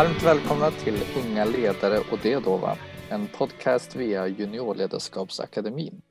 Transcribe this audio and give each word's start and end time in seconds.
Varmt 0.00 0.22
välkomna 0.22 0.70
till 0.70 1.02
Unga 1.16 1.44
ledare 1.44 1.98
och 1.98 2.18
det 2.22 2.44
då 2.44 2.56
va? 2.56 2.76
En 3.10 3.26
podcast 3.26 3.96
via 3.96 4.26
Juniorledarskapsakademin. 4.26 6.02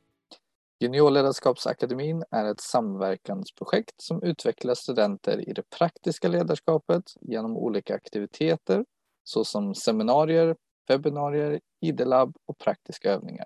Juniorledarskapsakademin 0.80 2.24
är 2.32 2.46
ett 2.46 2.62
samverkansprojekt 2.62 4.02
som 4.02 4.24
utvecklar 4.24 4.74
studenter 4.74 5.50
i 5.50 5.54
det 5.54 5.70
praktiska 5.70 6.28
ledarskapet 6.28 7.04
genom 7.22 7.58
olika 7.58 7.96
aktiviteter 7.96 8.86
såsom 9.24 9.76
seminarier, 9.76 10.56
webbinarier, 10.88 11.60
ID-labb 11.82 12.36
och 12.46 12.58
praktiska 12.58 13.12
övningar. 13.12 13.46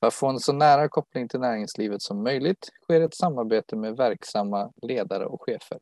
För 0.00 0.06
att 0.06 0.14
få 0.14 0.28
en 0.28 0.40
så 0.40 0.52
nära 0.52 0.88
koppling 0.88 1.28
till 1.28 1.40
näringslivet 1.40 2.02
som 2.02 2.22
möjligt 2.22 2.68
sker 2.82 3.00
ett 3.00 3.16
samarbete 3.16 3.76
med 3.76 3.96
verksamma 3.96 4.72
ledare 4.82 5.26
och 5.26 5.42
chefer. 5.42 5.78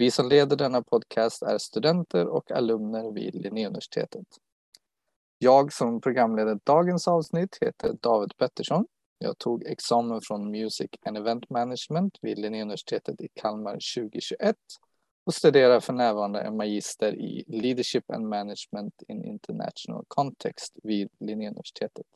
Vi 0.00 0.10
som 0.10 0.28
leder 0.28 0.56
denna 0.56 0.82
podcast 0.82 1.42
är 1.42 1.58
studenter 1.58 2.26
och 2.26 2.50
alumner 2.50 3.12
vid 3.12 3.34
Linnéuniversitetet. 3.34 4.26
Jag 5.38 5.72
som 5.72 6.00
programleder 6.00 6.58
dagens 6.64 7.08
avsnitt 7.08 7.58
heter 7.60 7.96
David 8.00 8.36
Pettersson. 8.36 8.86
Jag 9.18 9.38
tog 9.38 9.66
examen 9.66 10.20
från 10.20 10.50
Music 10.50 10.90
and 11.04 11.16
Event 11.16 11.50
Management 11.50 12.18
vid 12.22 12.38
Linnéuniversitetet 12.38 13.20
i 13.20 13.28
Kalmar 13.34 13.72
2021 13.72 14.56
och 15.24 15.34
studerar 15.34 15.80
för 15.80 15.92
närvarande 15.92 16.40
en 16.40 16.56
magister 16.56 17.14
i 17.14 17.44
Leadership 17.46 18.10
and 18.10 18.28
Management 18.28 19.02
in 19.08 19.24
International 19.24 20.04
Context 20.08 20.78
vid 20.82 21.08
Linnéuniversitetet. 21.18 22.06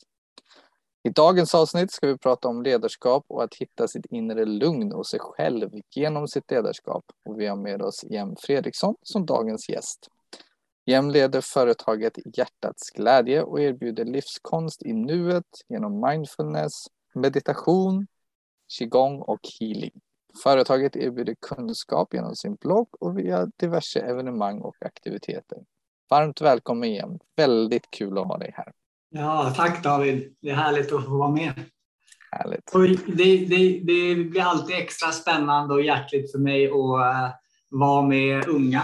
I 1.05 1.09
dagens 1.09 1.55
avsnitt 1.55 1.91
ska 1.91 2.07
vi 2.07 2.17
prata 2.17 2.47
om 2.47 2.63
ledarskap 2.63 3.25
och 3.27 3.43
att 3.43 3.55
hitta 3.55 3.87
sitt 3.87 4.05
inre 4.05 4.45
lugn 4.45 4.93
och 4.93 5.07
sig 5.07 5.19
själv 5.19 5.69
genom 5.95 6.27
sitt 6.27 6.51
ledarskap. 6.51 7.05
Och 7.25 7.39
vi 7.39 7.47
har 7.47 7.55
med 7.55 7.81
oss 7.81 8.03
Jem 8.03 8.35
Fredriksson 8.35 8.95
som 9.01 9.25
dagens 9.25 9.69
gäst. 9.69 10.09
Jem 10.85 11.09
leder 11.09 11.41
företaget 11.41 12.13
Hjärtats 12.37 12.89
glädje 12.89 13.43
och 13.43 13.61
erbjuder 13.61 14.05
livskonst 14.05 14.83
i 14.83 14.93
nuet 14.93 15.45
genom 15.67 16.01
mindfulness, 16.09 16.73
meditation, 17.13 18.07
qigong 18.79 19.21
och 19.21 19.39
healing. 19.59 20.01
Företaget 20.43 20.95
erbjuder 20.95 21.35
kunskap 21.41 22.13
genom 22.13 22.35
sin 22.35 22.55
blogg 22.55 22.87
och 22.99 23.17
via 23.17 23.45
diverse 23.57 23.99
evenemang 23.99 24.61
och 24.61 24.75
aktiviteter. 24.79 25.57
Varmt 26.09 26.41
välkommen 26.41 26.89
igen. 26.89 27.19
Väldigt 27.35 27.91
kul 27.91 28.17
att 28.17 28.27
ha 28.27 28.37
dig 28.37 28.51
här. 28.53 28.73
Ja, 29.17 29.53
tack 29.55 29.83
David. 29.83 30.35
Det 30.41 30.49
är 30.49 30.55
härligt 30.55 30.91
att 30.91 31.05
få 31.05 31.17
vara 31.17 31.31
med. 31.31 31.53
Det, 33.07 33.45
det, 33.45 33.79
det 33.83 34.15
blir 34.15 34.41
alltid 34.41 34.75
extra 34.75 35.11
spännande 35.11 35.73
och 35.73 35.81
hjärtligt 35.81 36.31
för 36.31 36.39
mig 36.39 36.65
att 36.67 36.73
uh, 36.73 37.35
vara 37.69 38.01
med 38.01 38.47
unga 38.47 38.83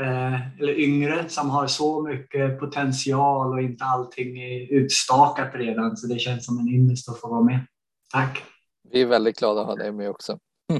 uh, 0.00 0.60
eller 0.60 0.78
yngre 0.78 1.28
som 1.28 1.50
har 1.50 1.66
så 1.66 2.02
mycket 2.02 2.60
potential 2.60 3.52
och 3.52 3.62
inte 3.62 3.84
allting 3.84 4.42
är 4.42 4.72
utstakat 4.72 5.54
redan. 5.54 5.96
Så 5.96 6.06
det 6.06 6.18
känns 6.18 6.46
som 6.46 6.58
en 6.58 6.68
ynnest 6.68 7.08
att 7.08 7.20
få 7.20 7.28
vara 7.28 7.42
med. 7.42 7.66
Tack. 8.12 8.44
Vi 8.90 9.02
är 9.02 9.06
väldigt 9.06 9.38
glada 9.38 9.60
att 9.60 9.66
ha 9.66 9.76
dig 9.76 9.92
med 9.92 10.10
också. 10.10 10.38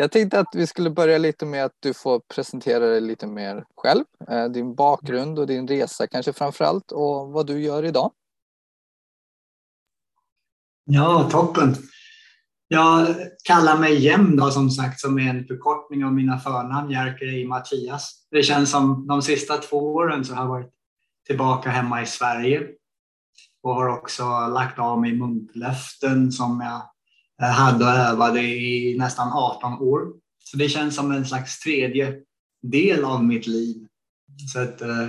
Jag 0.00 0.12
tänkte 0.12 0.40
att 0.40 0.54
vi 0.54 0.66
skulle 0.66 0.90
börja 0.90 1.18
lite 1.18 1.46
med 1.46 1.64
att 1.64 1.76
du 1.80 1.94
får 1.94 2.20
presentera 2.34 2.86
dig 2.86 3.00
lite 3.00 3.26
mer 3.26 3.64
själv. 3.76 4.04
Eh, 4.28 4.44
din 4.44 4.74
bakgrund 4.74 5.38
och 5.38 5.46
din 5.46 5.68
resa 5.68 6.06
kanske 6.06 6.32
framför 6.32 6.64
allt 6.64 6.92
och 6.92 7.28
vad 7.28 7.46
du 7.46 7.62
gör 7.62 7.84
idag. 7.84 8.12
Ja, 10.84 11.28
toppen. 11.30 11.76
Jag 12.68 13.16
kallar 13.44 13.78
mig 13.78 14.04
Jem 14.04 14.36
då 14.36 14.50
som 14.50 14.70
sagt 14.70 15.00
som 15.00 15.18
är 15.18 15.30
en 15.30 15.46
förkortning 15.46 16.04
av 16.04 16.12
mina 16.12 16.38
förnamn 16.38 16.90
Jerker 16.90 17.34
i 17.34 17.46
Mattias. 17.46 18.26
Det 18.30 18.42
känns 18.42 18.70
som 18.70 19.06
de 19.06 19.22
sista 19.22 19.56
två 19.56 19.94
åren 19.94 20.24
så 20.24 20.34
har 20.34 20.42
jag 20.42 20.48
varit 20.48 20.72
tillbaka 21.26 21.70
hemma 21.70 22.02
i 22.02 22.06
Sverige 22.06 22.66
och 23.62 23.74
har 23.74 23.88
också 23.88 24.22
lagt 24.46 24.78
av 24.78 25.00
mig 25.00 25.12
muntlöften 25.12 26.32
som 26.32 26.60
jag 26.60 26.82
hade 27.46 27.84
och 27.84 27.90
övade 27.90 28.40
i 28.40 28.96
nästan 28.98 29.32
18 29.32 29.72
år. 29.72 30.12
Så 30.44 30.56
det 30.56 30.68
känns 30.68 30.96
som 30.96 31.12
en 31.12 31.26
slags 31.26 31.60
tredje 31.60 32.16
del 32.62 33.04
av 33.04 33.24
mitt 33.24 33.46
liv. 33.46 33.86
Så 34.52 34.60
att 34.60 34.82
uh, 34.82 35.08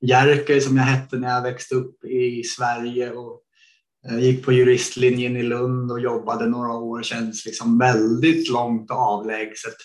Jerker 0.00 0.60
som 0.60 0.76
jag 0.76 0.84
hette 0.84 1.16
när 1.16 1.34
jag 1.34 1.42
växte 1.42 1.74
upp 1.74 2.04
i 2.04 2.42
Sverige 2.42 3.10
och 3.12 3.40
uh, 4.10 4.20
gick 4.20 4.44
på 4.44 4.52
juristlinjen 4.52 5.36
i 5.36 5.42
Lund 5.42 5.92
och 5.92 6.00
jobbade 6.00 6.46
några 6.46 6.72
år 6.72 7.02
känns 7.02 7.46
liksom 7.46 7.78
väldigt 7.78 8.50
långt 8.50 8.90
och 8.90 8.96
avlägset. 8.96 9.76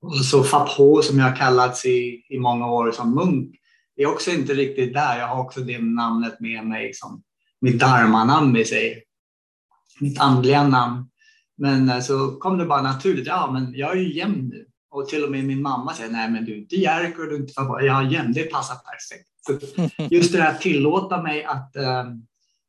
Och 0.00 0.24
så 0.24 0.44
Fapho 0.44 1.02
som 1.02 1.18
jag 1.18 1.36
kallats 1.36 1.86
i, 1.86 2.24
i 2.28 2.38
många 2.38 2.70
år 2.70 2.92
som 2.92 3.14
munk 3.14 3.56
är 3.96 4.06
också 4.06 4.30
inte 4.30 4.54
riktigt 4.54 4.94
där. 4.94 5.18
Jag 5.18 5.26
har 5.26 5.40
också 5.40 5.60
det 5.60 5.78
namnet 5.78 6.40
med 6.40 6.66
mig 6.66 6.94
som 6.94 7.22
mitt 7.60 7.80
dharma-namn 7.80 8.56
i 8.56 8.64
sig 8.64 9.04
mitt 10.00 10.20
andliga 10.20 10.68
namn. 10.68 11.10
Men 11.56 11.88
eh, 11.88 12.00
så 12.00 12.36
kom 12.36 12.58
det 12.58 12.66
bara 12.66 12.82
naturligt. 12.82 13.26
Ja, 13.26 13.50
men 13.52 13.74
jag 13.74 13.90
är 13.90 13.96
ju 13.96 14.14
jämn 14.14 14.48
nu. 14.48 14.66
Och 14.90 15.08
till 15.08 15.24
och 15.24 15.30
med 15.30 15.44
min 15.44 15.62
mamma 15.62 15.94
säger 15.94 16.10
nej, 16.10 16.30
men 16.30 16.44
du 16.44 16.52
är 16.52 16.56
inte 16.56 16.76
Jerker 16.76 17.22
och 17.22 17.28
du 17.28 17.34
är 17.34 17.40
inte 17.40 17.52
Fabio. 17.52 17.86
Ja, 17.86 18.10
jämn, 18.10 18.32
det 18.32 18.42
passar 18.42 18.74
perfekt. 18.74 19.28
Så 19.46 19.58
just 20.14 20.32
det 20.32 20.42
här 20.42 20.50
att 20.50 20.60
tillåta 20.60 21.22
mig 21.22 21.44
att 21.44 21.76
äh, 21.76 22.04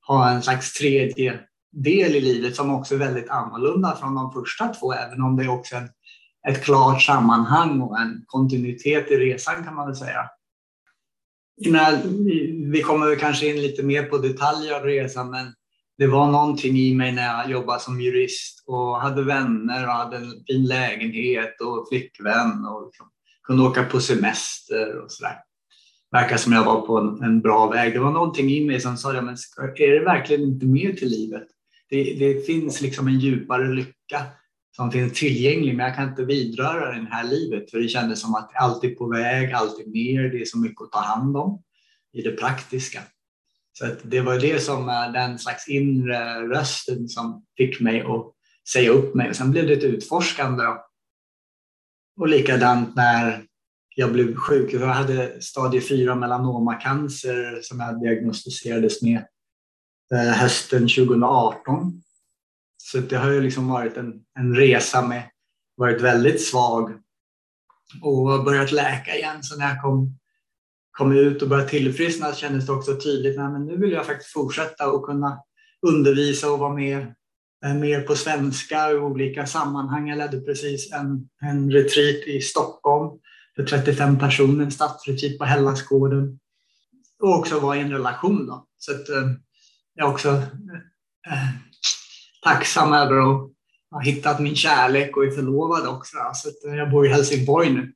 ha 0.07 0.29
en 0.29 0.41
slags 0.41 0.73
tredje 0.73 1.39
del 1.71 2.15
i 2.15 2.21
livet 2.21 2.55
som 2.55 2.71
också 2.71 2.95
är 2.95 2.99
väldigt 2.99 3.29
annorlunda 3.29 3.97
från 3.99 4.15
de 4.15 4.31
första 4.31 4.67
två, 4.67 4.93
även 4.93 5.21
om 5.21 5.37
det 5.37 5.43
är 5.43 5.49
också 5.49 5.75
en, 5.75 5.89
ett 6.47 6.63
klart 6.63 7.01
sammanhang 7.01 7.81
och 7.81 7.99
en 7.99 8.23
kontinuitet 8.25 9.11
i 9.11 9.15
resan 9.15 9.63
kan 9.63 9.75
man 9.75 9.87
väl 9.87 9.95
säga. 9.95 10.29
Innan, 11.61 11.93
vi 12.71 12.81
kommer 12.81 13.15
kanske 13.15 13.49
in 13.49 13.61
lite 13.61 13.83
mer 13.83 14.03
på 14.03 14.17
detaljer 14.17 14.73
av 14.73 14.83
resan, 14.83 15.29
men 15.29 15.53
det 15.97 16.07
var 16.07 16.31
någonting 16.31 16.77
i 16.77 16.95
mig 16.95 17.11
när 17.11 17.23
jag 17.23 17.51
jobbade 17.51 17.79
som 17.79 18.01
jurist 18.01 18.63
och 18.67 19.01
hade 19.01 19.23
vänner 19.23 19.87
och 19.87 19.93
hade 19.93 20.17
en 20.17 20.43
fin 20.47 20.65
lägenhet 20.65 21.61
och 21.61 21.87
flickvän 21.89 22.65
och 22.65 22.85
liksom 22.85 23.07
kunde 23.47 23.63
åka 23.63 23.83
på 23.83 23.99
semester 23.99 24.99
och 24.99 25.11
sådär. 25.11 25.35
Verkar 26.11 26.37
som 26.37 26.53
jag 26.53 26.63
var 26.63 26.81
på 26.81 26.97
en, 26.97 27.23
en, 27.23 27.41
bra 27.41 27.69
väg. 27.69 27.93
Det 27.93 27.99
var 27.99 28.11
någonting 28.11 28.49
i 28.49 28.65
mig 28.65 28.79
som 28.79 28.97
sa, 28.97 29.13
ja, 29.13 29.21
men 29.21 29.35
är 29.75 29.99
det 29.99 30.05
verkligen 30.05 30.41
inte 30.41 30.65
mer 30.65 30.93
till 30.93 31.07
livet? 31.07 31.47
Det, 31.89 32.03
det 32.03 32.45
finns 32.45 32.81
liksom 32.81 33.07
en 33.07 33.19
djupare 33.19 33.73
lycka 33.73 34.21
som 34.75 34.91
finns 34.91 35.19
tillgänglig, 35.19 35.75
men 35.75 35.85
jag 35.85 35.95
kan 35.95 36.09
inte 36.09 36.25
vidröra 36.25 36.91
det 36.91 37.07
här 37.11 37.23
livet 37.23 37.71
för 37.71 37.79
det 37.79 37.87
kändes 37.87 38.21
som 38.21 38.35
att 38.35 38.51
alltid 38.55 38.97
på 38.97 39.07
väg, 39.07 39.51
alltid 39.51 39.87
mer, 39.87 40.29
det 40.29 40.41
är 40.41 40.45
så 40.45 40.57
mycket 40.57 40.81
att 40.81 40.91
ta 40.91 40.99
hand 40.99 41.37
om 41.37 41.61
i 42.13 42.21
det 42.21 42.31
praktiska. 42.31 43.01
Så 43.79 43.95
det 44.03 44.21
var 44.21 44.39
det 44.39 44.59
som 44.59 44.89
eh, 44.89 45.11
den 45.11 45.39
slags 45.39 45.67
inre 45.67 46.47
rösten 46.47 47.09
som 47.09 47.45
fick 47.57 47.79
mig 47.79 48.01
att 48.01 48.33
säga 48.73 48.89
upp 48.89 49.15
mig. 49.15 49.29
Och 49.29 49.35
sen 49.35 49.51
blev 49.51 49.67
det 49.67 49.73
ett 49.73 49.83
utforskande. 49.83 50.63
Och 52.19 52.27
likadant 52.27 52.95
när 52.95 53.45
jag 53.95 54.13
blev 54.13 54.35
sjuk. 54.35 54.73
Jag 54.73 54.87
hade 54.87 55.41
stadie 55.41 55.81
4 55.81 56.15
melanomacancer 56.15 57.59
som 57.61 57.79
jag 57.79 58.01
diagnostiserades 58.01 59.01
med 59.01 59.27
eh, 60.13 60.33
hösten 60.33 60.81
2018. 60.81 62.01
Så 62.77 62.97
det 62.97 63.15
har 63.15 63.31
ju 63.31 63.41
liksom 63.41 63.67
varit 63.67 63.97
en, 63.97 64.13
en 64.39 64.55
resa 64.55 65.07
med 65.07 65.23
varit 65.77 66.01
väldigt 66.01 66.47
svag 66.47 66.91
och 68.01 68.43
börjat 68.43 68.71
läka 68.71 69.15
igen. 69.15 69.43
Så 69.43 69.57
när 69.57 69.69
jag 69.69 69.81
kom 69.81 70.17
kom 70.97 71.11
ut 71.11 71.41
och 71.41 71.49
började 71.49 71.69
tillfriskna 71.69 72.33
kändes 72.33 72.65
det 72.65 72.71
också 72.71 72.99
tydligt 72.99 73.39
att 73.39 73.61
nu 73.61 73.77
vill 73.77 73.91
jag 73.91 74.05
faktiskt 74.05 74.31
fortsätta 74.31 74.91
och 74.91 75.05
kunna 75.05 75.39
undervisa 75.87 76.51
och 76.51 76.59
vara 76.59 76.73
med 76.73 76.97
eh, 77.65 77.73
mer 77.73 78.01
på 78.01 78.15
svenska 78.15 78.91
i 78.91 78.95
olika 78.95 79.45
sammanhang. 79.45 80.09
Jag 80.09 80.17
ledde 80.17 80.41
precis 80.41 80.93
en, 80.93 81.29
en 81.41 81.71
retreat 81.71 82.27
i 82.27 82.41
Stockholm 82.41 83.19
för 83.55 83.63
35 83.63 84.19
personer, 84.19 84.63
en 84.63 84.71
stadsretreat 84.71 85.37
på 85.37 85.45
Hellasgården 85.45 86.39
och 87.19 87.35
också 87.39 87.59
vara 87.59 87.77
i 87.77 87.81
en 87.81 87.91
relation. 87.91 88.47
Då. 88.47 88.65
Så 88.77 88.91
att, 88.91 89.09
eh, 89.09 89.31
jag 89.93 90.07
är 90.07 90.11
också 90.11 90.29
eh, 91.27 91.49
tacksam 92.43 92.93
över 92.93 93.17
att 93.17 93.51
ha 93.91 94.01
hittat 94.01 94.39
min 94.39 94.55
kärlek 94.55 95.17
och 95.17 95.25
är 95.25 95.31
förlovad 95.31 95.87
också. 95.87 96.17
Så 96.33 96.49
att, 96.49 96.65
eh, 96.65 96.75
jag 96.75 96.91
bor 96.91 97.05
i 97.05 97.09
Helsingborg 97.09 97.69
nu. 97.69 97.93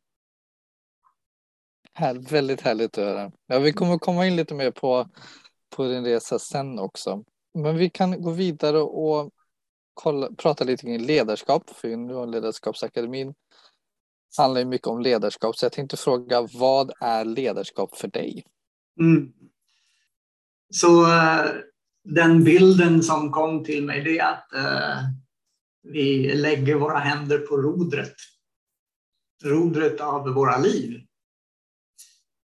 Här, 1.99 2.15
väldigt 2.15 2.61
härligt 2.61 2.97
att 2.97 3.03
höra. 3.03 3.31
Ja, 3.47 3.59
vi 3.59 3.73
kommer 3.73 3.97
komma 3.97 4.27
in 4.27 4.35
lite 4.35 4.53
mer 4.53 4.71
på, 4.71 5.09
på 5.75 5.87
din 5.87 6.05
resa 6.05 6.39
sen 6.39 6.79
också. 6.79 7.23
Men 7.53 7.77
vi 7.77 7.89
kan 7.89 8.21
gå 8.21 8.31
vidare 8.31 8.81
och 8.81 9.33
kolla, 9.93 10.29
prata 10.37 10.63
lite 10.63 10.81
kring 10.83 11.05
ledarskap. 11.05 11.69
För 11.69 11.97
nu 11.97 12.13
har 12.13 12.27
Ledarskapsakademin 12.27 13.33
handlar 14.37 14.61
ju 14.61 14.67
mycket 14.67 14.87
om 14.87 15.01
ledarskap. 15.01 15.57
Så 15.57 15.65
jag 15.65 15.71
tänkte 15.71 15.97
fråga, 15.97 16.47
vad 16.53 16.91
är 16.99 17.25
ledarskap 17.25 17.97
för 17.97 18.07
dig? 18.07 18.43
Mm. 18.99 19.33
Så 20.73 21.01
uh, 21.01 21.45
den 22.03 22.43
bilden 22.43 23.03
som 23.03 23.31
kom 23.31 23.63
till 23.63 23.85
mig 23.85 24.03
det 24.03 24.19
är 24.19 24.31
att 24.31 24.47
uh, 24.55 25.03
vi 25.93 26.35
lägger 26.35 26.75
våra 26.75 26.97
händer 26.97 27.37
på 27.37 27.57
rodret. 27.57 28.15
Rodret 29.43 30.01
av 30.01 30.29
våra 30.29 30.57
liv 30.57 31.08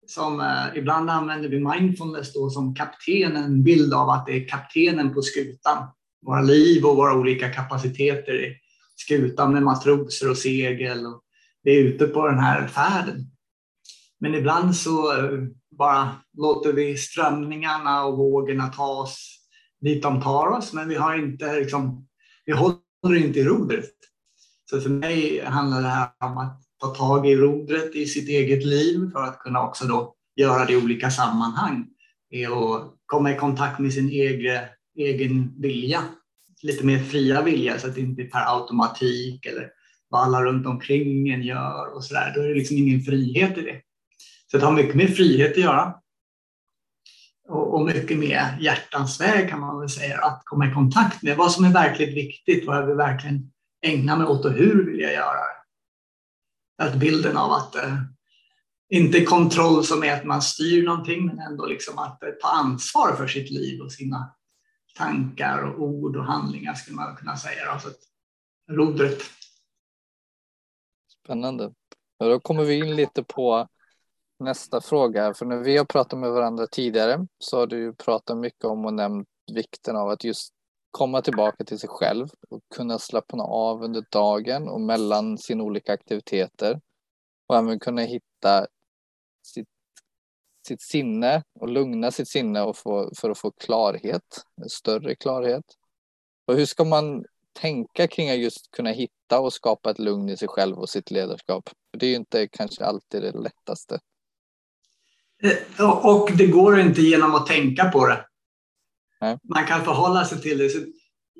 som 0.06 0.40
eh, 0.40 0.78
ibland 0.78 1.10
använder 1.10 1.48
vi 1.48 1.60
mindfulness 1.60 2.32
då 2.32 2.50
som 2.50 2.74
kaptenen, 2.74 3.44
en 3.44 3.62
bild 3.64 3.94
av 3.94 4.10
att 4.10 4.26
det 4.26 4.32
är 4.32 4.48
kaptenen 4.48 5.14
på 5.14 5.22
skutan. 5.22 5.88
Våra 6.26 6.42
liv 6.42 6.84
och 6.84 6.96
våra 6.96 7.14
olika 7.14 7.48
kapaciteter 7.48 8.44
i 8.44 8.56
skutan 8.96 9.52
med 9.52 9.62
matroser 9.62 10.30
och 10.30 10.38
segel. 10.38 11.06
Och 11.06 11.22
vi 11.62 11.78
är 11.78 11.82
ute 11.82 12.06
på 12.06 12.28
den 12.28 12.38
här 12.38 12.66
färden. 12.66 13.30
Men 14.20 14.34
ibland 14.34 14.76
så 14.76 15.18
eh, 15.18 15.40
bara 15.78 16.10
låter 16.38 16.72
vi 16.72 16.96
strömningarna 16.96 18.04
och 18.04 18.18
vågorna 18.18 18.68
ta 18.68 18.86
oss 18.86 19.40
dit 19.80 20.02
de 20.02 20.22
tar 20.22 20.48
oss, 20.48 20.72
men 20.72 20.88
vi 20.88 20.94
har 20.94 21.18
inte 21.18 21.60
liksom, 21.60 22.08
vi 22.44 22.52
håller 22.52 23.16
inte 23.16 23.38
i 23.38 23.44
rodret. 23.44 23.90
Så 24.70 24.80
för 24.80 24.90
mig 24.90 25.44
handlar 25.44 25.82
det 25.82 25.88
här 25.88 26.10
om 26.20 26.38
att 26.38 26.63
ta 26.84 26.94
tag 26.94 27.26
i 27.26 27.36
rodret 27.36 27.94
i 27.94 28.06
sitt 28.06 28.28
eget 28.28 28.64
liv 28.64 29.10
för 29.12 29.22
att 29.22 29.38
kunna 29.38 29.62
också 29.62 29.84
då 29.84 30.14
göra 30.36 30.64
det 30.64 30.72
i 30.72 30.76
olika 30.76 31.10
sammanhang. 31.10 31.86
Är 32.30 32.76
att 32.76 32.92
komma 33.06 33.32
i 33.32 33.36
kontakt 33.36 33.78
med 33.78 33.92
sin 33.92 34.08
egen, 34.08 34.64
egen 34.98 35.60
vilja, 35.60 36.02
lite 36.62 36.86
mer 36.86 36.98
fria 36.98 37.42
vilja 37.42 37.78
så 37.78 37.86
att 37.86 37.94
det 37.94 38.00
inte 38.00 38.22
är 38.22 38.26
per 38.26 38.56
automatik 38.56 39.46
eller 39.46 39.70
vad 40.08 40.22
alla 40.22 40.44
runt 40.44 40.66
omkring 40.66 41.28
en 41.28 41.42
gör 41.42 41.94
och 41.94 42.04
så 42.04 42.14
där. 42.14 42.32
Då 42.34 42.40
är 42.40 42.48
det 42.48 42.54
liksom 42.54 42.76
ingen 42.76 43.00
frihet 43.00 43.58
i 43.58 43.60
det. 43.60 43.80
Så 44.50 44.58
det 44.58 44.64
har 44.64 44.72
mycket 44.72 44.94
med 44.94 45.16
frihet 45.16 45.52
att 45.52 45.58
göra. 45.58 45.94
Och, 47.48 47.74
och 47.74 47.86
mycket 47.86 48.18
med 48.18 48.58
hjärtans 48.60 49.20
väg 49.20 49.48
kan 49.48 49.60
man 49.60 49.80
väl 49.80 49.88
säga, 49.88 50.18
att 50.18 50.42
komma 50.44 50.68
i 50.68 50.74
kontakt 50.74 51.22
med 51.22 51.36
vad 51.36 51.52
som 51.52 51.64
är 51.64 51.72
verkligt 51.72 52.16
viktigt, 52.16 52.66
vad 52.66 52.76
jag 52.76 52.86
vill 52.86 52.96
verkligen 52.96 53.50
ägna 53.82 54.16
mig 54.16 54.26
åt 54.26 54.44
och 54.44 54.52
hur 54.52 54.86
vill 54.86 55.00
jag 55.00 55.12
göra 55.12 55.38
det. 55.38 55.63
Att 56.76 56.94
bilden 56.94 57.36
av 57.36 57.52
att 57.52 57.74
eh, 57.74 57.98
inte 58.88 59.24
kontroll 59.24 59.84
som 59.84 60.04
är 60.04 60.12
att 60.12 60.24
man 60.24 60.42
styr 60.42 60.84
någonting, 60.84 61.26
men 61.26 61.38
ändå 61.38 61.66
liksom 61.66 61.98
att 61.98 62.22
eh, 62.22 62.30
ta 62.30 62.48
ansvar 62.48 63.12
för 63.16 63.26
sitt 63.26 63.50
liv 63.50 63.80
och 63.80 63.92
sina 63.92 64.34
tankar 64.94 65.62
och 65.62 65.82
ord 65.82 66.16
och 66.16 66.24
handlingar 66.24 66.74
skulle 66.74 66.96
man 66.96 67.16
kunna 67.16 67.36
säga. 67.36 67.70
Alltså 67.70 67.88
rodret. 68.70 69.22
Spännande. 71.24 71.64
Och 72.18 72.28
då 72.28 72.40
kommer 72.40 72.64
vi 72.64 72.74
in 72.74 72.96
lite 72.96 73.22
på 73.22 73.68
nästa 74.38 74.80
fråga. 74.80 75.34
För 75.34 75.46
när 75.46 75.56
vi 75.56 75.76
har 75.76 75.84
pratat 75.84 76.18
med 76.18 76.30
varandra 76.30 76.66
tidigare 76.66 77.26
så 77.38 77.58
har 77.58 77.66
du 77.66 77.94
pratat 77.94 78.38
mycket 78.38 78.64
om 78.64 78.84
och 78.84 78.94
nämnt 78.94 79.28
vikten 79.52 79.96
av 79.96 80.08
att 80.08 80.24
just 80.24 80.54
komma 80.94 81.22
tillbaka 81.22 81.64
till 81.64 81.78
sig 81.78 81.88
själv 81.88 82.28
och 82.50 82.60
kunna 82.74 82.98
slappna 82.98 83.44
av 83.44 83.82
under 83.82 84.04
dagen 84.10 84.68
och 84.68 84.80
mellan 84.80 85.38
sina 85.38 85.64
olika 85.64 85.92
aktiviteter. 85.92 86.80
Och 87.46 87.56
även 87.56 87.78
kunna 87.80 88.02
hitta 88.02 88.66
sitt, 89.46 89.68
sitt 90.66 90.82
sinne 90.82 91.42
och 91.60 91.68
lugna 91.68 92.10
sitt 92.10 92.28
sinne 92.28 92.62
och 92.62 92.76
få, 92.76 93.10
för 93.16 93.30
att 93.30 93.38
få 93.38 93.50
klarhet, 93.50 94.44
större 94.68 95.14
klarhet. 95.14 95.64
Och 96.46 96.54
hur 96.54 96.66
ska 96.66 96.84
man 96.84 97.24
tänka 97.60 98.06
kring 98.06 98.30
att 98.30 98.38
just 98.38 98.70
kunna 98.70 98.90
hitta 98.90 99.40
och 99.40 99.52
skapa 99.52 99.90
ett 99.90 99.98
lugn 99.98 100.28
i 100.28 100.36
sig 100.36 100.48
själv 100.48 100.78
och 100.78 100.88
sitt 100.88 101.10
ledarskap? 101.10 101.68
För 101.90 101.98
det 101.98 102.06
är 102.06 102.10
ju 102.10 102.16
inte 102.16 102.48
kanske 102.48 102.84
alltid 102.84 103.22
det 103.22 103.32
lättaste. 103.32 104.00
Eh, 105.42 106.06
och 106.06 106.30
det 106.38 106.46
går 106.46 106.80
inte 106.80 107.00
genom 107.00 107.34
att 107.34 107.46
tänka 107.46 107.84
på 107.84 108.06
det. 108.06 108.26
Man 109.42 109.66
kan 109.66 109.84
förhålla 109.84 110.24
sig 110.24 110.40
till 110.40 110.58
det. 110.58 110.68
Så 110.68 110.78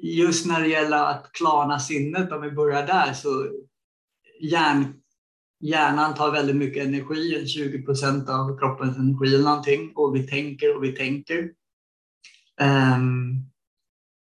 just 0.02 0.46
när 0.46 0.60
det 0.60 0.68
gäller 0.68 1.04
att 1.04 1.32
klarna 1.32 1.78
sinnet, 1.78 2.32
om 2.32 2.42
vi 2.42 2.50
börjar 2.50 2.86
där, 2.86 3.12
så 3.12 3.48
hjärn, 4.40 4.94
hjärnan 5.60 6.14
tar 6.14 6.32
väldigt 6.32 6.56
mycket 6.56 6.86
energi, 6.86 7.46
20 7.48 7.82
procent 7.82 8.28
av 8.28 8.58
kroppens 8.58 8.96
energi 8.96 9.34
eller 9.34 9.44
någonting, 9.44 9.92
och 9.94 10.16
vi 10.16 10.22
tänker 10.26 10.76
och 10.76 10.84
vi 10.84 10.92
tänker. 10.92 11.50
Um, 12.60 13.50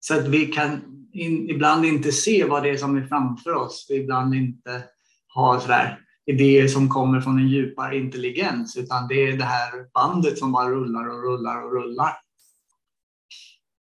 så 0.00 0.19
att 0.19 0.28
vi 0.28 0.46
kan 0.46 0.81
in, 1.12 1.50
ibland 1.50 1.84
inte 1.84 2.12
se 2.12 2.44
vad 2.44 2.62
det 2.62 2.70
är 2.70 2.76
som 2.76 2.96
är 2.96 3.06
framför 3.06 3.55
oss. 3.55 3.87
Vi 3.88 3.96
ibland 3.96 4.34
inte 4.34 4.84
har 5.28 5.58
sådär 5.58 6.00
idéer 6.26 6.69
som 6.69 6.88
kommer 6.88 7.20
från 7.20 7.38
en 7.38 7.49
djupare 7.49 7.96
intelligens, 7.96 8.76
utan 8.76 9.08
det 9.08 9.14
är 9.14 9.37
det 9.37 9.44
här 9.44 9.93
bandet 9.94 10.38
som 10.38 10.52
bara 10.52 10.70
rullar 10.70 11.08
och 11.08 11.22
rullar 11.22 11.64
och 11.64 11.72
rullar. 11.72 12.12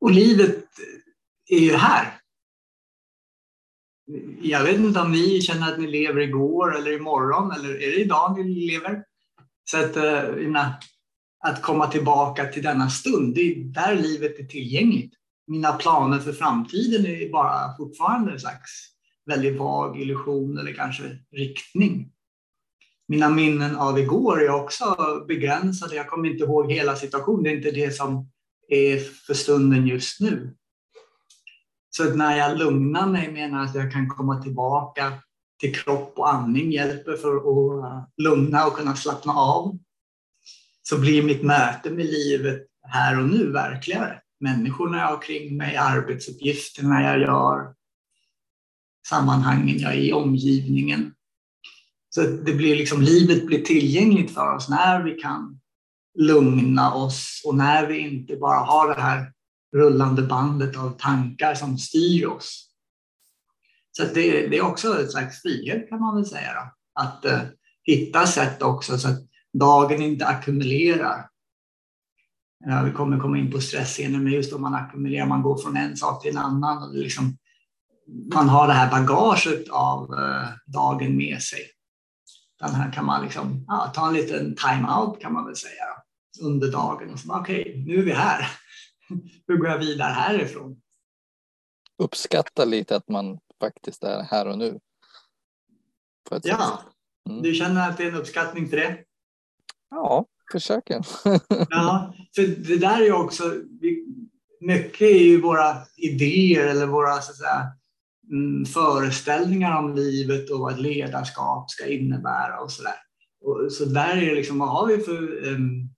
Och 0.00 0.10
livet 0.10 0.64
är 1.48 1.58
ju 1.58 1.72
här. 1.72 2.16
Jag 4.42 4.64
vet 4.64 4.76
inte 4.76 5.00
om 5.00 5.12
ni 5.12 5.40
känner 5.40 5.72
att 5.72 5.78
ni 5.78 5.86
lever 5.86 6.20
igår 6.20 6.76
eller 6.76 6.92
imorgon 6.92 7.52
eller 7.52 7.68
är 7.68 7.90
det 7.90 8.00
idag 8.00 8.38
ni 8.38 8.66
lever? 8.66 9.04
Så 9.64 9.84
att, 9.84 9.96
eh, 9.96 10.72
att 11.44 11.62
komma 11.62 11.86
tillbaka 11.86 12.46
till 12.46 12.62
denna 12.62 12.90
stund, 12.90 13.34
det 13.34 13.40
är 13.40 13.54
där 13.56 13.94
livet 13.94 14.38
är 14.38 14.44
tillgängligt. 14.44 15.14
Mina 15.46 15.72
planer 15.72 16.18
för 16.18 16.32
framtiden 16.32 17.06
är 17.06 17.32
bara 17.32 17.76
fortfarande 17.76 18.32
en 18.32 18.40
slags 18.40 18.70
väldigt 19.26 19.58
vag 19.58 20.00
illusion 20.00 20.58
eller 20.58 20.72
kanske 20.72 21.18
riktning 21.32 22.12
mina 23.10 23.28
minnen 23.28 23.76
av 23.76 23.98
igår 23.98 24.42
är 24.42 24.50
också 24.50 24.96
begränsade. 25.28 25.96
Jag 25.96 26.08
kommer 26.08 26.28
inte 26.28 26.44
ihåg 26.44 26.72
hela 26.72 26.96
situationen. 26.96 27.42
Det 27.42 27.50
är 27.50 27.56
inte 27.56 27.70
det 27.70 27.90
som 27.90 28.30
är 28.70 28.98
för 28.98 29.34
stunden 29.34 29.86
just 29.86 30.20
nu. 30.20 30.54
Så 31.90 32.14
när 32.14 32.36
jag 32.36 32.58
lugnar 32.58 33.06
mig 33.06 33.32
menar 33.32 33.64
att 33.64 33.74
jag 33.74 33.92
kan 33.92 34.08
komma 34.08 34.42
tillbaka 34.42 35.12
till 35.60 35.74
kropp 35.74 36.18
och 36.18 36.34
andning 36.34 36.72
hjälper 36.72 37.16
för 37.16 37.36
att 37.36 37.84
eh, 37.84 38.04
lugna 38.16 38.66
och 38.66 38.76
kunna 38.76 38.96
slappna 38.96 39.32
av. 39.32 39.78
Så 40.82 40.98
blir 40.98 41.22
mitt 41.22 41.42
möte 41.42 41.90
med 41.90 42.06
livet 42.06 42.66
här 42.82 43.18
och 43.18 43.28
nu 43.28 43.52
verkligare. 43.52 44.20
Människorna 44.40 44.98
jag 44.98 45.06
har 45.06 45.22
kring 45.22 45.56
mig, 45.56 45.76
arbetsuppgifterna 45.76 47.02
jag 47.02 47.20
gör, 47.20 47.74
sammanhangen 49.08 49.78
jag 49.78 49.92
är 49.92 49.98
i, 49.98 50.12
omgivningen. 50.12 51.14
Så 52.08 52.22
det 52.22 52.52
blir 52.52 52.76
liksom, 52.76 53.02
livet 53.02 53.46
blir 53.46 53.62
tillgängligt 53.62 54.34
för 54.34 54.54
oss 54.54 54.68
när 54.68 55.02
vi 55.02 55.14
kan 55.14 55.59
lugna 56.20 56.94
oss 56.94 57.42
och 57.44 57.54
när 57.54 57.86
vi 57.86 57.98
inte 57.98 58.36
bara 58.36 58.58
har 58.58 58.94
det 58.94 59.00
här 59.00 59.32
rullande 59.76 60.22
bandet 60.22 60.76
av 60.76 60.90
tankar 60.90 61.54
som 61.54 61.78
styr 61.78 62.26
oss. 62.26 62.66
Så 63.92 64.02
det, 64.04 64.46
det 64.46 64.56
är 64.56 64.62
också 64.62 65.00
ett 65.00 65.10
slags 65.10 65.42
frihet 65.42 65.88
kan 65.88 66.00
man 66.00 66.16
väl 66.16 66.26
säga. 66.26 66.54
Då. 66.54 66.72
Att 67.02 67.24
eh, 67.24 67.40
hitta 67.82 68.26
sätt 68.26 68.62
också 68.62 68.98
så 68.98 69.08
att 69.08 69.18
dagen 69.52 70.02
inte 70.02 70.26
ackumulerar. 70.26 71.26
Ja, 72.64 72.82
vi 72.82 72.92
kommer 72.92 73.18
komma 73.18 73.38
in 73.38 73.50
på 73.50 73.60
stress 73.60 73.94
senare, 73.94 74.22
men 74.22 74.32
just 74.32 74.52
om 74.52 74.62
man 74.62 74.74
ackumulerar, 74.74 75.26
man 75.26 75.42
går 75.42 75.58
från 75.58 75.76
en 75.76 75.96
sak 75.96 76.22
till 76.22 76.30
en 76.30 76.38
annan 76.38 76.82
och 76.82 76.94
liksom, 76.94 77.36
man 78.34 78.48
har 78.48 78.66
det 78.66 78.72
här 78.72 78.90
bagaget 78.90 79.68
av 79.70 80.14
eh, 80.14 80.48
dagen 80.66 81.16
med 81.16 81.42
sig. 81.42 81.60
Den 82.60 82.74
här 82.74 82.92
kan 82.92 83.04
man 83.04 83.24
liksom, 83.24 83.64
ja, 83.68 83.92
ta 83.94 84.08
en 84.08 84.14
liten 84.14 84.56
time-out 84.56 85.20
kan 85.20 85.32
man 85.32 85.46
väl 85.46 85.56
säga 85.56 85.84
under 86.40 86.72
dagen. 86.72 87.16
Okej, 87.28 87.60
okay, 87.60 87.84
nu 87.84 87.98
är 87.98 88.02
vi 88.02 88.12
här. 88.12 88.46
Hur 89.46 89.56
går 89.56 89.68
jag 89.68 89.78
vidare 89.78 90.12
härifrån? 90.12 90.80
Uppskatta 91.98 92.64
lite 92.64 92.96
att 92.96 93.08
man 93.08 93.38
faktiskt 93.60 94.04
är 94.04 94.22
här 94.22 94.46
och 94.46 94.58
nu. 94.58 94.80
ja, 96.42 96.82
mm. 97.28 97.42
du 97.42 97.54
känner 97.54 97.90
att 97.90 97.96
det 97.96 98.04
är 98.04 98.08
en 98.08 98.14
uppskattning 98.14 98.68
för 98.68 98.76
det? 98.76 99.04
Ja, 99.90 100.26
försöker. 100.52 101.06
ja, 101.70 102.14
för 102.34 102.42
det 102.42 102.76
där 102.76 103.02
är 103.02 103.12
också, 103.12 103.54
mycket 104.60 105.00
är 105.00 105.22
ju 105.22 105.40
våra 105.40 105.76
idéer 105.96 106.66
eller 106.66 106.86
våra 106.86 107.20
så 107.20 107.30
att 107.30 107.36
säga, 107.36 107.72
Mm, 108.30 108.64
föreställningar 108.64 109.78
om 109.78 109.94
livet 109.94 110.50
och 110.50 110.60
vad 110.60 110.80
ledarskap 110.80 111.70
ska 111.70 111.86
innebära 111.86 112.60
och 112.60 112.70
sådär. 112.70 112.94
Så 113.70 113.84
där 113.84 114.16
är 114.16 114.26
det 114.26 114.34
liksom, 114.34 114.58
vad 114.58 114.68
har 114.68 114.86
vi 114.86 114.98
för 114.98 115.46
um, 115.48 115.89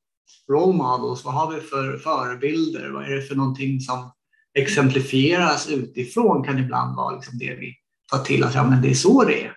role 0.49 0.77
models? 0.77 1.25
Vad 1.25 1.35
har 1.35 1.55
vi 1.55 1.61
för 1.61 1.99
förebilder? 1.99 2.91
Vad 2.91 3.05
är 3.05 3.17
det 3.17 3.23
för 3.23 3.35
någonting 3.35 3.81
som 3.81 4.13
exemplifieras 4.55 5.69
utifrån 5.69 6.45
kan 6.45 6.59
ibland 6.59 6.97
vara 6.97 7.15
liksom 7.15 7.39
det 7.39 7.55
vi 7.55 7.75
tar 8.11 8.19
till 8.19 8.45
oss. 8.45 8.55
Ja, 8.55 8.65
men 8.65 8.83
det 8.83 8.91
är 8.91 8.95
så 8.95 9.25
det 9.25 9.45
är. 9.45 9.57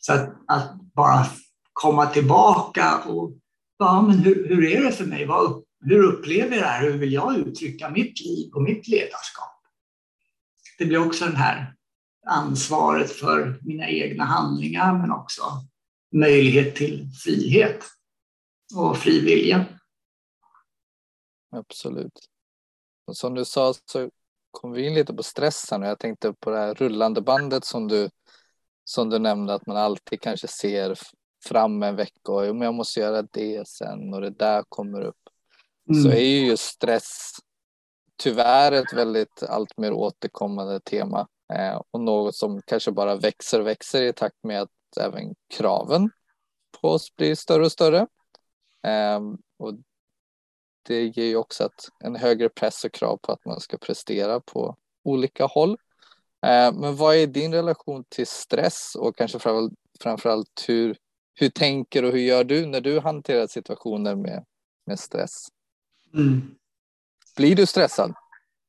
Så 0.00 0.12
att, 0.12 0.34
att 0.46 0.74
bara 0.94 1.26
komma 1.72 2.06
tillbaka 2.06 2.98
och 2.98 3.32
ja, 3.78 4.02
men 4.02 4.18
hur, 4.18 4.48
hur 4.48 4.64
är 4.64 4.84
det 4.84 4.92
för 4.92 5.04
mig? 5.04 5.26
Vad, 5.26 5.64
hur 5.84 6.02
upplever 6.02 6.56
jag 6.56 6.62
det 6.62 6.68
här? 6.68 6.82
Hur 6.82 6.98
vill 6.98 7.12
jag 7.12 7.36
uttrycka 7.36 7.90
mitt 7.90 8.20
liv 8.20 8.52
och 8.54 8.62
mitt 8.62 8.88
ledarskap? 8.88 9.60
Det 10.78 10.86
blir 10.86 11.06
också 11.06 11.24
den 11.24 11.36
här 11.36 11.74
ansvaret 12.26 13.10
för 13.10 13.58
mina 13.62 13.88
egna 13.88 14.24
handlingar 14.24 14.98
men 14.98 15.10
också 15.10 15.42
möjlighet 16.14 16.76
till 16.76 17.10
frihet 17.24 17.84
och 18.74 18.96
fri 18.96 19.20
vilja. 19.20 19.66
Absolut. 21.50 22.20
Och 23.06 23.16
som 23.16 23.34
du 23.34 23.44
sa 23.44 23.74
så 23.84 24.10
kom 24.50 24.72
vi 24.72 24.86
in 24.86 24.94
lite 24.94 25.14
på 25.14 25.22
stressen 25.22 25.82
och 25.82 25.88
jag 25.88 25.98
tänkte 25.98 26.32
på 26.32 26.50
det 26.50 26.58
här 26.58 26.74
rullande 26.74 27.20
bandet 27.20 27.64
som 27.64 27.88
du, 27.88 28.10
som 28.84 29.10
du 29.10 29.18
nämnde 29.18 29.54
att 29.54 29.66
man 29.66 29.76
alltid 29.76 30.20
kanske 30.20 30.48
ser 30.48 30.98
fram 31.44 31.82
en 31.82 31.96
vecka 31.96 32.32
och 32.32 32.46
jag 32.46 32.74
måste 32.74 33.00
göra 33.00 33.22
det 33.22 33.68
sen 33.68 34.14
och 34.14 34.20
det 34.20 34.30
där 34.30 34.64
kommer 34.68 35.00
upp. 35.00 35.16
Mm. 35.90 36.02
Så 36.02 36.08
är 36.08 36.40
ju 36.40 36.56
stress 36.56 37.30
tyvärr 38.16 38.72
ett 38.72 38.92
väldigt 38.92 39.42
allt 39.42 39.78
mer 39.78 39.92
återkommande 39.92 40.80
tema 40.80 41.28
eh, 41.52 41.82
och 41.90 42.00
något 42.00 42.34
som 42.34 42.62
kanske 42.62 42.92
bara 42.92 43.16
växer 43.16 43.60
och 43.60 43.66
växer 43.66 44.02
i 44.02 44.12
takt 44.12 44.44
med 44.44 44.62
att 44.62 44.70
även 45.00 45.34
kraven 45.54 46.10
på 46.80 46.88
oss 46.88 47.16
blir 47.16 47.34
större 47.34 47.64
och 47.64 47.72
större. 47.72 48.06
Eh, 48.86 49.20
och 49.58 49.74
det 50.82 51.04
ger 51.04 51.24
ju 51.24 51.36
också 51.36 51.64
ett, 51.64 51.88
en 52.04 52.16
högre 52.16 52.48
press 52.48 52.84
och 52.84 52.92
krav 52.92 53.16
på 53.16 53.32
att 53.32 53.44
man 53.44 53.60
ska 53.60 53.76
prestera 53.76 54.40
på 54.40 54.76
olika 55.04 55.44
håll. 55.46 55.70
Eh, 56.46 56.72
men 56.72 56.96
vad 56.96 57.16
är 57.16 57.26
din 57.26 57.54
relation 57.54 58.04
till 58.08 58.26
stress 58.26 58.94
och 58.94 59.16
kanske 59.16 59.38
framförallt 60.00 60.64
hur, 60.68 60.96
hur 61.34 61.48
tänker 61.48 62.04
och 62.04 62.12
hur 62.12 62.18
gör 62.18 62.44
du 62.44 62.66
när 62.66 62.80
du 62.80 63.00
hanterar 63.00 63.46
situationer 63.46 64.14
med, 64.14 64.44
med 64.86 65.00
stress? 65.00 65.48
Mm. 66.14 66.42
Blir 67.36 67.56
du 67.56 67.66
stressad? 67.66 68.14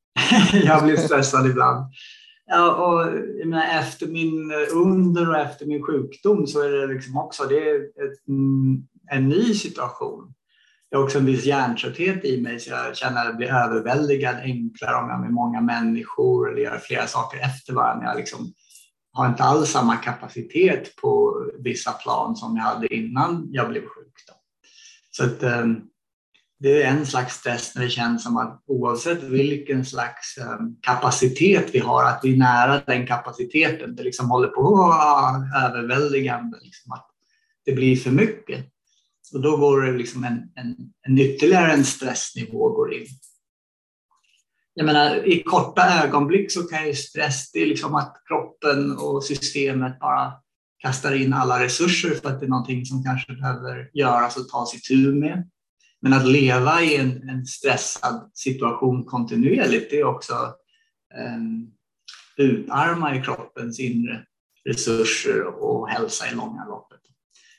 jag 0.52 0.84
blir 0.84 0.96
stressad 0.96 1.46
ibland. 1.46 1.92
Ja, 2.46 2.74
och 2.74 3.18
jag 3.38 3.48
menar, 3.48 3.78
efter 3.78 4.06
min 4.06 4.52
under 4.72 5.30
och 5.30 5.36
efter 5.36 5.66
min 5.66 5.82
sjukdom 5.82 6.46
så 6.46 6.62
är 6.62 6.70
det 6.70 6.94
liksom 6.94 7.16
också 7.16 7.44
det 7.44 7.70
är 7.70 7.76
ett, 7.84 8.18
en 9.10 9.28
ny 9.28 9.54
situation. 9.54 10.34
Jag 10.92 10.98
har 10.98 11.04
också 11.04 11.18
en 11.18 11.26
viss 11.26 11.44
hjärntrötthet 11.44 12.24
i 12.24 12.40
mig 12.40 12.60
så 12.60 12.70
jag 12.70 12.96
känner 12.96 13.20
att 13.20 13.26
jag 13.26 13.36
blir 13.36 13.48
överväldigad 13.48 14.36
enklare 14.36 14.96
om 14.96 15.08
jag 15.08 15.18
är 15.18 15.22
med 15.22 15.32
många 15.32 15.60
människor 15.60 16.52
eller 16.52 16.62
gör 16.62 16.78
flera 16.78 17.06
saker 17.06 17.38
efter 17.38 17.72
varandra. 17.72 18.06
Jag 18.06 18.16
liksom 18.16 18.52
har 19.12 19.28
inte 19.28 19.42
alls 19.42 19.70
samma 19.70 19.96
kapacitet 19.96 20.96
på 20.96 21.34
vissa 21.58 21.92
plan 21.92 22.36
som 22.36 22.56
jag 22.56 22.62
hade 22.62 22.94
innan 22.94 23.48
jag 23.50 23.68
blev 23.68 23.80
sjuk. 23.80 24.14
Då. 24.28 24.34
Så 25.10 25.24
att, 25.24 25.42
ehm, 25.42 25.80
det 26.60 26.82
är 26.82 26.90
en 26.90 27.06
slags 27.06 27.34
stress 27.34 27.74
när 27.74 27.82
det 27.82 27.90
känns 27.90 28.22
som 28.22 28.36
att 28.36 28.62
oavsett 28.66 29.22
vilken 29.22 29.84
slags 29.84 30.38
ehm, 30.38 30.76
kapacitet 30.80 31.70
vi 31.72 31.78
har, 31.78 32.04
att 32.04 32.20
vi 32.22 32.32
är 32.32 32.38
nära 32.38 32.82
den 32.86 33.06
kapaciteten. 33.06 33.96
Det 33.96 34.02
liksom 34.02 34.30
håller 34.30 34.48
på 34.48 34.92
att 34.92 35.64
överväldigande, 35.64 36.58
liksom 36.62 36.92
att 36.92 37.06
det 37.64 37.72
blir 37.72 37.96
för 37.96 38.10
mycket. 38.10 38.71
Och 39.32 39.40
då 39.40 39.56
går 39.56 39.82
det 39.82 39.92
liksom 39.92 40.24
en, 40.24 40.50
en, 40.54 40.76
en 41.02 41.18
ytterligare 41.18 41.72
en 41.72 41.84
stressnivå 41.84 42.68
går 42.68 42.94
in. 42.94 43.06
Jag 44.74 44.86
menar, 44.86 45.26
I 45.26 45.42
korta 45.42 46.04
ögonblick 46.04 46.52
så 46.52 46.62
kan 46.62 46.86
ju 46.86 46.94
stress, 46.94 47.52
det 47.52 47.62
är 47.62 47.66
liksom 47.66 47.94
att 47.94 48.22
kroppen 48.28 48.96
och 48.98 49.24
systemet 49.24 50.00
bara 50.00 50.32
kastar 50.78 51.14
in 51.14 51.32
alla 51.32 51.64
resurser 51.64 52.10
för 52.10 52.28
att 52.28 52.40
det 52.40 52.46
är 52.46 52.50
någonting 52.50 52.86
som 52.86 53.04
kanske 53.04 53.32
behöver 53.32 53.90
göras 53.92 54.36
och 54.36 54.48
tas 54.48 54.74
itu 54.74 55.14
med. 55.14 55.48
Men 56.00 56.12
att 56.12 56.26
leva 56.26 56.82
i 56.82 56.96
en, 56.96 57.28
en 57.28 57.46
stressad 57.46 58.30
situation 58.34 59.04
kontinuerligt, 59.04 59.90
det 59.90 60.00
är 60.00 60.04
också 60.04 60.34
um, 61.36 61.72
utarma 62.36 63.16
i 63.16 63.22
kroppens 63.22 63.80
inre 63.80 64.24
resurser 64.64 65.44
och 65.44 65.88
hälsa 65.88 66.30
i 66.32 66.34
långa 66.34 66.64
loppet. 66.64 67.00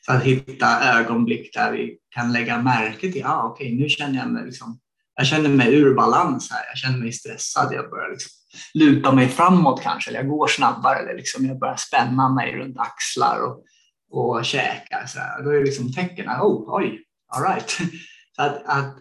Så 0.06 0.12
att 0.12 0.24
hitta 0.24 1.00
ögonblick 1.00 1.54
där 1.54 1.72
vi 1.72 1.98
kan 2.10 2.34
lägga 2.34 2.62
märke 2.62 3.12
till, 3.12 3.26
ah, 3.26 3.44
okej, 3.44 3.66
okay, 3.66 3.80
nu 3.80 3.90
känner 3.90 4.20
jag 4.20 4.30
mig 4.30 4.46
liksom, 4.46 4.80
jag 5.16 5.28
känner 5.28 5.50
mig 5.50 5.74
ur 5.74 5.96
balans 5.96 6.52
här, 6.52 6.62
jag 6.70 6.78
känner 6.78 6.98
mig 6.98 7.12
stressad, 7.12 7.74
jag 7.74 7.90
börjar 7.90 8.10
liksom 8.10 8.32
luta 8.74 9.12
mig 9.12 9.30
framåt 9.30 9.82
kanske, 9.82 10.10
eller 10.10 10.20
jag 10.20 10.30
går 10.30 10.48
snabbare, 10.48 11.00
eller 11.00 11.16
liksom 11.16 11.46
jag 11.46 11.60
börjar 11.60 11.76
spänna 11.76 12.30
mig 12.30 12.56
runt 12.56 12.78
axlar 12.80 13.40
och, 13.42 13.64
och 14.12 14.46
käkar. 14.46 15.06
Så 15.06 15.20
här. 15.20 15.44
Då 15.44 15.50
är 15.50 15.54
det 15.54 15.64
liksom 15.64 15.94
tecken, 15.94 16.30
oh, 16.30 16.76
oj, 16.78 17.04
all 17.28 17.44
right. 17.44 17.70
Så 18.36 18.42
att, 18.42 18.64
att 18.66 18.96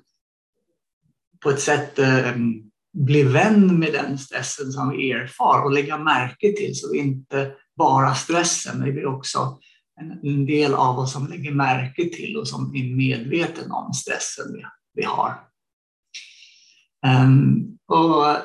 på 1.43 1.51
ett 1.51 1.61
sätt 1.61 1.99
um, 1.99 2.71
bli 2.93 3.23
vän 3.23 3.79
med 3.79 3.93
den 3.93 4.19
stressen 4.19 4.73
som 4.73 4.91
vi 4.91 5.13
erfar 5.13 5.65
och 5.65 5.73
lägga 5.73 5.99
märke 5.99 6.53
till 6.57 6.75
så 6.75 6.95
inte 6.95 7.53
bara 7.77 8.15
stressen, 8.15 8.79
men 8.79 8.87
det 8.87 8.93
blir 8.93 9.07
också 9.07 9.59
en 10.01 10.47
del 10.47 10.75
av 10.75 10.99
oss 10.99 11.13
som 11.13 11.27
lägger 11.27 11.53
märke 11.53 12.09
till 12.09 12.37
och 12.37 12.49
som 12.49 12.77
är 12.77 12.97
medveten 12.97 13.71
om 13.71 13.93
stressen 13.93 14.45
vi, 14.95 15.05
har. 15.05 15.35
Ehm, 17.07 17.79
och 17.89 18.37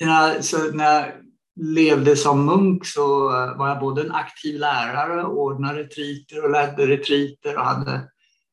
när, 0.00 0.40
så 0.40 0.70
när 0.72 0.84
jag 0.84 1.12
levde 1.60 2.16
som 2.16 2.44
munk 2.44 2.86
så 2.86 3.28
var 3.28 3.68
jag 3.68 3.80
både 3.80 4.02
en 4.02 4.12
aktiv 4.12 4.58
lärare, 4.60 5.24
ordnade 5.24 5.78
retriter 5.78 6.44
och 6.44 6.50
ledde 6.50 6.86
retriter 6.86 7.56
och 7.56 7.64
hade 7.64 8.08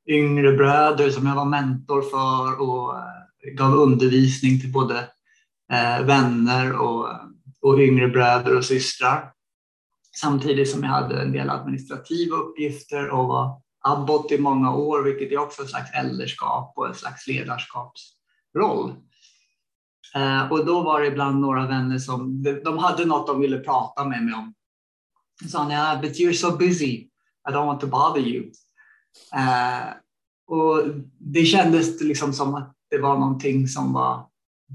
yngre 0.10 0.52
bröder 0.52 1.10
som 1.10 1.28
jag 1.28 1.36
var 1.36 1.46
mentor 1.46 2.02
för 2.02 2.62
och 2.62 2.96
eh, 2.98 3.54
gav 3.54 3.74
undervisning 3.74 4.60
till 4.60 4.72
både 4.72 4.98
eh, 5.74 6.06
vänner 6.06 6.74
och, 6.74 7.10
och 7.62 7.80
yngre 7.80 8.08
bröder 8.08 8.58
och 8.58 8.66
systrar. 8.66 9.32
Samtidigt 10.16 10.72
som 10.72 10.84
jag 10.84 10.90
hade 10.90 11.22
en 11.22 11.32
del 11.32 11.50
administrativa 11.50 12.36
uppgifter 12.36 13.10
och 13.10 13.28
var 13.28 13.62
abbot 13.84 14.32
i 14.32 14.38
många 14.38 14.76
år, 14.76 15.04
vilket 15.04 15.32
är 15.32 15.38
också 15.38 15.62
en 15.62 15.68
slags 15.68 15.92
äldreskap 15.94 16.74
och 16.76 16.88
en 16.88 16.96
slags 16.96 17.28
ledarskapsroll. 17.28 18.96
Eh, 20.16 20.52
och 20.52 20.66
då 20.66 20.82
var 20.84 21.02
det 21.02 21.08
ibland 21.08 21.40
några 21.40 21.68
vänner 21.68 21.98
som 21.98 22.44
de 22.64 22.78
hade 22.78 23.06
något 23.06 23.28
de 23.28 23.42
ville 23.42 23.60
prata 23.60 24.06
med 24.06 24.24
mig 24.24 24.34
om. 24.34 24.54
De 25.42 25.50
sa, 25.50 25.70
yeah, 25.70 26.02
but 26.02 26.12
you're 26.12 26.34
so 26.34 26.58
busy, 26.58 27.10
I 27.50 27.52
don't 27.52 27.66
want 27.66 27.82
to 27.82 27.88
bother 27.88 28.22
you. 28.22 28.52
Eh, 29.36 29.94
och 30.48 30.84
det 31.20 31.46
kändes 31.46 32.02
liksom 32.02 32.34
som 32.34 32.56
att 32.56 32.74
det 32.90 32.98
var 32.98 33.18
någonting 33.18 33.68
som 33.68 33.94
var 33.94 34.28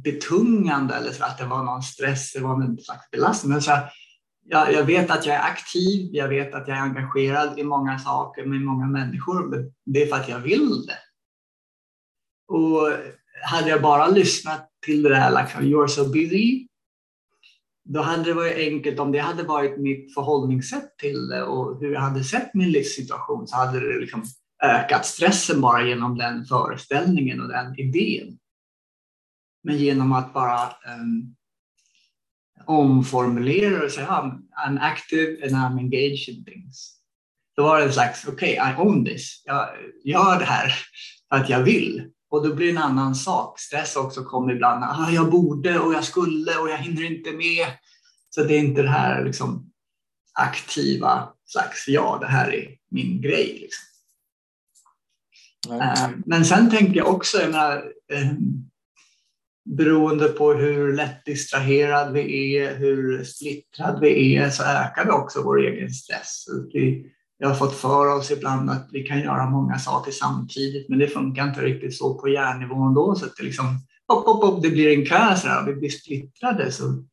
betungande 0.04 0.95
eller 0.95 1.12
så 1.12 1.25
att 1.25 1.38
det 1.38 1.47
var 1.47 1.62
någon 1.62 1.83
stress, 1.83 2.33
det 2.33 2.40
var 2.40 2.57
någon 2.57 2.78
slags 2.78 3.11
belastning. 3.11 3.52
Men 3.52 3.62
så 3.62 3.71
här, 3.71 3.90
jag, 4.50 4.73
jag, 4.73 4.85
vet 4.85 5.11
att 5.11 5.26
jag 5.26 5.37
är 5.37 5.43
aktiv, 5.43 6.09
jag 6.12 6.28
vet 6.28 6.55
att 6.55 6.69
jag 6.69 6.76
är 6.76 6.83
engagerad 6.83 7.59
i 7.59 7.64
många 7.64 7.99
saker 7.99 8.47
med 8.47 8.61
många 8.61 8.87
människor. 8.87 9.49
Men 9.49 9.73
det 9.85 10.02
är 10.02 10.07
för 10.07 10.17
att 10.17 10.28
jag 10.28 10.40
vill 10.40 10.87
det. 10.87 10.99
Och 12.49 12.88
hade 13.43 13.69
jag 13.69 13.83
bara 13.83 14.09
lyssnat 14.09 14.71
till 14.87 15.02
det 15.02 15.09
där 15.09 15.43
liksom, 15.43 15.62
you're 15.62 15.87
so 15.87 16.05
busy, 16.05 16.69
då 17.85 18.02
hade 18.02 18.25
det 18.25 18.35
varit 18.35 18.57
enkelt 18.57 18.99
om 18.99 19.12
det 19.12 19.19
hade 19.19 19.43
varit 19.43 19.78
mitt 19.78 20.14
förhållningssätt 20.14 20.99
till 20.99 21.28
det 21.28 21.43
och 21.43 21.81
hur 21.81 21.93
jag 21.93 22.00
hade 22.00 22.25
sett 22.25 22.55
min 22.55 22.71
livssituation 22.71 23.49
så 23.49 23.57
hade 23.57 23.81
det 23.81 24.00
liksom 24.00 24.25
ökat 24.62 25.07
stressen 25.07 25.61
bara 25.61 25.83
genom 25.83 26.19
den 26.19 26.45
föreställningen 26.45 27.40
och 27.40 27.49
den 27.49 27.78
idén. 27.78 28.38
Men 29.62 29.78
genom 29.78 30.12
att 30.12 30.35
bara 30.35 30.67
um, 30.67 31.35
omformulera 32.68 33.84
och 33.84 33.90
säga 33.90 34.06
I'm 34.66 34.78
active 34.80 35.42
and 35.42 35.52
I'm 35.52 35.78
engaged 35.78 36.28
in 36.28 36.44
things. 36.44 36.94
Då 37.56 37.62
var 37.62 37.78
det 37.78 37.84
en 37.84 37.92
slags, 37.92 38.28
okej, 38.28 38.60
okay, 38.60 38.72
I 38.72 38.76
own 38.76 39.04
this. 39.04 39.42
Jag 39.44 39.68
gör 40.04 40.38
det 40.38 40.44
här 40.44 40.75
för 41.28 41.37
att 41.37 41.48
jag 41.48 41.62
vill. 41.62 42.10
Och 42.30 42.48
då 42.48 42.54
blir 42.54 42.66
det 42.66 42.72
en 42.72 42.78
annan 42.78 43.14
sak. 43.14 43.60
Stress 43.60 43.96
också 43.96 44.25
kommer 44.25 44.52
ibland. 44.52 44.84
Ah, 44.84 45.10
jag 45.10 45.30
borde 45.30 45.78
och 45.78 45.94
jag 45.94 46.04
skulle 46.04 46.56
och 46.56 46.70
jag 46.70 46.78
hinner 46.78 47.02
inte 47.02 47.32
med. 47.32 47.66
Så 48.30 48.44
det 48.44 48.54
är 48.54 48.58
inte 48.58 48.82
det 48.82 48.90
här 48.90 49.25
liksom, 49.25 49.70
aktiva 50.32 51.28
slags, 51.46 51.88
ja, 51.88 52.18
det 52.20 52.26
här 52.26 52.54
är 52.54 52.68
min 52.90 53.20
grej. 53.20 53.58
Liksom. 53.60 53.84
Mm. 55.75 56.22
Men 56.26 56.44
sen 56.44 56.70
tänker 56.70 56.96
jag 56.96 57.08
också, 57.08 57.38
jag 57.38 57.50
menar, 57.50 57.84
ehm, 58.12 58.70
beroende 59.76 60.28
på 60.28 60.52
hur 60.52 60.92
lätt 60.92 61.25
distraherad 61.25 62.12
vi 62.12 62.56
är, 62.56 62.76
hur 62.76 63.25
splittrad 63.25 64.00
vi 64.00 64.37
är, 64.37 64.50
så 64.50 64.62
ökar 64.62 65.04
vi 65.04 65.10
också 65.10 65.42
vår 65.42 65.60
egen 65.60 65.90
stress. 65.90 66.44
Vi, 66.72 67.06
vi 67.38 67.46
har 67.46 67.54
fått 67.54 67.75
för 67.75 68.16
oss 68.16 68.30
ibland 68.30 68.70
att 68.70 68.88
vi 68.92 69.02
kan 69.02 69.20
göra 69.20 69.50
många 69.50 69.78
saker 69.78 70.12
samtidigt, 70.12 70.88
men 70.88 70.98
det 70.98 71.08
funkar 71.08 71.48
inte 71.48 71.62
riktigt 71.62 71.96
så 71.96 72.14
på 72.14 72.28
hjärnnivån 72.28 72.94
då, 72.94 73.14
så 73.14 73.26
att 73.26 73.37
det 73.37 73.44
liksom, 73.44 73.66
hopp, 74.08 74.26
hopp, 74.26 74.44
hopp, 74.44 74.62
det 74.62 74.70
blir 74.70 74.98
en 74.98 75.06
kö, 75.06 75.37
så 75.37 75.48
här, 75.48 75.66
vi 75.66 75.75
blir 75.75 75.90
splittrade. 75.90 76.72
Så 76.72 77.04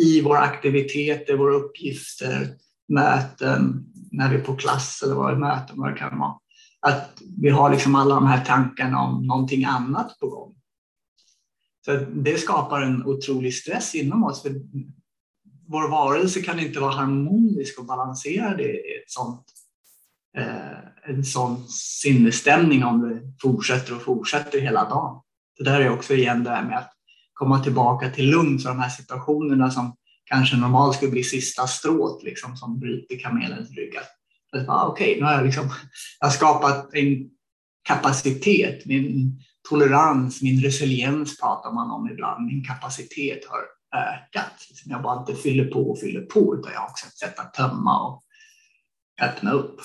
I 0.00 0.20
våra 0.20 0.38
aktiviteter, 0.38 1.36
våra 1.36 1.54
uppgifter, 1.54 2.48
möten, 2.88 3.84
när 4.12 4.30
vi 4.30 4.36
är 4.36 4.40
på 4.40 4.56
klass 4.56 5.02
eller 5.04 5.14
vad 5.14 5.38
möten 5.38 5.76
vad 5.76 5.92
det 5.92 5.98
kan 5.98 6.18
vara. 6.18 6.34
Att 6.80 7.22
vi 7.38 7.48
har 7.48 7.70
liksom 7.70 7.94
alla 7.94 8.14
de 8.14 8.26
här 8.26 8.44
tankarna 8.44 9.00
om 9.00 9.26
någonting 9.26 9.64
annat 9.64 10.18
på 10.20 10.28
gång. 10.28 10.54
Så 11.88 11.96
det 11.96 12.38
skapar 12.38 12.80
en 12.80 13.06
otrolig 13.06 13.54
stress 13.54 13.94
inom 13.94 14.24
oss. 14.24 14.42
För 14.42 14.54
vår 15.68 15.88
varelse 15.88 16.42
kan 16.42 16.60
inte 16.60 16.80
vara 16.80 16.92
harmonisk 16.92 17.78
och 17.78 17.84
balanserad 17.84 18.60
i 18.60 18.64
ett 19.02 19.10
sånt, 19.10 19.44
eh, 20.38 21.10
en 21.14 21.24
sån 21.24 21.68
sinnesstämning 21.68 22.84
om 22.84 23.00
det 23.00 23.20
fortsätter 23.42 23.96
och 23.96 24.02
fortsätter 24.02 24.60
hela 24.60 24.84
dagen. 24.84 25.20
Det 25.58 25.64
där 25.64 25.80
är 25.80 25.90
också 25.90 26.14
igen 26.14 26.44
det 26.44 26.50
här 26.50 26.64
med 26.64 26.78
att 26.78 26.92
komma 27.32 27.64
tillbaka 27.64 28.10
till 28.10 28.30
lugn 28.30 28.58
för 28.58 28.68
de 28.68 28.78
här 28.78 28.90
situationerna 28.90 29.70
som 29.70 29.96
kanske 30.24 30.56
normalt 30.56 30.96
skulle 30.96 31.12
bli 31.12 31.24
sista 31.24 31.66
strået 31.66 32.22
liksom, 32.22 32.56
som 32.56 32.80
bryter 32.80 33.18
kamelens 33.18 33.70
rygg. 33.70 33.94
Ah, 34.68 34.86
okej, 34.86 35.10
okay, 35.10 35.20
nu 35.20 35.26
har 35.26 35.32
jag, 35.32 35.44
liksom, 35.44 35.70
jag 36.20 36.26
har 36.26 36.32
skapat 36.32 36.94
en 36.94 37.30
kapacitet, 37.82 38.86
min 38.86 39.40
tolerans, 39.68 40.42
min 40.42 40.62
resiliens 40.62 41.40
pratar 41.40 41.72
man 41.72 41.90
om 41.90 42.10
ibland. 42.10 42.46
Min 42.46 42.64
kapacitet 42.64 43.44
har 43.48 43.60
ökat. 44.00 44.52
Jag 44.84 45.02
bara 45.02 45.20
inte 45.20 45.34
fyller 45.34 45.64
på 45.64 45.90
och 45.90 45.98
fyller 45.98 46.20
på, 46.20 46.56
utan 46.56 46.72
jag 46.72 46.80
har 46.80 46.88
också 46.88 47.06
ett 47.06 47.18
sätt 47.18 47.38
att 47.38 47.54
tömma 47.54 48.06
och 48.06 48.24
öppna 49.22 49.52
upp. 49.52 49.80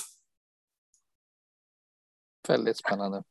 Väldigt 2.47 2.77
spännande. 2.77 3.23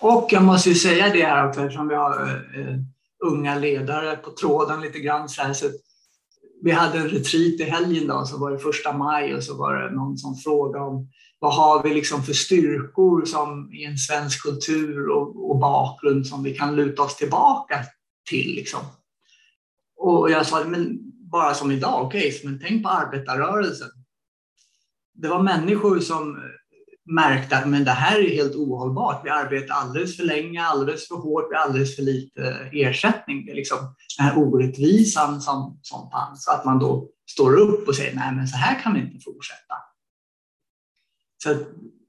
Och 0.00 0.28
jag 0.30 0.42
måste 0.42 0.68
ju 0.68 0.74
säga 0.74 1.12
det 1.12 1.24
här 1.24 1.48
också 1.48 1.60
eftersom 1.60 1.88
vi 1.88 1.94
har 1.94 2.22
uh, 2.58 2.78
unga 3.24 3.58
ledare 3.58 4.16
på 4.16 4.30
tråden 4.30 4.80
lite 4.80 4.98
grann. 4.98 5.28
Så, 5.28 5.42
här, 5.42 5.52
så 5.52 5.66
vi 6.62 6.70
hade 6.70 6.98
en 6.98 7.08
retreat 7.08 7.60
i 7.60 7.64
helgen 7.64 8.06
då, 8.06 8.24
så 8.24 8.38
var 8.38 8.50
det 8.50 8.58
första 8.58 8.92
maj 8.92 9.34
och 9.34 9.44
så 9.44 9.56
var 9.56 9.74
det 9.74 9.90
någon 9.90 10.18
som 10.18 10.36
frågade 10.36 10.84
om 10.84 11.08
vad 11.44 11.54
har 11.54 11.82
vi 11.82 11.94
liksom 11.94 12.22
för 12.22 12.32
styrkor 12.32 13.24
som 13.24 13.72
i 13.72 13.84
en 13.84 13.98
svensk 13.98 14.42
kultur 14.42 15.08
och, 15.08 15.50
och 15.50 15.58
bakgrund 15.58 16.26
som 16.26 16.42
vi 16.42 16.54
kan 16.54 16.76
luta 16.76 17.02
oss 17.02 17.16
tillbaka 17.16 17.84
till. 18.30 18.54
Liksom. 18.54 18.80
Och 19.96 20.30
jag 20.30 20.46
sa, 20.46 20.64
men 20.64 20.98
bara 21.30 21.54
som 21.54 21.70
idag, 21.70 22.06
okej, 22.06 22.28
okay, 22.28 22.50
men 22.50 22.60
tänk 22.60 22.82
på 22.82 22.88
arbetarrörelsen. 22.88 23.88
Det 25.14 25.28
var 25.28 25.42
människor 25.42 26.00
som 26.00 26.36
eh, 26.36 26.42
märkte 27.14 27.56
att 27.56 27.68
men 27.68 27.84
det 27.84 27.90
här 27.90 28.18
är 28.18 28.34
helt 28.34 28.54
ohållbart. 28.54 29.20
Vi 29.24 29.30
arbetar 29.30 29.74
alldeles 29.74 30.16
för 30.16 30.24
länge, 30.24 30.62
alldeles 30.62 31.08
för 31.08 31.14
hårt, 31.14 31.46
vi 31.50 31.56
har 31.56 31.62
alldeles 31.62 31.96
för 31.96 32.02
lite 32.02 32.68
ersättning. 32.72 33.46
Det 33.46 33.52
är 33.52 33.56
liksom 33.56 33.78
den 34.18 34.26
här 34.26 34.38
orättvisan 34.38 35.40
som, 35.40 35.78
som 35.82 36.10
fanns. 36.10 36.48
Att 36.48 36.64
man 36.64 36.78
då 36.78 37.08
står 37.30 37.56
upp 37.56 37.88
och 37.88 37.96
säger 37.96 38.14
nej 38.14 38.34
men 38.34 38.48
så 38.48 38.56
här 38.56 38.80
kan 38.82 38.94
vi 38.94 39.00
inte 39.00 39.24
fortsätta. 39.24 39.74
Så 41.44 41.56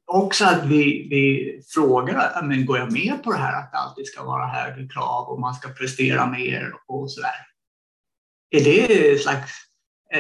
också 0.06 0.46
att 0.46 0.66
vi, 0.66 1.08
vi 1.10 1.54
frågar, 1.74 2.42
men 2.44 2.66
går 2.66 2.78
jag 2.78 2.92
med 2.92 3.24
på 3.24 3.32
det 3.32 3.38
här 3.38 3.60
att 3.60 3.72
det 3.72 3.78
alltid 3.78 4.08
ska 4.08 4.24
vara 4.24 4.48
högre 4.48 4.88
krav 4.88 5.28
och 5.28 5.40
man 5.40 5.56
ska 5.56 5.70
prestera 5.70 6.26
mer 6.26 6.74
och 6.88 7.12
så 7.12 7.22
där. 7.22 7.46
Är 8.60 8.64
det 8.64 9.12
en 9.12 9.20
slags 9.20 9.52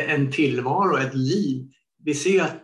en 0.09 0.31
tillvaro, 0.31 0.97
ett 0.97 1.13
liv? 1.13 1.71
Vi 2.03 2.13
ser 2.13 2.43
att 2.43 2.55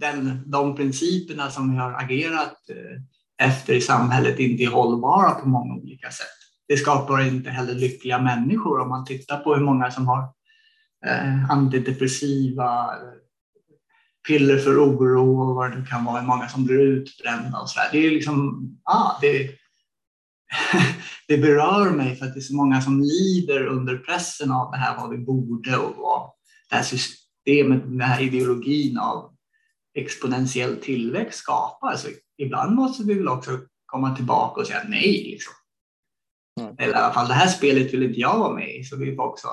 den, 0.00 0.50
de 0.50 0.76
principerna 0.76 1.50
som 1.50 1.72
vi 1.72 1.76
har 1.76 1.92
agerat 1.92 2.56
efter 3.42 3.74
i 3.74 3.80
samhället 3.80 4.38
inte 4.38 4.62
är 4.62 4.68
hållbara 4.68 5.30
på 5.30 5.48
många 5.48 5.74
olika 5.74 6.10
sätt. 6.10 6.26
Det 6.68 6.76
skapar 6.76 7.26
inte 7.26 7.50
heller 7.50 7.74
lyckliga 7.74 8.18
människor 8.18 8.80
om 8.80 8.88
man 8.88 9.04
tittar 9.04 9.38
på 9.38 9.54
hur 9.54 9.64
många 9.64 9.90
som 9.90 10.08
har 10.08 10.22
eh, 11.06 11.50
antidepressiva, 11.50 12.94
piller 14.28 14.58
för 14.58 14.84
oro 14.84 15.40
och 15.40 15.54
vad 15.54 15.70
det 15.70 15.86
kan 15.90 16.04
vara, 16.04 16.20
hur 16.20 16.26
många 16.26 16.48
som 16.48 16.64
blir 16.64 16.80
utbrända 16.80 17.58
och 17.58 17.70
så 17.70 17.80
där. 17.80 17.88
Det 17.92 18.06
är 18.06 18.10
liksom, 18.10 18.68
ah, 18.84 19.18
det, 19.20 19.50
det 21.28 21.38
berör 21.38 21.90
mig 21.90 22.16
för 22.16 22.26
att 22.26 22.34
det 22.34 22.40
är 22.40 22.42
så 22.42 22.56
många 22.56 22.80
som 22.80 23.00
lider 23.00 23.66
under 23.66 23.96
pressen 23.96 24.52
av 24.52 24.70
det 24.70 24.78
här 24.78 24.96
vad 24.96 25.10
vi 25.10 25.18
borde 25.18 25.76
och 25.76 25.96
vad 25.96 26.30
det 26.70 26.76
här 26.76 26.82
systemet, 26.82 27.82
den 27.82 28.00
här 28.00 28.20
ideologin 28.20 28.98
av 28.98 29.34
exponentiell 29.94 30.76
tillväxt 30.76 31.38
skapar. 31.38 31.96
Så 31.96 32.08
ibland 32.38 32.74
måste 32.74 33.04
vi 33.04 33.14
väl 33.14 33.28
också 33.28 33.58
komma 33.86 34.16
tillbaka 34.16 34.60
och 34.60 34.66
säga 34.66 34.82
nej. 34.88 35.28
Liksom. 35.30 35.52
Mm. 36.60 36.74
Eller 36.78 36.92
i 36.92 36.96
alla 36.96 37.14
fall 37.14 37.28
det 37.28 37.34
här 37.34 37.48
spelet 37.48 37.92
vill 37.94 38.02
inte 38.02 38.20
jag 38.20 38.38
vara 38.38 38.54
med 38.54 38.76
i, 38.76 38.84
så 38.84 38.96
vi 38.96 39.16
får 39.16 39.22
också 39.22 39.48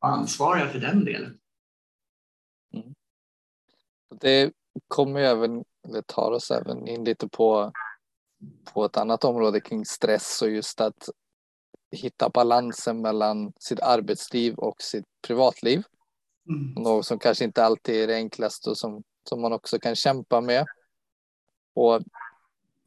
vara 0.00 0.12
ansvariga 0.12 0.68
för 0.68 0.78
den 0.78 1.04
delen. 1.04 1.38
Det 4.20 4.52
kommer 4.88 5.20
ju 5.20 5.26
även, 5.26 5.64
eller 5.88 6.02
tar 6.02 6.30
oss 6.30 6.50
även 6.50 6.88
in 6.88 7.04
lite 7.04 7.28
på, 7.28 7.72
på 8.72 8.84
ett 8.84 8.96
annat 8.96 9.24
område 9.24 9.60
kring 9.60 9.84
stress 9.84 10.42
och 10.42 10.50
just 10.50 10.80
att 10.80 11.08
hitta 11.90 12.28
balansen 12.28 13.00
mellan 13.00 13.52
sitt 13.60 13.80
arbetsliv 13.80 14.54
och 14.54 14.82
sitt 14.82 15.04
privatliv. 15.26 15.82
Mm. 16.48 16.82
Något 16.82 17.06
som 17.06 17.18
kanske 17.18 17.44
inte 17.44 17.64
alltid 17.64 18.02
är 18.02 18.06
det 18.06 18.14
enklaste 18.14 18.70
och 18.70 18.78
som 18.78 19.02
som 19.28 19.40
man 19.40 19.52
också 19.52 19.78
kan 19.78 19.96
kämpa 19.96 20.40
med. 20.40 20.66
Och 21.74 22.02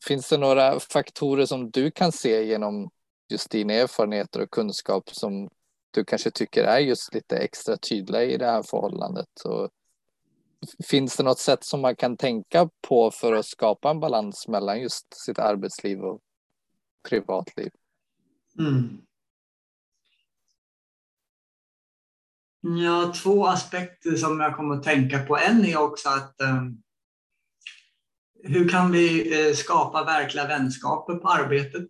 finns 0.07 0.29
det 0.29 0.38
några 0.38 0.79
faktorer 0.79 1.45
som 1.45 1.71
du 1.71 1.91
kan 1.91 2.11
se 2.11 2.43
genom 2.43 2.89
just 3.29 3.49
dina 3.49 3.73
erfarenheter 3.73 4.41
och 4.41 4.51
kunskap 4.51 5.09
som 5.09 5.49
du 5.91 6.05
kanske 6.05 6.31
tycker 6.31 6.63
är 6.63 6.79
just 6.79 7.13
lite 7.13 7.38
extra 7.38 7.77
tydliga 7.77 8.23
i 8.23 8.38
det 8.38 8.45
här 8.45 8.63
förhållandet? 8.63 9.41
Och 9.45 9.69
finns 10.89 11.17
det 11.17 11.23
något 11.23 11.39
sätt 11.39 11.63
som 11.63 11.81
man 11.81 11.95
kan 11.95 12.17
tänka 12.17 12.69
på 12.87 13.11
för 13.11 13.33
att 13.33 13.45
skapa 13.45 13.89
en 13.89 13.99
balans 13.99 14.47
mellan 14.47 14.81
just 14.81 15.25
sitt 15.25 15.39
arbetsliv 15.39 15.99
och 15.99 16.21
privatliv? 17.09 17.71
Mm. 18.59 19.01
Ja, 22.83 23.13
två 23.23 23.45
aspekter 23.45 24.15
som 24.15 24.39
jag 24.39 24.55
kommer 24.55 24.75
att 24.75 24.83
tänka 24.83 25.19
på. 25.19 25.37
En 25.37 25.65
är 25.65 25.77
också 25.77 26.09
att 26.09 26.35
um, 26.41 26.81
hur 28.43 28.69
kan 28.69 28.91
vi 28.91 29.37
uh, 29.47 29.53
skapa 29.53 30.03
verkliga 30.03 30.47
vänskaper 30.47 31.15
på 31.15 31.29
arbetet? 31.29 31.87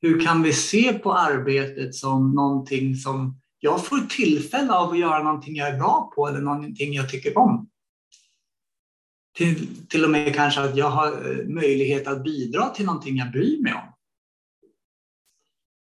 Hur 0.00 0.20
kan 0.20 0.42
vi 0.42 0.52
se 0.52 0.92
på 0.92 1.12
arbetet 1.12 1.94
som 1.94 2.34
någonting 2.34 2.94
som 2.94 3.40
jag 3.64 3.86
får 3.86 3.98
tillfälle 3.98 4.72
av 4.72 4.90
att 4.90 4.98
göra 4.98 5.22
någonting 5.22 5.56
jag 5.56 5.68
är 5.68 5.78
bra 5.78 6.12
på 6.14 6.28
eller 6.28 6.40
någonting 6.40 6.92
jag 6.92 7.10
tycker 7.10 7.38
om? 7.38 7.70
Till, 9.36 9.86
till 9.86 10.04
och 10.04 10.10
med 10.10 10.34
kanske 10.34 10.60
att 10.60 10.76
jag 10.76 10.90
har 10.90 11.06
eh, 11.06 11.46
möjlighet 11.46 12.06
att 12.06 12.24
bidra 12.24 12.68
till 12.68 12.86
någonting 12.86 13.16
jag 13.16 13.30
bryr 13.30 13.62
mig 13.62 13.74
om 13.74 13.94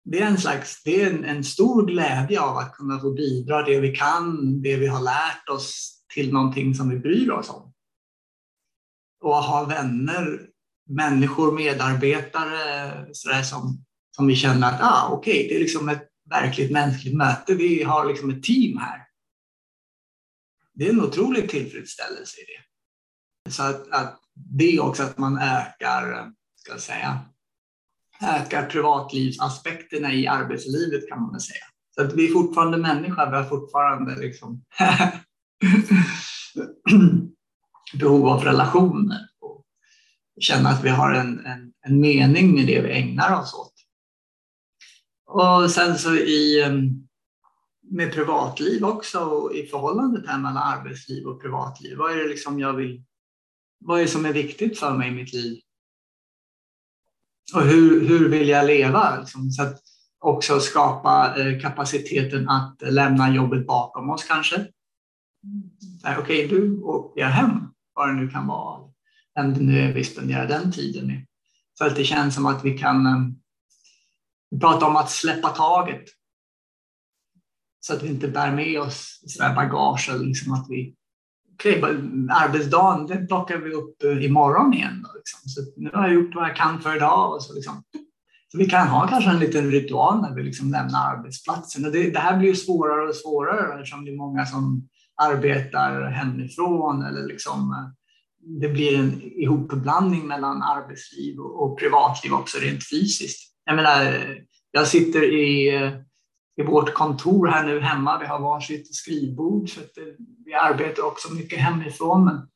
det 0.05 0.21
är 0.21 0.27
en 0.27 0.39
slags, 0.39 0.83
det 0.83 1.03
är 1.03 1.11
en, 1.11 1.25
en, 1.25 1.45
stor 1.45 1.87
glädje 1.87 2.41
av 2.41 2.57
att 2.57 2.73
kunna 2.73 3.01
få 3.01 3.13
bidra 3.13 3.63
det 3.63 3.81
vi 3.81 3.97
kan, 3.97 4.63
det 4.63 4.77
vi 4.77 4.87
har 4.87 5.03
lärt 5.03 5.49
oss 5.49 5.99
till 6.15 6.33
någonting 6.33 6.75
som 6.75 6.89
vi 6.89 6.99
bryr 6.99 7.31
oss 7.31 7.51
om. 7.51 7.73
Och 9.21 9.39
att 9.39 9.47
ha 9.47 9.65
vänner, 9.65 10.41
människor, 10.89 11.53
medarbetare 11.53 13.07
sådär 13.13 13.43
som, 13.43 13.85
som 14.17 14.27
vi 14.27 14.37
känner 14.37 14.69
att 14.69 14.83
ah, 14.83 15.09
okej, 15.13 15.35
okay, 15.35 15.49
det 15.49 15.57
är 15.57 15.61
liksom 15.61 15.89
ett 15.89 16.12
verkligt 16.33 16.73
mänskligt 16.73 17.17
möte. 17.17 17.55
Vi 17.55 17.83
har 17.83 18.07
liksom 18.07 18.31
ett 18.31 18.43
team 18.43 18.79
här. 18.79 19.07
Det 20.75 20.87
är 20.87 20.93
en 20.93 21.05
otrolig 21.05 21.51
tillfredsställelse 21.51 22.41
i 22.41 22.45
det. 22.45 22.63
Så 23.51 23.63
att, 23.63 23.91
att 23.91 24.21
det 24.35 24.77
är 24.77 24.81
också 24.81 25.03
att 25.03 25.19
man 25.19 25.39
ökar, 25.39 26.33
ska 26.57 26.73
jag 26.73 26.81
säga, 26.81 27.21
ökar 28.23 28.67
privatlivsaspekterna 28.67 30.13
i 30.13 30.27
arbetslivet 30.27 31.09
kan 31.09 31.23
man 31.23 31.33
väl 31.33 31.41
säga. 31.41 31.65
Så 31.95 32.03
att 32.03 32.13
vi 32.13 32.29
är 32.29 32.33
fortfarande 32.33 32.79
människa, 32.79 33.31
vi 33.31 33.37
har 33.37 33.45
fortfarande 33.45 34.17
liksom 34.17 34.65
behov 37.99 38.29
av 38.29 38.45
relationer 38.45 39.29
och 39.41 39.65
känna 40.41 40.69
att 40.69 40.85
vi 40.85 40.89
har 40.89 41.13
en, 41.13 41.47
en, 41.47 41.73
en, 41.87 42.01
mening 42.01 42.55
med 42.55 42.67
det 42.67 42.81
vi 42.81 42.93
ägnar 42.93 43.41
oss 43.41 43.55
åt. 43.55 43.72
Och 45.35 45.71
sen 45.71 45.99
så 45.99 46.15
i, 46.15 46.65
med 47.91 48.13
privatliv 48.13 48.85
också 48.85 49.51
i 49.55 49.67
förhållandet 49.67 50.27
här 50.27 50.39
mellan 50.39 50.57
arbetsliv 50.57 51.27
och 51.27 51.43
privatliv. 51.43 51.97
Vad 51.97 52.13
är 52.13 52.17
det 52.17 52.29
liksom 52.29 52.61
jag 52.61 52.73
vill? 52.73 53.03
Vad 53.79 53.99
är 53.99 54.03
det 54.03 54.09
som 54.09 54.27
är 54.27 54.33
viktigt 54.33 54.79
för 54.79 54.97
mig 54.97 55.09
i 55.09 55.15
mitt 55.15 55.33
liv? 55.33 55.61
och 57.55 57.63
hur, 57.63 58.09
hur 58.09 58.29
vill 58.29 58.49
jag 58.49 58.67
leva? 58.67 59.21
Liksom, 59.21 59.51
så 59.51 59.63
att 59.63 59.79
också 60.19 60.61
skapa 60.61 61.35
eh, 61.37 61.61
kapaciteten 61.61 62.49
att 62.49 62.77
lämna 62.81 63.35
jobbet 63.35 63.67
bakom 63.67 64.11
oss 64.11 64.25
kanske. 64.25 64.67
Okej, 66.01 66.19
okay, 66.19 66.47
du 66.47 66.81
åker 66.83 67.25
hem, 67.25 67.51
vad 67.95 68.09
det 68.09 68.15
nu 68.15 68.29
kan 68.29 68.47
vara, 68.47 68.81
vem 69.35 69.55
det 69.55 69.61
nu 69.61 69.81
är 69.81 69.93
vi 69.93 70.05
spenderar 70.05 70.49
den 70.49 70.73
tiden 70.73 71.07
med. 71.07 71.27
Så 71.79 71.87
att 71.87 71.97
det 71.97 72.05
känns 72.05 72.35
som 72.35 72.47
att 72.47 72.65
vi 72.65 72.79
kan 72.79 73.37
vi 74.53 74.59
pratar 74.61 74.87
om 74.87 74.97
att 74.97 75.11
släppa 75.11 75.49
taget. 75.49 76.05
Så 77.81 77.95
att 77.95 78.03
vi 78.03 78.09
inte 78.09 78.29
bär 78.29 78.53
med 78.53 78.81
oss 78.81 79.21
sådär 79.27 79.55
bagage, 79.55 80.11
liksom 80.21 80.53
att 80.53 80.67
vi 80.69 80.95
okay, 81.55 81.83
arbetsdagen 82.31 83.07
den 83.07 83.27
plockar 83.27 83.59
vi 83.59 83.73
upp 83.73 84.03
eh, 84.03 84.25
imorgon 84.25 84.75
igen. 84.75 85.03
Då, 85.03 85.09
liksom. 85.17 85.41
Så 85.49 85.61
nu 85.77 85.91
har 85.95 86.03
jag 86.03 86.15
gjort 86.15 86.35
vad 86.35 86.45
jag 86.49 86.57
kan 86.57 86.81
för 86.81 86.97
idag. 86.97 87.35
Och 87.35 87.43
så, 87.43 87.55
liksom. 87.55 87.83
så 88.49 88.59
vi 88.59 88.67
kan 88.67 88.89
ha 88.89 89.09
kanske 89.09 89.31
en 89.31 89.39
liten 89.39 89.71
ritual 89.71 90.21
när 90.21 90.35
vi 90.35 90.43
liksom 90.43 90.71
lämnar 90.71 91.17
arbetsplatsen. 91.17 91.85
Och 91.85 91.93
det, 91.93 92.11
det 92.11 92.19
här 92.19 92.39
blir 92.39 92.49
ju 92.49 92.57
svårare 92.57 93.09
och 93.09 93.17
svårare 93.17 93.75
eftersom 93.75 94.05
det 94.05 94.11
är 94.11 94.17
många 94.17 94.47
som 94.47 94.89
arbetar 95.23 96.11
hemifrån 96.11 97.03
eller 97.03 97.27
liksom, 97.27 97.73
eh, 97.73 97.89
det 98.61 98.69
blir 98.69 98.99
en 98.99 99.23
ihopblandning 99.23 100.27
mellan 100.27 100.63
arbetsliv 100.63 101.39
och 101.39 101.79
privatliv 101.79 102.33
också 102.33 102.59
rent 102.59 102.89
fysiskt. 102.91 103.52
Jag 103.65 103.77
menar, 103.77 104.27
jag 104.71 104.89
sitter 104.89 105.25
i 105.25 105.71
i 106.57 106.63
vårt 106.63 106.95
kontor 106.95 107.47
här 107.47 107.67
nu 107.67 107.81
hemma. 107.81 108.19
Vi 108.19 108.27
har 108.27 108.39
varsitt 108.39 108.95
skrivbord 108.95 109.71
så 109.71 109.81
att 109.81 109.99
eh, 109.99 110.05
vi 110.45 110.55
arbetar 110.55 111.03
också 111.03 111.35
mycket 111.35 111.59
hemifrån. 111.59 112.25
Men 112.25 112.49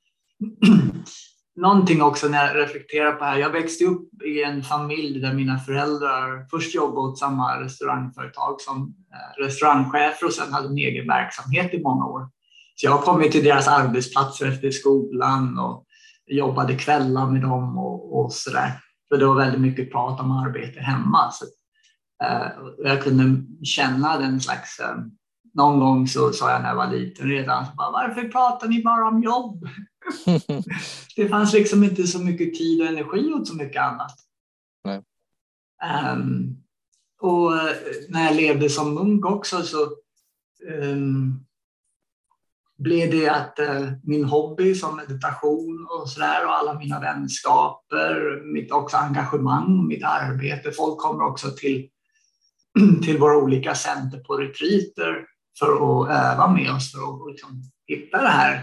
någonting 1.56 2.02
också 2.02 2.28
när 2.28 2.46
jag 2.46 2.56
reflekterar 2.56 3.12
på 3.12 3.18
det 3.18 3.30
här. 3.30 3.38
Jag 3.38 3.50
växte 3.50 3.84
upp 3.84 4.22
i 4.22 4.42
en 4.42 4.62
familj 4.62 5.20
där 5.20 5.34
mina 5.34 5.58
föräldrar 5.58 6.46
först 6.50 6.74
jobbade 6.74 7.08
åt 7.08 7.18
samma 7.18 7.60
restaurangföretag 7.60 8.60
som 8.60 8.94
eh, 9.12 9.42
restaurangchefer 9.42 10.26
och 10.26 10.32
sen 10.32 10.52
hade 10.52 10.68
en 10.68 10.78
egen 10.78 11.06
verksamhet 11.06 11.74
i 11.74 11.82
många 11.82 12.06
år. 12.06 12.28
Så 12.74 12.86
jag 12.86 13.02
kom 13.02 13.30
till 13.30 13.44
deras 13.44 13.68
arbetsplatser 13.68 14.48
efter 14.48 14.70
skolan 14.70 15.58
och 15.58 15.86
jobbade 16.26 16.74
kvällar 16.74 17.30
med 17.30 17.42
dem 17.42 17.78
och, 17.78 18.18
och 18.20 18.32
så 18.32 18.50
där. 18.50 18.72
För 19.08 19.18
det 19.18 19.26
var 19.26 19.34
väldigt 19.34 19.60
mycket 19.60 19.92
prat 19.92 20.20
om 20.20 20.30
arbete 20.30 20.80
hemma. 20.80 21.32
Så, 21.32 21.44
eh, 22.24 22.46
jag 22.78 23.02
kunde 23.02 23.42
känna 23.64 24.18
den 24.18 24.40
slags 24.40 24.80
eh, 24.80 24.96
någon 25.54 25.80
gång 25.80 26.08
så 26.08 26.32
sa 26.32 26.50
jag 26.50 26.62
när 26.62 26.68
jag 26.68 26.76
var 26.76 26.90
liten 26.90 27.28
redan, 27.28 27.64
bara, 27.76 27.90
varför 27.90 28.28
pratar 28.28 28.68
ni 28.68 28.82
bara 28.82 29.08
om 29.08 29.22
jobb? 29.22 29.68
det 31.16 31.28
fanns 31.28 31.52
liksom 31.52 31.84
inte 31.84 32.06
så 32.06 32.18
mycket 32.18 32.54
tid 32.54 32.80
och 32.80 32.86
energi 32.86 33.32
åt 33.32 33.48
så 33.48 33.54
mycket 33.54 33.82
annat. 33.82 34.16
Um, 36.12 36.56
och 37.20 37.52
när 38.08 38.24
jag 38.24 38.36
levde 38.36 38.70
som 38.70 38.94
munk 38.94 39.26
också 39.26 39.62
så 39.62 39.90
um, 40.82 41.46
blev 42.78 43.10
det 43.10 43.28
att 43.28 43.58
eh, 43.58 43.88
min 44.02 44.24
hobby 44.24 44.74
som 44.74 44.96
meditation 44.96 45.86
och 45.90 46.08
sådär 46.08 46.46
och 46.46 46.56
alla 46.56 46.78
mina 46.78 47.00
vänskaper, 47.00 48.42
mitt 48.52 48.72
också 48.72 48.96
engagemang, 48.96 49.86
mitt 49.86 50.04
arbete. 50.04 50.72
Folk 50.72 50.98
kommer 50.98 51.24
också 51.24 51.50
till, 51.50 51.88
till 53.02 53.18
våra 53.18 53.36
olika 53.36 53.74
center 53.74 54.18
på 54.18 54.36
retreater 54.36 55.24
för 55.58 55.72
att 55.72 56.10
öva 56.10 56.48
med 56.48 56.70
oss 56.70 56.92
för 56.92 56.98
att 56.98 57.30
liksom 57.30 57.62
hitta 57.86 58.22
det 58.22 58.28
här, 58.28 58.54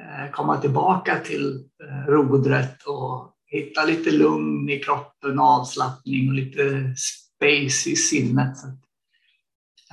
eh, 0.00 0.30
komma 0.30 0.56
tillbaka 0.56 1.18
till 1.18 1.64
eh, 1.84 2.10
rodret 2.10 2.82
och 2.86 3.34
hitta 3.46 3.84
lite 3.84 4.10
lugn 4.10 4.68
i 4.68 4.78
kroppen, 4.78 5.38
avslappning 5.38 6.28
och 6.28 6.34
lite 6.34 6.94
space 6.96 7.90
i 7.90 7.96
sinnet. 7.96 8.56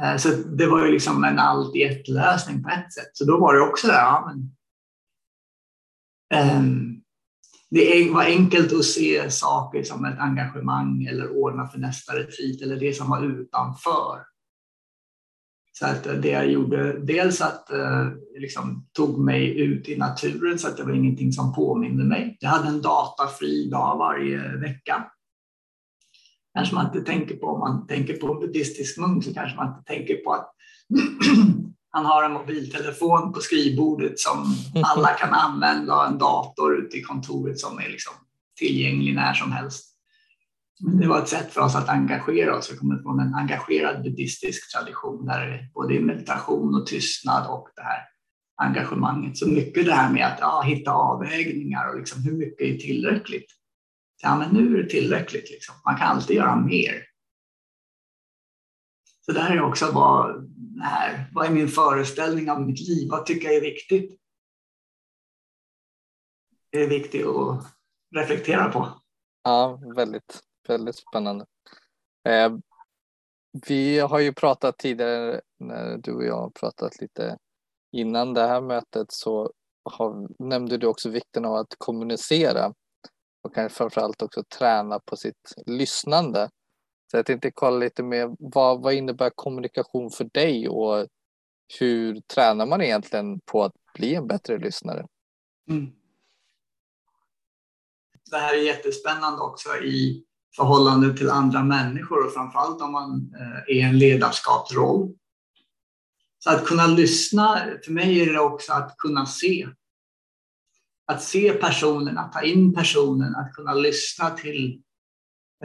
Eh, 0.01 0.17
så 0.17 0.29
det 0.29 0.67
var 0.67 0.85
ju 0.85 0.91
liksom 0.91 1.23
en 1.23 1.39
allt 1.39 1.75
i 1.75 1.83
ett 1.83 2.07
lösning 2.07 2.63
på 2.63 2.69
ett 2.69 2.93
sätt. 2.93 3.09
Så 3.13 3.25
då 3.25 3.39
var 3.39 3.53
det 3.53 3.61
också 3.61 3.87
där, 3.87 3.93
ja, 3.93 4.31
men, 4.31 4.51
um, 6.57 7.01
det 7.71 8.11
var 8.13 8.23
enkelt 8.23 8.73
att 8.73 8.85
se 8.85 9.31
saker 9.31 9.83
som 9.83 10.05
ett 10.05 10.19
engagemang 10.19 11.05
eller 11.05 11.37
ordna 11.37 11.67
för 11.67 11.79
nästa 11.79 12.13
retreat 12.13 12.61
eller 12.61 12.79
det 12.79 12.93
som 12.93 13.09
var 13.09 13.25
utanför. 13.25 14.23
Så 15.79 15.85
att 15.85 16.03
det 16.03 16.29
jag 16.29 16.51
gjorde, 16.51 16.99
dels 16.99 17.41
att 17.41 17.71
eh, 17.71 18.07
liksom, 18.39 18.87
tog 18.93 19.19
mig 19.19 19.59
ut 19.59 19.89
i 19.89 19.97
naturen 19.97 20.59
så 20.59 20.67
att 20.67 20.77
det 20.77 20.83
var 20.83 20.91
ingenting 20.91 21.31
som 21.31 21.53
påminde 21.53 22.03
mig. 22.03 22.37
Jag 22.39 22.49
hade 22.49 22.67
en 22.67 22.81
datafri 22.81 23.69
dag 23.69 23.97
varje 23.97 24.57
vecka. 24.57 25.11
Kanske 26.59 26.75
man 26.75 26.85
inte 26.85 27.11
tänker 27.11 27.35
på, 27.35 27.47
om 27.47 27.59
man 27.59 27.87
tänker 27.87 28.13
på 28.13 28.33
en 28.33 28.39
buddhistisk 28.39 28.97
munk 28.97 29.23
så 29.23 29.33
kanske 29.33 29.57
man 29.57 29.67
inte 29.67 29.83
tänker 29.83 30.15
på 30.15 30.33
att 30.33 30.55
han 31.91 32.05
har 32.05 32.23
en 32.23 32.33
mobiltelefon 32.33 33.33
på 33.33 33.39
skrivbordet 33.39 34.19
som 34.19 34.55
alla 34.83 35.07
kan 35.07 35.33
använda 35.33 35.95
och 35.95 36.07
en 36.07 36.17
dator 36.17 36.77
ute 36.77 36.97
i 36.97 37.01
kontoret 37.01 37.59
som 37.59 37.79
är 37.79 37.89
liksom 37.89 38.13
tillgänglig 38.57 39.15
när 39.15 39.33
som 39.33 39.51
helst. 39.51 39.85
Det 41.01 41.07
var 41.07 41.19
ett 41.19 41.27
sätt 41.27 41.53
för 41.53 41.61
oss 41.61 41.75
att 41.75 41.89
engagera 41.89 42.57
oss. 42.57 42.71
Vi 42.71 42.77
kommer 42.77 43.01
från 43.01 43.19
en 43.19 43.35
engagerad 43.35 44.03
buddhistisk 44.03 44.73
tradition 44.73 45.25
där 45.25 45.45
det 45.45 45.69
både 45.73 45.95
är 45.95 45.99
meditation 45.99 46.75
och 46.75 46.87
tystnad 46.87 47.47
och 47.49 47.67
det 47.75 47.81
här 47.81 47.99
engagemanget. 48.55 49.37
Så 49.37 49.47
mycket 49.47 49.85
det 49.85 49.93
här 49.93 50.13
med 50.13 50.27
att 50.27 50.39
ja, 50.39 50.61
hitta 50.61 50.91
avvägningar 50.91 51.89
och 51.89 51.97
liksom 51.97 52.23
hur 52.23 52.33
mycket 52.33 52.61
är 52.61 52.77
tillräckligt? 52.77 53.58
Ja, 54.21 54.37
men 54.37 54.49
nu 54.49 54.77
är 54.77 54.83
det 54.83 54.89
tillräckligt. 54.89 55.49
Liksom. 55.49 55.75
Man 55.85 55.97
kan 55.97 56.07
alltid 56.07 56.35
göra 56.35 56.55
mer. 56.55 57.05
Så 59.25 59.31
det 59.31 59.39
här 59.39 59.55
är 59.55 59.61
också 59.61 59.91
vad, 59.91 60.51
här, 60.81 61.29
vad 61.33 61.45
är 61.45 61.51
min 61.51 61.67
föreställning 61.67 62.49
av 62.49 62.61
mitt 62.61 62.79
liv? 62.79 63.09
Vad 63.11 63.25
tycker 63.25 63.47
jag 63.47 63.57
är 63.57 63.61
viktigt? 63.61 64.19
Det 66.71 66.83
är 66.83 66.89
viktigt 66.89 67.25
att 67.25 67.65
reflektera 68.15 68.71
på. 68.71 69.01
Ja, 69.43 69.79
väldigt 69.95 70.41
väldigt 70.69 70.95
spännande. 70.95 71.45
Eh, 72.27 72.53
vi 73.67 73.99
har 73.99 74.19
ju 74.19 74.33
pratat 74.33 74.77
tidigare 74.77 75.41
när 75.59 75.97
du 75.97 76.13
och 76.13 76.25
jag 76.25 76.37
har 76.37 76.49
pratat 76.49 77.01
lite 77.01 77.37
innan 77.91 78.33
det 78.33 78.47
här 78.47 78.61
mötet 78.61 79.11
så 79.11 79.51
har, 79.83 80.29
nämnde 80.43 80.77
du 80.77 80.87
också 80.87 81.09
vikten 81.09 81.45
av 81.45 81.55
att 81.55 81.75
kommunicera 81.77 82.73
och 83.43 83.55
kanske 83.55 83.77
framförallt 83.77 84.21
också 84.21 84.43
träna 84.43 84.99
på 84.99 85.15
sitt 85.15 85.53
lyssnande. 85.65 86.49
Så 87.11 87.17
jag 87.17 87.25
tänkte 87.25 87.51
kolla 87.51 87.77
lite 87.77 88.03
mer, 88.03 88.35
vad, 88.39 88.81
vad 88.81 88.93
innebär 88.93 89.31
kommunikation 89.35 90.09
för 90.11 90.23
dig 90.23 90.69
och 90.69 91.07
hur 91.79 92.21
tränar 92.21 92.65
man 92.65 92.81
egentligen 92.81 93.39
på 93.39 93.63
att 93.63 93.73
bli 93.93 94.15
en 94.15 94.27
bättre 94.27 94.57
lyssnare? 94.57 95.07
Mm. 95.69 95.91
Det 98.31 98.37
här 98.37 98.53
är 98.53 98.61
jättespännande 98.61 99.41
också 99.41 99.69
i 99.77 100.25
förhållande 100.55 101.17
till 101.17 101.29
andra 101.29 101.63
människor 101.63 102.25
och 102.25 102.33
framförallt 102.33 102.81
om 102.81 102.91
man 102.91 103.33
eh, 103.39 103.57
är 103.57 103.71
i 103.73 103.81
en 103.81 103.99
ledarskapsroll. 103.99 105.15
Så 106.39 106.49
att 106.49 106.65
kunna 106.65 106.87
lyssna, 106.87 107.61
för 107.85 107.91
mig 107.91 108.21
är 108.21 108.33
det 108.33 108.39
också 108.39 108.73
att 108.73 108.97
kunna 108.97 109.25
se. 109.25 109.67
Att 111.09 111.23
se 111.23 111.53
personen, 111.53 112.17
att 112.17 112.33
ta 112.33 112.41
in 112.41 112.73
personen, 112.73 113.35
att 113.35 113.53
kunna 113.53 113.73
lyssna 113.73 114.29
till 114.29 114.81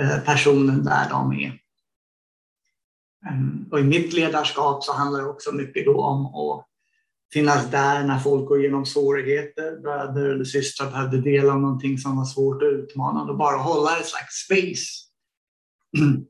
eh, 0.01 0.19
personen 0.19 0.85
där 0.85 1.09
de 1.11 1.33
är. 1.33 1.59
Ehm, 3.31 3.69
och 3.71 3.81
i 3.81 3.83
mitt 3.83 4.13
ledarskap 4.13 4.85
så 4.85 4.93
handlar 4.93 5.21
det 5.21 5.29
också 5.29 5.53
mycket 5.53 5.85
då 5.85 6.01
om 6.01 6.27
att 6.27 6.67
finnas 7.33 7.71
där 7.71 8.05
när 8.05 8.19
folk 8.19 8.49
går 8.49 8.61
igenom 8.61 8.87
svårigheter. 8.87 9.81
Bröder 9.83 10.31
eller 10.31 10.45
systrar 10.45 10.91
behövde 10.91 11.21
dela 11.21 11.55
någonting 11.55 11.99
som 11.99 12.17
var 12.17 12.25
svårt 12.25 12.63
och 12.63 12.69
utmanande 12.69 13.33
och 13.33 13.39
bara 13.39 13.57
hålla 13.57 13.99
ett 13.99 14.07
slags 14.07 14.35
space. 14.35 14.87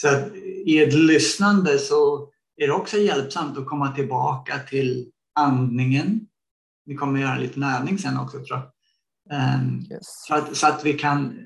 Så 0.00 0.08
att 0.08 0.34
i 0.66 0.78
ett 0.82 0.94
lyssnande 0.94 1.78
så 1.78 2.28
är 2.56 2.66
det 2.66 2.72
också 2.72 2.98
hjälpsamt 2.98 3.58
att 3.58 3.66
komma 3.66 3.92
tillbaka 3.92 4.58
till 4.58 5.10
andningen. 5.34 6.26
Vi 6.84 6.94
kommer 6.94 7.20
göra 7.20 7.34
en 7.34 7.40
liten 7.40 7.62
övning 7.62 7.98
sen 7.98 8.18
också 8.18 8.44
tror 8.44 8.58
jag. 8.58 8.72
Ehm, 9.30 9.86
yes. 9.90 10.00
Så, 10.02 10.34
att, 10.34 10.56
så 10.56 10.66
att 10.66 10.84
vi 10.84 10.92
kan 10.92 11.38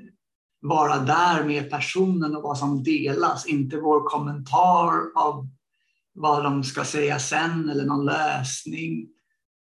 vara 0.61 0.99
där 0.99 1.45
med 1.45 1.71
personen 1.71 2.37
och 2.37 2.43
vad 2.43 2.59
som 2.59 2.83
delas, 2.83 3.47
inte 3.47 3.77
vår 3.77 4.09
kommentar 4.09 4.93
av 5.15 5.49
vad 6.15 6.45
de 6.45 6.65
ska 6.65 6.85
säga 6.85 7.19
sen 7.19 7.69
eller 7.69 7.85
någon 7.85 8.05
lösning. 8.05 9.09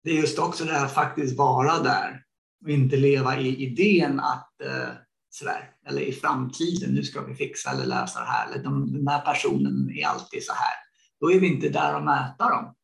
Det 0.03 0.09
är 0.09 0.15
just 0.15 0.39
också 0.39 0.65
det 0.65 0.73
här 0.73 0.85
att 0.85 0.93
faktiskt 0.93 1.37
vara 1.37 1.79
där 1.79 2.23
och 2.63 2.69
inte 2.69 2.95
leva 2.95 3.39
i 3.39 3.63
idén 3.63 4.19
att 4.19 4.61
eh, 4.61 4.93
sådär, 5.29 5.69
eller 5.87 6.01
i 6.01 6.11
framtiden, 6.11 6.93
nu 6.93 7.03
ska 7.03 7.21
vi 7.21 7.35
fixa 7.35 7.71
eller 7.71 7.85
lösa 7.85 8.19
det 8.19 8.25
här, 8.25 8.51
eller 8.51 8.63
de, 8.63 8.93
den 8.93 9.07
här 9.07 9.21
personen 9.21 9.91
är 9.95 10.07
alltid 10.07 10.43
så 10.43 10.53
här. 10.53 10.75
Då 11.19 11.31
är 11.31 11.39
vi 11.39 11.47
inte 11.47 11.69
där 11.69 11.95
och 11.95 12.03
mäta 12.03 12.49
dem. 12.49 12.75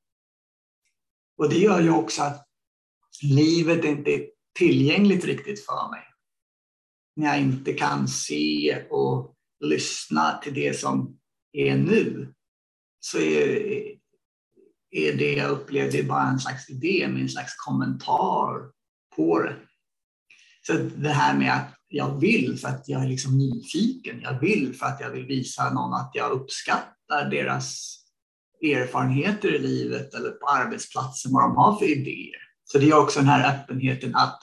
Och 1.38 1.50
det 1.50 1.58
gör 1.58 1.82
ju 1.82 1.92
också 1.92 2.24
att 2.24 2.49
livet 3.22 3.86
inte 3.86 4.12
är 4.12 4.28
tillgängligt 4.58 5.26
riktigt 5.26 5.66
för 5.66 5.92
mig. 5.92 6.04
När 7.16 7.28
jag 7.28 7.40
inte 7.40 7.74
kan 7.74 8.08
se 8.08 8.84
och 8.90 9.36
lyssna 9.60 10.40
till 10.44 10.54
det 10.54 10.80
som 10.80 11.20
är 11.54 11.78
nu 11.78 12.34
så 13.00 13.18
är, 13.18 13.84
är 14.92 15.14
det 15.14 15.34
jag 15.34 15.52
upplevde 15.52 16.04
bara 16.04 16.28
en 16.28 16.40
slags 16.40 16.70
idé, 16.70 17.08
med 17.08 17.22
en 17.22 17.30
slags 17.30 17.56
kommentar 17.56 18.72
på 19.16 19.40
det. 19.40 19.56
Så 20.68 20.74
det 20.74 21.10
här 21.10 21.38
med 21.38 21.54
att 21.54 21.76
jag 21.88 22.20
vill 22.20 22.60
för 22.60 22.68
att 22.68 22.90
jag 22.90 23.04
är 23.04 23.08
liksom 23.08 23.38
nyfiken, 23.38 24.22
jag 24.22 24.40
vill 24.40 24.76
för 24.76 24.86
att 24.86 25.02
jag 25.02 25.10
vill 25.10 25.26
visa 25.26 25.74
någon 25.74 25.94
att 25.94 26.12
jag 26.14 26.32
uppskattar 26.32 27.30
deras 27.30 27.96
erfarenheter 28.62 29.56
i 29.56 29.60
livet 29.60 30.14
eller 30.14 30.32
på 30.32 30.48
arbetsplatsen, 30.48 31.32
vad 31.34 31.44
de 31.44 31.56
har 31.56 31.80
för 31.80 31.86
idéer. 31.86 32.49
Så 32.72 32.78
det 32.78 32.90
är 32.90 32.98
också 32.98 33.20
den 33.20 33.30
här 33.30 33.54
öppenheten 33.54 34.16
att 34.16 34.40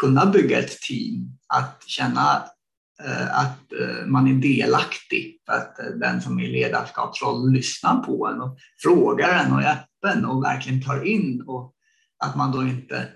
kunna 0.00 0.26
bygga 0.26 0.58
ett 0.58 0.80
team, 0.80 1.38
att 1.48 1.82
känna 1.86 2.44
eh, 3.04 3.38
att 3.38 3.72
eh, 3.72 4.06
man 4.06 4.28
är 4.28 4.34
delaktig 4.34 5.40
att 5.46 5.78
eh, 5.78 5.86
den 5.86 6.22
som 6.22 6.38
är 6.38 6.44
i 6.44 6.52
ledarskapsroll 6.52 7.52
lyssnar 7.52 8.02
på 8.02 8.26
en 8.26 8.40
och 8.40 8.58
frågar 8.82 9.44
en 9.44 9.52
och 9.52 9.62
är 9.62 9.72
öppen 9.72 10.24
och 10.24 10.44
verkligen 10.44 10.82
tar 10.82 11.04
in 11.04 11.42
och 11.46 11.74
att 12.24 12.36
man 12.36 12.52
då 12.52 12.62
inte 12.62 13.08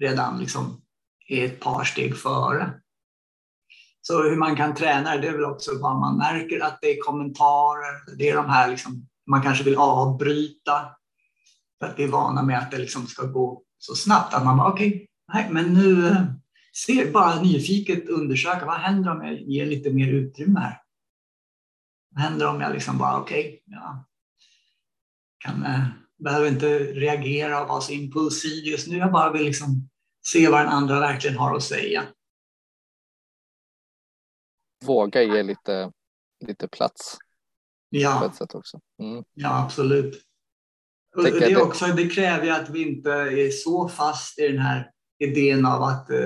redan 0.00 0.38
liksom 0.38 0.82
är 1.28 1.44
ett 1.44 1.60
par 1.60 1.84
steg 1.84 2.16
före. 2.16 2.72
Så 4.02 4.22
hur 4.22 4.36
man 4.36 4.56
kan 4.56 4.74
träna 4.74 5.16
det 5.16 5.28
är 5.28 5.32
väl 5.32 5.44
också 5.44 5.70
vad 5.78 5.96
man 5.96 6.18
märker 6.18 6.64
att 6.64 6.78
det 6.80 6.86
är 6.86 7.02
kommentarer, 7.02 8.16
det 8.18 8.28
är 8.28 8.36
de 8.36 8.48
här 8.48 8.70
liksom, 8.70 9.08
man 9.26 9.42
kanske 9.42 9.64
vill 9.64 9.76
avbryta 9.76 10.88
för 11.78 11.86
att 11.86 11.98
vi 11.98 12.04
är 12.04 12.08
vana 12.08 12.42
med 12.42 12.58
att 12.58 12.70
det 12.70 12.78
liksom 12.78 13.06
ska 13.06 13.26
gå 13.26 13.62
så 13.80 13.94
snabbt 13.94 14.34
att 14.34 14.44
man 14.44 14.56
bara 14.56 14.72
okej, 14.72 14.88
okay, 14.88 15.06
Nej, 15.34 15.50
men 15.50 15.74
nu 15.74 16.08
eh, 16.08 16.24
ser 16.86 17.12
bara 17.12 17.42
nyfiket 17.42 18.08
undersöka 18.08 18.66
vad 18.66 18.80
händer 18.80 19.10
om 19.10 19.24
jag 19.24 19.40
ger 19.40 19.66
lite 19.66 19.90
mer 19.90 20.12
utrymme 20.12 20.60
här? 20.60 20.82
Vad 22.10 22.24
händer 22.24 22.48
om 22.48 22.60
jag 22.60 22.72
liksom 22.72 22.98
bara 22.98 23.20
okej, 23.20 23.40
okay, 23.40 23.60
ja, 23.64 24.08
kan, 25.38 25.64
eh, 25.64 25.84
behöver 26.18 26.48
inte 26.48 26.78
reagera 26.78 27.62
och 27.62 27.68
vara 27.68 27.80
så 27.80 27.92
impulsiv 27.92 28.64
just 28.64 28.88
nu. 28.88 28.96
Jag 28.96 29.12
bara 29.12 29.32
vill 29.32 29.44
liksom 29.44 29.88
se 30.26 30.48
vad 30.48 30.60
den 30.60 30.72
andra 30.72 31.00
verkligen 31.00 31.38
har 31.38 31.56
att 31.56 31.62
säga. 31.62 32.02
Våga 34.84 35.22
ge 35.22 35.42
lite, 35.42 35.92
lite 36.46 36.68
plats. 36.68 37.18
Ja. 37.88 38.18
På 38.20 38.26
ett 38.26 38.34
sätt 38.34 38.54
också. 38.54 38.80
Mm. 39.02 39.24
ja, 39.34 39.64
absolut. 39.64 40.29
Det, 41.16 41.52
är 41.52 41.62
också, 41.62 41.86
det 41.86 42.08
kräver 42.08 42.44
ju 42.44 42.50
att 42.50 42.70
vi 42.70 42.88
inte 42.88 43.10
är 43.12 43.50
så 43.50 43.88
fast 43.88 44.38
i 44.38 44.48
den 44.48 44.58
här 44.58 44.90
idén 45.18 45.66
av 45.66 45.82
att 45.82 46.10
eh, 46.10 46.16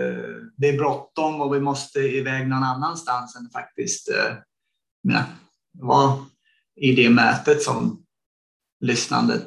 det 0.56 0.68
är 0.68 0.78
bråttom 0.78 1.40
och 1.40 1.54
vi 1.54 1.60
måste 1.60 2.00
iväg 2.00 2.48
någon 2.48 2.62
annanstans 2.62 3.36
än 3.36 3.50
faktiskt 3.50 4.10
eh, 4.10 4.36
vara 5.72 6.24
i 6.76 6.92
det 6.92 7.10
mötet 7.10 7.62
som 7.62 8.04
lyssnandet 8.80 9.46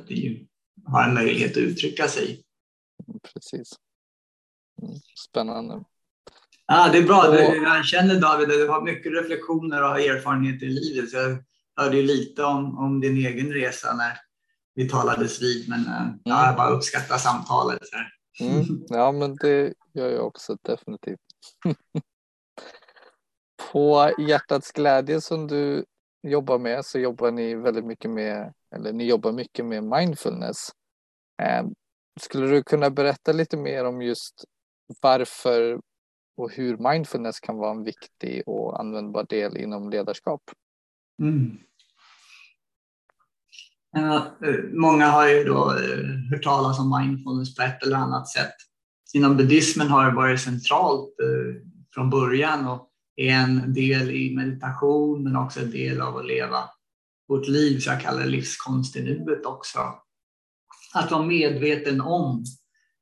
har 0.85 1.03
en 1.03 1.13
möjlighet 1.13 1.51
att 1.51 1.57
uttrycka 1.57 2.07
sig. 2.07 2.43
Precis. 3.33 3.73
Mm, 4.81 4.95
spännande. 5.29 5.83
Ja, 6.67 6.89
det 6.91 6.97
är 6.97 7.03
bra. 7.03 7.27
Och... 7.27 7.35
Jag 7.35 7.85
känner 7.85 8.21
David 8.21 8.49
att 8.49 8.55
du 8.55 8.67
har 8.67 8.81
mycket 8.81 9.13
reflektioner 9.13 9.83
och 9.83 9.99
erfarenheter 9.99 10.65
i 10.65 10.69
livet. 10.69 11.13
Jag 11.13 11.43
hörde 11.75 12.01
lite 12.01 12.43
om, 12.43 12.77
om 12.77 12.99
din 12.99 13.17
egen 13.17 13.53
resa 13.53 13.93
när 13.93 14.17
vi 14.77 14.89
talades 14.89 15.41
vid, 15.41 15.69
men 15.69 15.85
eh, 15.85 16.01
mm. 16.01 16.19
jag 16.23 16.55
bara 16.55 16.69
uppskattar 16.69 17.17
samtalet. 17.17 17.81
Mm. 18.39 18.63
Ja, 18.89 19.11
men 19.11 19.35
det 19.35 19.73
gör 19.93 20.09
jag 20.09 20.27
också 20.27 20.57
definitivt. 20.61 21.19
På 23.71 24.11
Hjärtats 24.17 24.71
glädje 24.71 25.21
som 25.21 25.47
du 25.47 25.85
jobbar 26.27 26.59
med 26.59 26.85
så 26.85 26.99
jobbar 26.99 27.31
ni 27.31 27.55
väldigt 27.55 27.85
mycket 27.85 28.11
med, 28.11 28.53
eller 28.75 28.93
ni 28.93 29.05
jobbar 29.05 29.31
mycket 29.31 29.65
med 29.65 29.83
mindfulness. 29.83 30.69
Eh, 31.41 31.65
skulle 32.19 32.47
du 32.47 32.63
kunna 32.63 32.89
berätta 32.89 33.31
lite 33.31 33.57
mer 33.57 33.85
om 33.85 34.01
just 34.01 34.43
varför 35.01 35.81
och 36.37 36.51
hur 36.51 36.77
mindfulness 36.77 37.39
kan 37.39 37.57
vara 37.57 37.71
en 37.71 37.83
viktig 37.83 38.43
och 38.45 38.79
användbar 38.79 39.25
del 39.29 39.57
inom 39.57 39.89
ledarskap? 39.89 40.41
Mm. 41.21 41.57
Eh, 43.97 44.63
många 44.73 45.07
har 45.07 45.27
ju 45.27 45.43
då 45.43 45.71
eh, 45.71 46.29
hört 46.31 46.43
talas 46.43 46.79
om 46.79 46.99
mindfulness 47.01 47.55
på 47.55 47.61
ett 47.61 47.83
eller 47.83 47.97
annat 47.97 48.29
sätt. 48.29 48.53
Inom 49.13 49.37
buddhismen 49.37 49.87
har 49.87 50.05
det 50.05 50.15
varit 50.15 50.41
centralt 50.41 51.15
eh, 51.21 51.61
från 51.93 52.09
början 52.09 52.67
och 52.67 52.89
är 53.15 53.33
en 53.33 53.73
del 53.73 54.11
i 54.11 54.35
meditation 54.35 55.23
men 55.23 55.35
också 55.35 55.59
en 55.59 55.71
del 55.71 56.01
av 56.01 56.17
att 56.17 56.25
leva 56.25 56.63
vårt 57.27 57.47
liv, 57.47 57.79
så 57.79 57.89
jag 57.89 58.01
kallar 58.01 58.19
det 58.19 58.29
livskonst 58.29 58.95
i 58.95 59.03
nuet 59.03 59.45
också. 59.45 59.79
Att 60.93 61.11
vara 61.11 61.25
medveten 61.25 62.01
om 62.01 62.45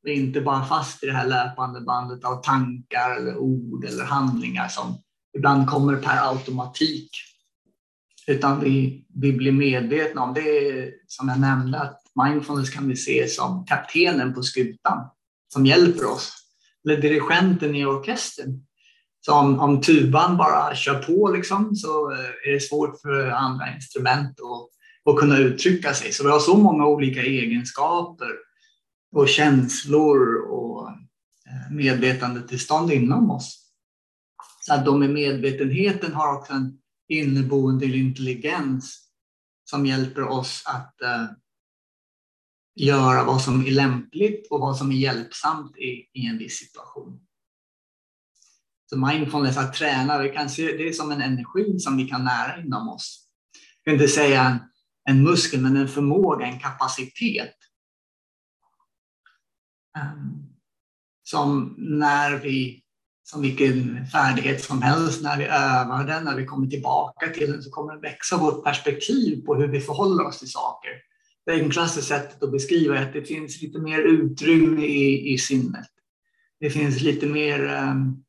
och 0.03 0.09
inte 0.09 0.41
bara 0.41 0.65
fast 0.65 1.03
i 1.03 1.07
det 1.07 1.13
här 1.13 1.27
löpande 1.27 1.81
bandet 1.81 2.25
av 2.25 2.41
tankar 2.43 3.15
eller 3.17 3.37
ord 3.37 3.85
eller 3.85 4.03
handlingar 4.03 4.67
som 4.67 4.97
ibland 5.37 5.69
kommer 5.69 5.95
per 5.95 6.29
automatik 6.29 7.09
utan 8.27 8.59
vi, 8.59 9.05
vi 9.15 9.33
blir 9.33 9.51
medvetna 9.51 10.21
om 10.21 10.33
det. 10.33 10.91
Som 11.07 11.29
jag 11.29 11.39
nämnde, 11.39 11.79
att 11.79 12.01
mindfulness 12.23 12.69
kan 12.69 12.87
vi 12.87 12.95
se 12.95 13.27
som 13.27 13.65
kaptenen 13.65 14.33
på 14.33 14.43
skutan 14.43 15.09
som 15.53 15.65
hjälper 15.65 16.05
oss. 16.05 16.33
Eller 16.85 17.01
dirigenten 17.01 17.75
i 17.75 17.85
orkestern. 17.85 18.65
Så 19.21 19.33
om, 19.33 19.59
om 19.59 19.81
tuban 19.81 20.37
bara 20.37 20.75
kör 20.75 21.03
på 21.03 21.31
liksom, 21.31 21.75
så 21.75 22.11
eh, 22.11 22.49
är 22.49 22.53
det 22.53 22.59
svårt 22.59 23.01
för 23.01 23.29
andra 23.29 23.75
instrument 23.75 24.39
att, 24.39 25.13
att 25.13 25.19
kunna 25.19 25.37
uttrycka 25.37 25.93
sig. 25.93 26.11
Så 26.11 26.23
vi 26.23 26.29
har 26.29 26.39
så 26.39 26.57
många 26.57 26.85
olika 26.85 27.21
egenskaper 27.21 28.31
och 29.15 29.29
känslor 29.29 30.35
och 30.35 30.89
eh, 30.89 31.71
medvetandetillstånd 31.71 32.91
inom 32.91 33.31
oss. 33.31 33.61
Så 34.61 34.73
att 34.73 34.85
de 34.85 34.99
med 34.99 35.09
medvetenheten 35.09 36.13
har 36.13 36.37
också 36.37 36.53
en 36.53 36.77
inneboende 37.07 37.85
intelligens 37.85 39.09
som 39.63 39.85
hjälper 39.85 40.21
oss 40.21 40.63
att 40.65 40.95
uh, 41.03 41.31
göra 42.75 43.23
vad 43.23 43.41
som 43.41 43.65
är 43.65 43.71
lämpligt 43.71 44.51
och 44.51 44.59
vad 44.59 44.77
som 44.77 44.91
är 44.91 44.95
hjälpsamt 44.95 45.77
i, 45.77 46.09
i 46.13 46.25
en 46.27 46.37
viss 46.37 46.57
situation. 46.57 47.21
Så 48.89 48.97
mindfulness, 48.97 49.57
att 49.57 49.73
träna, 49.73 50.17
det, 50.17 50.29
kan 50.29 50.49
se, 50.49 50.77
det 50.77 50.87
är 50.87 50.93
som 50.93 51.11
en 51.11 51.21
energi 51.21 51.79
som 51.79 51.97
vi 51.97 52.07
kan 52.07 52.23
nära 52.23 52.61
inom 52.61 52.89
oss. 52.89 53.27
Jag 53.83 53.91
kan 53.91 54.01
inte 54.01 54.13
säga 54.13 54.43
en, 54.43 54.59
en 55.09 55.23
muskel, 55.23 55.61
men 55.61 55.77
en 55.77 55.87
förmåga, 55.87 56.45
en 56.45 56.59
kapacitet. 56.59 57.55
Um, 59.97 60.55
som 61.23 61.75
när 61.77 62.39
vi 62.39 62.84
som 63.25 63.41
vilken 63.41 64.07
färdighet 64.07 64.63
som 64.63 64.81
helst. 64.81 65.23
När 65.23 65.37
vi 65.37 65.43
övar 65.43 66.07
den, 66.07 66.23
när 66.23 66.35
vi 66.35 66.45
kommer 66.45 66.67
tillbaka 66.67 67.29
till 67.29 67.51
den 67.51 67.63
så 67.63 67.69
kommer 67.71 67.93
det 67.93 67.99
växa 67.99 68.37
vårt 68.37 68.63
perspektiv 68.63 69.45
på 69.45 69.55
hur 69.55 69.67
vi 69.67 69.79
förhåller 69.79 70.27
oss 70.27 70.39
till 70.39 70.51
saker. 70.51 70.91
Det 71.45 71.51
enklaste 71.51 72.01
sättet 72.01 72.43
att 72.43 72.51
beskriva 72.51 72.97
är 72.97 73.03
att 73.03 73.13
det 73.13 73.23
finns 73.23 73.61
lite 73.61 73.79
mer 73.79 73.99
utrymme 73.99 74.85
i, 74.85 75.33
i 75.33 75.37
sinnet. 75.37 75.87
Det 76.59 76.69
finns 76.69 77.01
lite 77.01 77.25
mer 77.25 77.67
ehm, 77.67 77.97
um, 77.97 78.23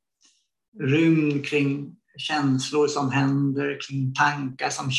rymd 0.89 1.47
kring 1.47 1.97
känslor 2.19 2.89
som 2.89 3.11
händer, 3.11 3.79
kring 3.89 4.15
tankar 4.15 4.71
som 4.71 4.91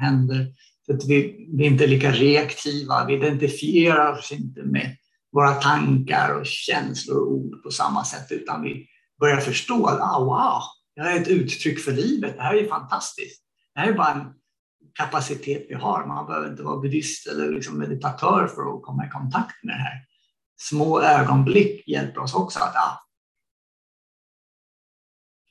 händer. 0.00 0.46
Så 0.86 0.94
att 0.94 1.04
vi, 1.04 1.48
vi 1.52 1.66
är 1.66 1.70
inte 1.70 1.86
lika 1.86 2.12
reaktiva, 2.12 3.06
vi 3.06 3.14
identifierar 3.14 4.18
oss 4.18 4.32
inte 4.32 4.62
med 4.62 4.96
våra 5.32 5.52
tankar 5.52 6.40
och 6.40 6.46
känslor 6.46 7.16
och 7.16 7.32
ord 7.32 7.62
på 7.62 7.70
samma 7.70 8.04
sätt, 8.04 8.26
utan 8.30 8.62
vi 8.62 8.86
börjar 9.22 9.40
förstå 9.40 9.86
att 9.86 10.00
ah, 10.00 10.24
wow, 10.24 10.62
det 10.96 11.02
här 11.02 11.16
är 11.16 11.20
ett 11.20 11.28
uttryck 11.28 11.80
för 11.80 11.92
livet. 11.92 12.36
Det 12.36 12.42
här 12.42 12.54
är 12.54 12.68
fantastiskt. 12.68 13.42
Det 13.74 13.80
här 13.80 13.88
är 13.88 13.92
bara 13.92 14.12
en 14.12 14.32
kapacitet 14.94 15.66
vi 15.68 15.74
har. 15.74 16.06
Man 16.06 16.26
behöver 16.26 16.50
inte 16.50 16.62
vara 16.62 16.80
buddhist 16.80 17.26
eller 17.26 17.50
liksom 17.50 17.78
meditatör 17.78 18.46
för 18.46 18.76
att 18.76 18.82
komma 18.82 19.06
i 19.06 19.10
kontakt 19.10 19.64
med 19.64 19.74
det 19.74 19.82
här. 19.82 20.04
Små 20.60 21.00
ögonblick 21.00 21.88
hjälper 21.88 22.20
oss 22.20 22.34
också 22.34 22.60
att 22.60 22.76
ah, 22.76 22.98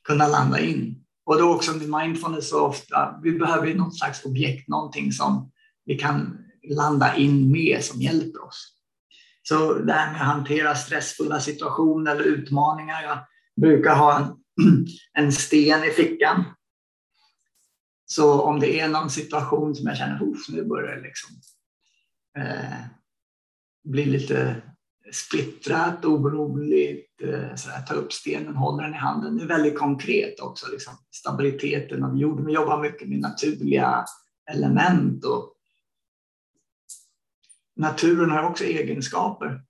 kunna 0.04 0.26
landa 0.26 0.60
in. 0.60 1.04
Och 1.24 1.38
då 1.38 1.54
också 1.54 1.72
med 1.72 1.88
mindfulness 1.88 2.48
så 2.48 2.66
ofta, 2.66 3.20
vi 3.22 3.38
behöver 3.38 3.74
något 3.74 3.98
slags 3.98 4.24
objekt, 4.24 4.68
någonting 4.68 5.12
som 5.12 5.50
vi 5.84 5.98
kan 5.98 6.38
landa 6.68 7.16
in 7.16 7.50
med 7.50 7.84
som 7.84 8.00
hjälper 8.00 8.44
oss. 8.44 8.72
Så 9.42 9.74
det 9.74 9.92
här 9.92 10.12
med 10.12 10.20
att 10.20 10.26
hantera 10.26 10.74
stressfulla 10.74 11.40
situationer 11.40 12.10
eller 12.10 12.24
utmaningar. 12.24 13.02
Jag 13.02 13.18
brukar 13.60 13.96
ha 13.96 14.18
en, 14.18 14.36
en 15.12 15.32
sten 15.32 15.84
i 15.84 15.90
fickan. 15.90 16.44
Så 18.06 18.42
om 18.42 18.60
det 18.60 18.80
är 18.80 18.88
någon 18.88 19.10
situation 19.10 19.74
som 19.74 19.86
jag 19.86 19.96
känner, 19.96 20.14
att 20.14 20.48
nu 20.48 20.64
börjar 20.64 20.96
det 20.96 21.02
liksom, 21.02 21.30
eh, 22.38 22.86
bli 23.84 24.04
lite 24.04 24.62
splittrat, 25.12 26.04
oroligt, 26.04 27.22
eh, 27.22 27.54
sådär, 27.54 27.82
ta 27.88 27.94
upp 27.94 28.12
stenen, 28.12 28.56
hålla 28.56 28.82
den 28.82 28.94
i 28.94 28.98
handen. 28.98 29.36
Det 29.36 29.44
är 29.44 29.48
väldigt 29.48 29.78
konkret 29.78 30.40
också, 30.40 30.66
liksom, 30.72 30.94
stabiliteten 31.10 32.04
av 32.04 32.18
jorden. 32.18 32.46
Vi 32.46 32.52
jobbar 32.52 32.82
mycket 32.82 33.08
med 33.08 33.20
naturliga 33.20 34.04
element 34.50 35.24
och 35.24 35.54
naturen 37.76 38.30
har 38.30 38.42
också 38.42 38.64
egenskaper 38.64 39.62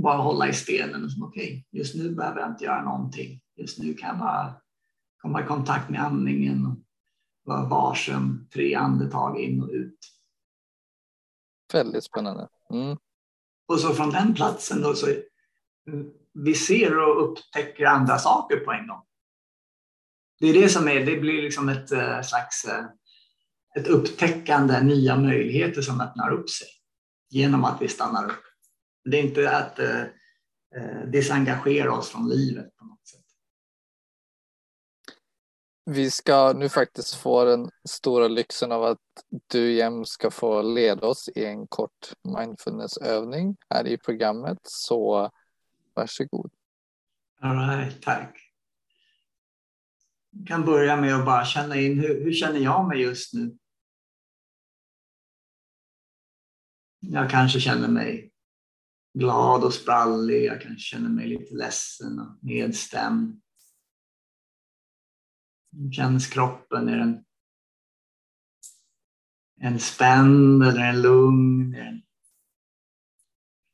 bara 0.00 0.16
hålla 0.16 0.48
i 0.48 0.52
stenen. 0.52 1.04
Och 1.04 1.28
okej, 1.28 1.46
okay, 1.46 1.80
just 1.80 1.94
nu 1.94 2.14
behöver 2.14 2.40
jag 2.40 2.50
inte 2.50 2.64
göra 2.64 2.84
någonting. 2.84 3.40
Just 3.56 3.78
nu 3.78 3.94
kan 3.94 4.08
jag 4.08 4.18
bara 4.18 4.54
komma 5.22 5.42
i 5.42 5.46
kontakt 5.46 5.90
med 5.90 6.00
andningen 6.00 6.66
och 6.66 6.76
vara 7.44 7.68
varsam. 7.68 8.48
Tre 8.52 8.74
andetag 8.74 9.40
in 9.40 9.62
och 9.62 9.70
ut. 9.70 9.98
Väldigt 11.72 12.04
spännande. 12.04 12.48
Mm. 12.70 12.96
Och 13.68 13.80
så 13.80 13.94
från 13.94 14.10
den 14.10 14.34
platsen 14.34 14.82
då 14.82 14.94
så 14.94 15.06
vi 16.32 16.54
ser 16.54 16.98
och 16.98 17.30
upptäcker 17.30 17.86
andra 17.86 18.18
saker 18.18 18.56
på 18.56 18.72
en 18.72 18.86
gång. 18.86 19.02
Det 20.40 20.46
är 20.46 20.54
det 20.54 20.68
som 20.68 20.88
är, 20.88 21.06
det 21.06 21.16
blir 21.16 21.42
liksom 21.42 21.68
ett 21.68 21.92
eh, 21.92 22.22
slags 22.22 22.64
eh, 22.64 22.84
ett 23.76 23.86
upptäckande, 23.86 24.80
nya 24.80 25.16
möjligheter 25.16 25.82
som 25.82 26.00
öppnar 26.00 26.30
upp 26.30 26.50
sig 26.50 26.68
genom 27.30 27.64
att 27.64 27.82
vi 27.82 27.88
stannar 27.88 28.24
upp. 28.24 28.42
Det 29.10 29.18
är 29.18 29.22
inte 29.22 29.56
att 29.56 29.78
eh, 29.78 30.00
eh, 30.76 31.00
desengagera 31.12 31.92
oss 31.92 32.08
från 32.08 32.28
livet 32.28 32.76
på 32.76 32.84
något 32.84 33.08
sätt. 33.08 33.20
Vi 35.90 36.10
ska 36.10 36.52
nu 36.52 36.68
faktiskt 36.68 37.14
få 37.14 37.44
den 37.44 37.70
stora 37.88 38.28
lyxen 38.28 38.72
av 38.72 38.84
att 38.84 38.98
du 39.46 39.72
Jem 39.72 40.04
ska 40.04 40.30
få 40.30 40.62
leda 40.62 41.06
oss 41.06 41.28
i 41.34 41.44
en 41.44 41.66
kort 41.66 42.12
mindfulnessövning 42.38 43.56
här 43.70 43.86
i 43.86 43.98
programmet. 43.98 44.58
Så 44.62 45.30
Varsågod. 45.96 46.50
All 47.40 47.56
right, 47.56 48.02
tack. 48.02 48.52
Jag 50.30 50.46
kan 50.46 50.64
börja 50.64 50.96
med 50.96 51.14
att 51.14 51.24
bara 51.24 51.44
känna 51.44 51.76
in 51.76 52.00
hur, 52.00 52.24
hur 52.24 52.32
känner 52.32 52.60
jag 52.60 52.88
mig 52.88 53.00
just 53.00 53.34
nu? 53.34 53.56
Jag 57.00 57.30
kanske 57.30 57.60
känner 57.60 57.88
mig 57.88 58.32
glad 59.18 59.64
och 59.64 59.74
sprallig. 59.74 60.44
Jag 60.44 60.62
kanske 60.62 60.80
känner 60.80 61.08
mig 61.08 61.28
lite 61.28 61.54
ledsen 61.54 62.18
och 62.18 62.38
nedstämd. 62.44 63.40
Hur 65.72 65.92
känns 65.92 66.26
kroppen? 66.26 66.88
Är 66.88 66.96
den 66.96 67.24
en 69.60 69.80
spänd 69.80 70.62
eller 70.62 70.80
en 70.80 71.02
lugn? 71.02 71.74
Är 71.74 71.84
den 71.84 72.02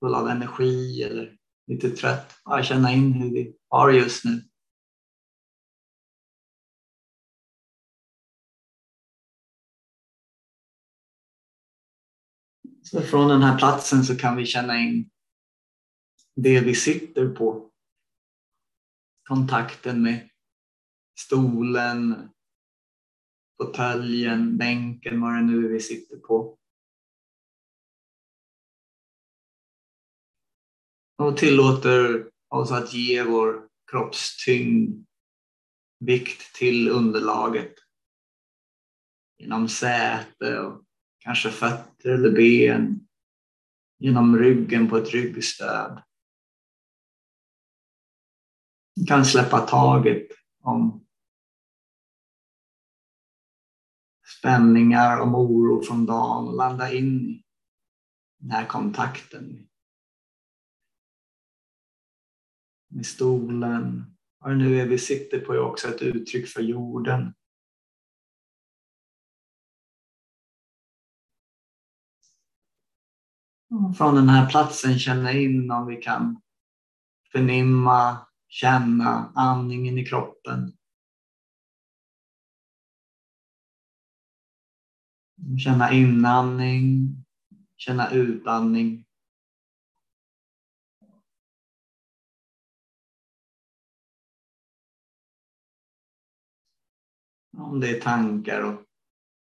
full 0.00 0.14
av 0.14 0.28
energi 0.28 1.02
eller 1.02 1.38
lite 1.66 1.90
trött? 1.90 2.40
Bara 2.44 2.62
känna 2.62 2.92
in 2.92 3.12
hur 3.12 3.30
vi 3.30 3.56
har 3.68 3.90
just 3.90 4.24
nu. 4.24 4.48
Så 12.82 13.02
från 13.02 13.28
den 13.28 13.42
här 13.42 13.58
platsen 13.58 14.04
så 14.04 14.16
kan 14.16 14.36
vi 14.36 14.46
känna 14.46 14.78
in 14.78 15.10
det 16.34 16.60
vi 16.60 16.74
sitter 16.74 17.28
på. 17.28 17.70
Kontakten 19.28 20.02
med 20.02 20.30
stolen, 21.18 22.30
fåtöljen, 23.56 24.58
bänken, 24.58 25.20
vad 25.20 25.34
det 25.34 25.42
nu 25.42 25.64
är 25.64 25.68
vi 25.68 25.80
sitter 25.80 26.16
på. 26.16 26.58
Och 31.18 31.36
tillåter 31.36 32.30
oss 32.48 32.72
att 32.72 32.94
ge 32.94 33.22
vår 33.22 33.68
kroppstyngd 33.90 35.06
vikt 35.98 36.54
till 36.54 36.88
underlaget. 36.88 37.74
Genom 39.38 39.68
säte 39.68 40.60
och 40.60 40.84
kanske 41.18 41.50
fötter 41.50 42.10
eller 42.10 42.30
ben. 42.30 43.08
Genom 43.98 44.38
ryggen 44.38 44.88
på 44.88 44.96
ett 44.96 45.10
ryggstöd. 45.10 46.02
Kan 49.08 49.24
släppa 49.24 49.60
taget 49.60 50.28
om 50.60 51.06
spänningar, 54.38 55.20
om 55.20 55.34
oro 55.34 55.82
från 55.82 56.06
dagen 56.06 56.48
och 56.48 56.56
landa 56.56 56.92
in 56.92 57.20
i 57.30 57.44
den 58.38 58.50
här 58.50 58.66
kontakten 58.66 59.68
med 62.88 63.06
stolen. 63.06 64.04
Vad 64.38 64.50
det 64.50 64.56
nu 64.56 64.80
är 64.80 64.86
vi 64.86 64.98
sitter 64.98 65.40
på 65.40 65.52
är 65.52 65.60
också 65.60 65.88
ett 65.88 66.02
uttryck 66.02 66.48
för 66.48 66.62
jorden. 66.62 67.34
från 73.96 74.14
den 74.14 74.28
här 74.28 74.50
platsen 74.50 74.98
känna 74.98 75.32
in 75.32 75.70
om 75.70 75.86
vi 75.86 75.96
kan 75.96 76.40
förnimma, 77.32 78.26
känna 78.52 79.32
andningen 79.34 79.98
i 79.98 80.06
kroppen. 80.06 80.72
Känna 85.58 85.92
inandning, 85.92 87.16
känna 87.76 88.10
utandning. 88.10 89.04
Om 97.58 97.80
det 97.80 97.96
är 97.96 98.00
tankar 98.00 98.62
och 98.62 98.82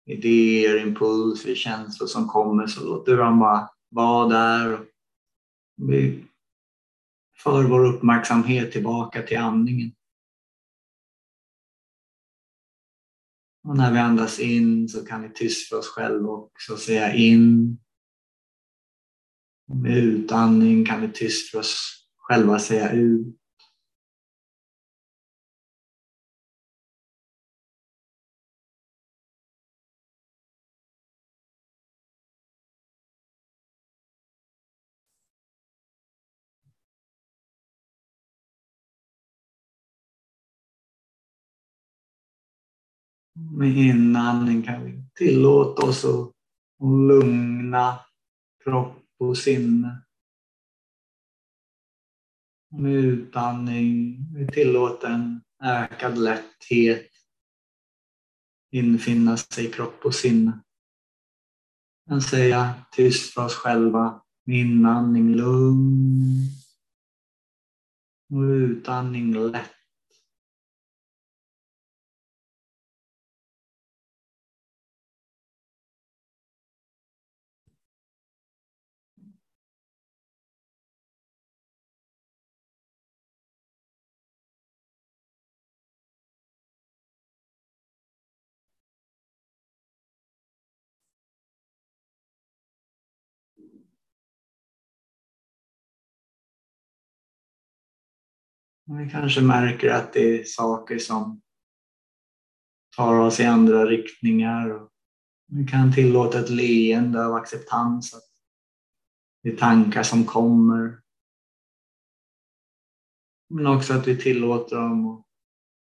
idéer, 0.06 0.88
impulser, 0.88 1.56
känslor 1.56 2.08
som 2.08 2.28
kommer 2.28 2.68
så 2.68 2.86
låter 2.86 3.18
dem 3.18 3.40
bara 3.40 3.70
vara 3.90 4.28
där. 4.28 4.86
Vi 5.76 6.25
för 7.46 7.64
vår 7.64 7.86
uppmärksamhet 7.86 8.72
tillbaka 8.72 9.22
till 9.22 9.38
andningen. 9.38 9.92
Och 13.68 13.78
när 13.78 13.92
vi 13.92 14.00
andas 14.00 14.40
in 14.40 14.90
så 14.90 15.06
kan 15.06 15.22
vi 15.22 15.30
tyst 15.30 15.70
för 15.70 15.78
oss 15.78 15.88
själva 15.88 16.30
också 16.30 16.78
säga 16.78 17.14
in. 17.14 17.78
Med 19.68 19.98
utandning 19.98 20.86
kan 20.86 21.02
vi 21.02 21.12
tyst 21.12 21.52
för 21.52 21.60
oss 21.60 22.06
själva 22.18 22.60
säga 22.60 22.92
ut. 22.92 23.38
Med 43.56 43.78
inandning 43.78 44.64
kan 44.64 44.86
vi 44.86 45.04
tillåta 45.14 45.86
oss 45.86 46.06
att 46.06 46.32
lugna 47.08 48.00
kropp 48.64 49.06
och 49.20 49.38
sinne. 49.38 50.02
Med 52.72 52.96
utandning 52.96 54.18
vi 54.34 54.48
tillåter 54.48 55.08
en 55.10 55.42
ökad 55.64 56.18
lätthet 56.18 57.12
infinna 58.72 59.38
sig 59.38 59.66
i 59.66 59.72
kropp 59.72 60.06
och 60.06 60.16
sinne. 60.16 60.60
Men 62.06 62.22
säga 62.22 62.74
tyst 62.92 63.34
för 63.34 63.46
oss 63.46 63.56
själva 63.56 64.22
med 64.46 64.58
inandning 64.58 65.36
lugn 65.36 66.50
och 68.34 68.42
utandning 68.42 69.34
lätt. 69.34 69.75
Vi 98.88 99.10
kanske 99.12 99.42
märker 99.42 99.92
att 99.92 100.14
det 100.14 100.40
är 100.40 100.44
saker 100.44 101.00
som 101.00 101.42
tar 102.96 103.20
oss 103.20 103.40
i 103.40 103.44
andra 103.44 103.86
riktningar. 103.86 104.88
Vi 105.48 105.68
kan 105.68 105.94
tillåta 105.94 106.40
ett 106.40 106.50
leende 106.50 107.26
av 107.26 107.34
acceptans. 107.34 108.14
Att 108.14 108.24
det 109.44 109.50
är 109.50 109.58
tankar 109.58 110.04
som 110.04 110.26
kommer. 110.26 111.02
Men 113.50 113.68
också 113.68 113.94
att 113.94 114.08
vi 114.08 114.18
tillåter 114.18 114.76
dem 114.76 115.08
att 115.08 115.26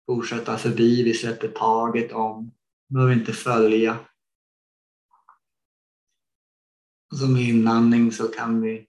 fortsätta 0.07 0.59
förbi. 0.59 1.03
Vi 1.03 1.15
släpper 1.15 1.49
taget 1.49 2.13
om. 2.13 2.53
Vi 2.89 2.95
behöver 2.95 3.13
inte 3.13 3.33
följa. 3.33 3.99
Som 7.15 7.37
inandning 7.37 8.13
så 8.13 8.29
kan 8.29 8.61
vi 8.61 8.87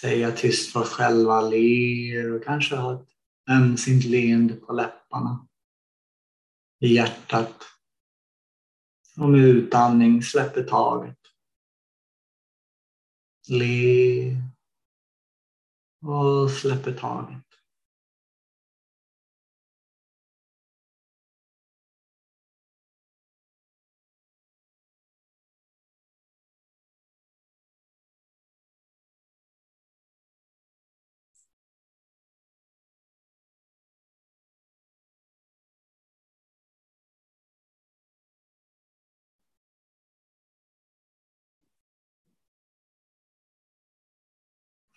säga 0.00 0.32
tyst 0.32 0.72
för 0.72 0.80
oss 0.80 0.88
själva, 0.88 1.40
ler 1.40 2.32
och 2.32 2.44
kanske 2.44 2.76
ha 2.76 2.94
ett 2.94 3.08
ömsint 3.50 4.04
leende 4.04 4.54
på 4.54 4.72
läpparna, 4.72 5.48
i 6.80 6.94
hjärtat. 6.94 7.54
Och 9.16 9.28
med 9.28 9.40
utandning 9.40 10.22
släpper 10.22 10.62
taget. 10.62 11.18
Le 13.48 14.36
och 16.06 16.50
släpper 16.50 16.92
taget. 16.92 17.49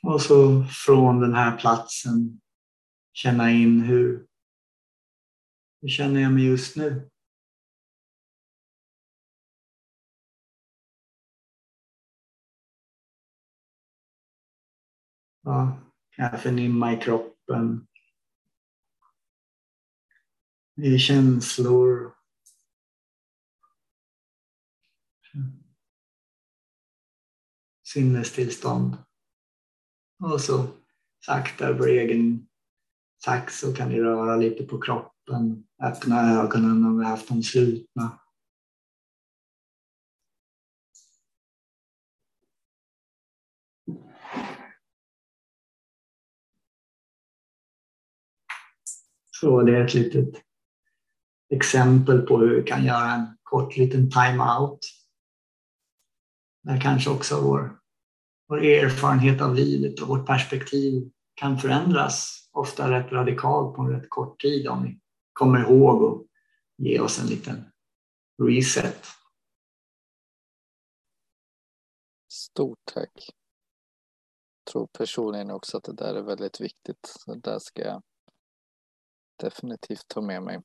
Och 0.04 0.22
så 0.22 0.66
från 0.86 1.20
den 1.20 1.34
här 1.34 1.58
platsen 1.58 2.42
känna 3.14 3.52
in 3.52 3.82
hur, 3.82 4.28
hur 5.82 5.90
känner 5.90 6.22
jag 6.22 6.32
mig 6.32 6.46
just 6.46 6.76
nu? 6.76 7.10
Ja, 15.42 15.80
kan 16.10 16.26
jag 16.26 16.42
förnimma 16.42 16.94
i 16.94 16.98
kroppen? 16.98 17.88
I 20.76 20.98
känslor? 21.00 22.16
Sinnestillstånd. 27.84 28.98
Och 30.24 30.42
så 30.42 30.68
sakta 31.26 31.66
över 31.66 31.88
egen 31.88 32.48
takt 33.26 33.54
så 33.54 33.74
kan 33.76 33.90
ni 33.90 34.00
röra 34.00 34.36
lite 34.36 34.64
på 34.64 34.82
kroppen, 34.82 35.68
öppna 35.84 36.42
ögonen 36.44 36.86
om 36.86 37.00
vi 37.00 37.06
haft 37.06 37.28
dem 37.28 37.44
slutna. 37.44 38.20
Så 49.32 49.62
det 49.62 49.78
är 49.78 49.86
ett 49.86 49.94
litet 49.94 50.44
exempel 51.50 52.22
på 52.22 52.38
hur 52.38 52.62
vi 52.62 52.68
kan 52.68 52.86
göra 52.86 53.12
en 53.12 53.38
kort 53.44 53.78
liten 53.78 54.12
time-out. 54.12 54.80
Där 56.64 56.82
kanske 56.82 57.10
också 57.10 57.42
vår, 57.42 57.83
vår 58.48 58.64
erfarenhet 58.64 59.42
av 59.42 59.56
livet 59.56 60.02
och 60.02 60.08
vårt 60.08 60.26
perspektiv 60.28 61.12
kan 61.34 61.58
förändras, 61.58 62.50
ofta 62.52 62.92
rätt 62.92 63.12
radikalt 63.12 63.76
på 63.76 63.82
en 63.82 63.90
rätt 63.90 64.10
kort 64.10 64.42
tid 64.42 64.68
om 64.68 64.84
vi 64.84 65.00
kommer 65.34 65.60
ihåg 65.60 66.02
och 66.04 66.28
ge 66.78 67.00
oss 67.00 67.20
en 67.20 67.28
liten 67.28 67.72
reset. 68.44 69.06
Stort 72.32 72.80
tack. 72.94 73.30
Jag 74.66 74.72
tror 74.72 74.88
personligen 74.88 75.52
också 75.52 75.78
att 75.78 75.84
det 75.84 75.94
där 75.94 76.16
är 76.16 76.22
väldigt 76.22 76.62
viktigt. 76.62 77.16
Så 77.20 77.36
där 77.36 77.60
ska 77.60 77.82
jag 77.82 78.04
definitivt 79.40 80.08
ta 80.08 80.22
med 80.22 80.44
mig. 80.44 80.62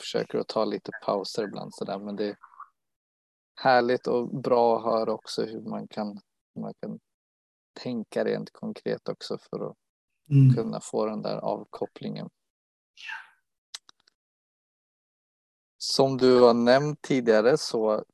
Försöker 0.00 0.38
att 0.38 0.48
ta 0.48 0.64
lite 0.64 0.90
pauser 1.04 1.44
ibland 1.44 1.74
sådär 1.74 1.98
men 1.98 2.16
det 2.16 2.24
är 2.24 2.36
härligt 3.54 4.06
och 4.06 4.40
bra 4.42 4.78
att 4.78 4.84
höra 4.84 5.12
också 5.12 5.42
hur 5.42 5.60
man 5.60 5.88
kan, 5.88 6.20
hur 6.54 6.62
man 6.62 6.74
kan 6.80 6.98
tänka 7.82 8.24
rent 8.24 8.52
konkret 8.52 9.08
också 9.08 9.38
för 9.38 9.70
att 9.70 9.76
mm. 10.30 10.54
kunna 10.54 10.80
få 10.80 11.06
den 11.06 11.22
där 11.22 11.36
avkopplingen. 11.36 12.28
Som 15.78 16.16
du 16.16 16.40
har 16.40 16.54
nämnt 16.54 17.02
tidigare 17.02 17.58
så 17.58 18.04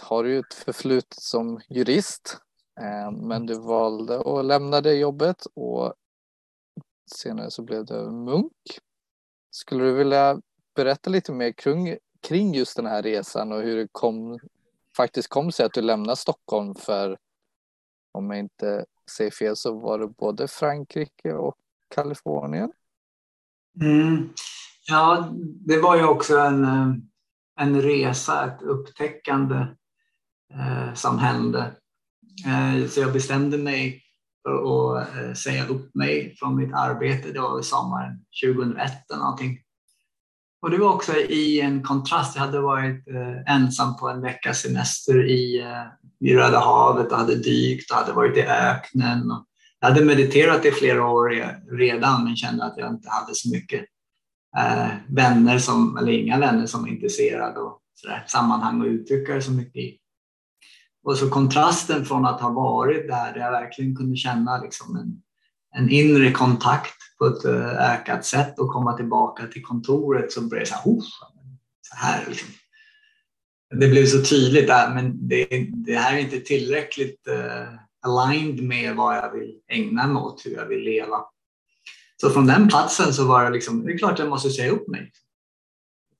har 0.00 0.24
du 0.24 0.38
ett 0.38 0.54
förflutet 0.54 1.22
som 1.22 1.60
jurist 1.68 2.38
eh, 2.80 3.10
men 3.10 3.46
du 3.46 3.54
valde 3.54 4.20
att 4.20 4.44
lämna 4.44 4.80
det 4.80 4.94
jobbet 4.94 5.46
och 5.54 5.94
senare 7.14 7.50
så 7.50 7.62
blev 7.62 7.84
du 7.84 8.10
munk. 8.10 8.78
Skulle 9.50 9.84
du 9.84 9.92
vilja 9.92 10.40
berätta 10.74 11.10
lite 11.10 11.32
mer 11.32 11.52
kring, 11.52 11.98
kring 12.20 12.54
just 12.54 12.76
den 12.76 12.86
här 12.86 13.02
resan 13.02 13.52
och 13.52 13.62
hur 13.62 13.76
det 13.76 13.88
kom, 13.92 14.38
faktiskt 14.96 15.28
kom 15.28 15.52
sig 15.52 15.66
att 15.66 15.72
du 15.72 15.82
lämnade 15.82 16.16
Stockholm 16.16 16.74
för, 16.74 17.18
om 18.12 18.30
jag 18.30 18.38
inte 18.38 18.86
säger 19.16 19.30
fel, 19.30 19.56
så 19.56 19.80
var 19.80 19.98
det 19.98 20.08
både 20.08 20.48
Frankrike 20.48 21.32
och 21.32 21.56
Kalifornien? 21.94 22.72
Mm. 23.80 24.28
Ja, 24.88 25.28
det 25.66 25.78
var 25.78 25.96
ju 25.96 26.04
också 26.04 26.38
en, 26.38 26.64
eh, 26.64 26.94
en 27.60 27.82
resa, 27.82 28.46
ett 28.46 28.62
upptäckande 28.62 29.56
eh, 30.54 30.94
som 30.94 31.18
hände. 31.18 31.76
Eh, 32.46 32.88
så 32.88 33.00
jag 33.00 33.12
bestämde 33.12 33.58
mig 33.58 34.02
för 34.42 34.52
att 34.52 35.16
eh, 35.16 35.32
säga 35.32 35.66
upp 35.66 35.94
mig 35.94 36.34
från 36.38 36.56
mitt 36.56 36.74
arbete. 36.74 37.32
Det 37.32 37.40
var 37.40 37.62
sommaren 37.62 38.24
2001 38.44 39.10
eller 39.10 39.20
någonting. 39.20 39.58
Och 40.62 40.70
det 40.70 40.78
var 40.78 40.94
också 40.94 41.16
i 41.16 41.60
en 41.60 41.82
kontrast. 41.82 42.36
Jag 42.36 42.42
hade 42.42 42.60
varit 42.60 43.08
eh, 43.08 43.54
ensam 43.54 43.96
på 43.96 44.08
en 44.08 44.20
veckas 44.20 44.58
semester 44.58 45.30
i, 45.30 45.60
eh, 45.60 46.28
i 46.28 46.36
Röda 46.36 46.58
havet 46.58 47.12
och 47.12 47.18
hade 47.18 47.36
dykt 47.36 47.90
och 47.90 47.96
hade 47.96 48.12
varit 48.12 48.36
i 48.36 48.42
öknen. 48.42 49.30
Jag 49.80 49.88
hade 49.88 50.04
mediterat 50.04 50.64
i 50.64 50.70
flera 50.70 51.06
år 51.06 51.30
redan 51.78 52.24
men 52.24 52.36
kände 52.36 52.64
att 52.64 52.74
jag 52.76 52.90
inte 52.90 53.10
hade 53.10 53.34
så 53.34 53.50
mycket 53.50 53.80
eh, 54.56 54.88
vänner, 55.08 55.58
som, 55.58 55.96
eller 55.96 56.12
inga 56.12 56.38
vänner 56.38 56.66
som 56.66 56.82
var 56.82 56.88
intresserade 56.88 57.60
och 57.60 57.80
sådär, 57.94 58.24
sammanhang 58.26 58.80
och 58.80 58.86
uttrycka 58.86 59.34
det 59.34 59.42
så 59.42 59.52
mycket 59.52 59.76
i. 59.76 59.98
Och 61.04 61.16
så 61.16 61.30
kontrasten 61.30 62.04
från 62.04 62.26
att 62.26 62.40
ha 62.40 62.50
varit 62.50 63.08
där, 63.08 63.32
där 63.34 63.40
jag 63.40 63.50
verkligen 63.50 63.96
kunde 63.96 64.16
känna 64.16 64.62
liksom 64.62 64.96
en, 64.96 65.22
en 65.76 65.90
inre 65.90 66.32
kontakt 66.32 67.01
på 67.22 67.28
ett 67.28 67.44
eh, 67.44 67.92
ökat 67.92 68.24
sätt 68.24 68.58
och 68.58 68.68
komma 68.68 68.96
tillbaka 68.96 69.46
till 69.46 69.62
kontoret 69.62 70.32
så 70.32 70.40
började 70.40 70.64
det 70.64 70.66
så 70.66 70.74
här, 70.74 71.00
så 71.82 71.96
här 71.96 72.24
liksom. 72.28 72.48
Det 73.80 73.88
blev 73.88 74.06
så 74.06 74.22
tydligt 74.22 74.66
där, 74.66 74.94
men 74.94 75.28
det, 75.28 75.46
det 75.86 75.96
här 75.96 76.16
är 76.16 76.20
inte 76.20 76.40
tillräckligt 76.40 77.28
uh, 77.28 77.78
aligned 78.06 78.64
med 78.64 78.96
vad 78.96 79.16
jag 79.16 79.32
vill 79.32 79.54
ägna 79.68 80.06
mig 80.06 80.22
åt, 80.22 80.46
hur 80.46 80.50
jag 80.50 80.66
vill 80.66 80.84
leva. 80.84 81.24
Så 82.20 82.30
från 82.30 82.46
den 82.46 82.68
platsen 82.68 83.14
så 83.14 83.26
var 83.26 83.44
det 83.44 83.50
liksom, 83.50 83.84
det 83.84 83.92
är 83.92 83.98
klart 83.98 84.18
jag 84.18 84.28
måste 84.28 84.50
säga 84.50 84.70
upp 84.70 84.88
mig. 84.88 85.12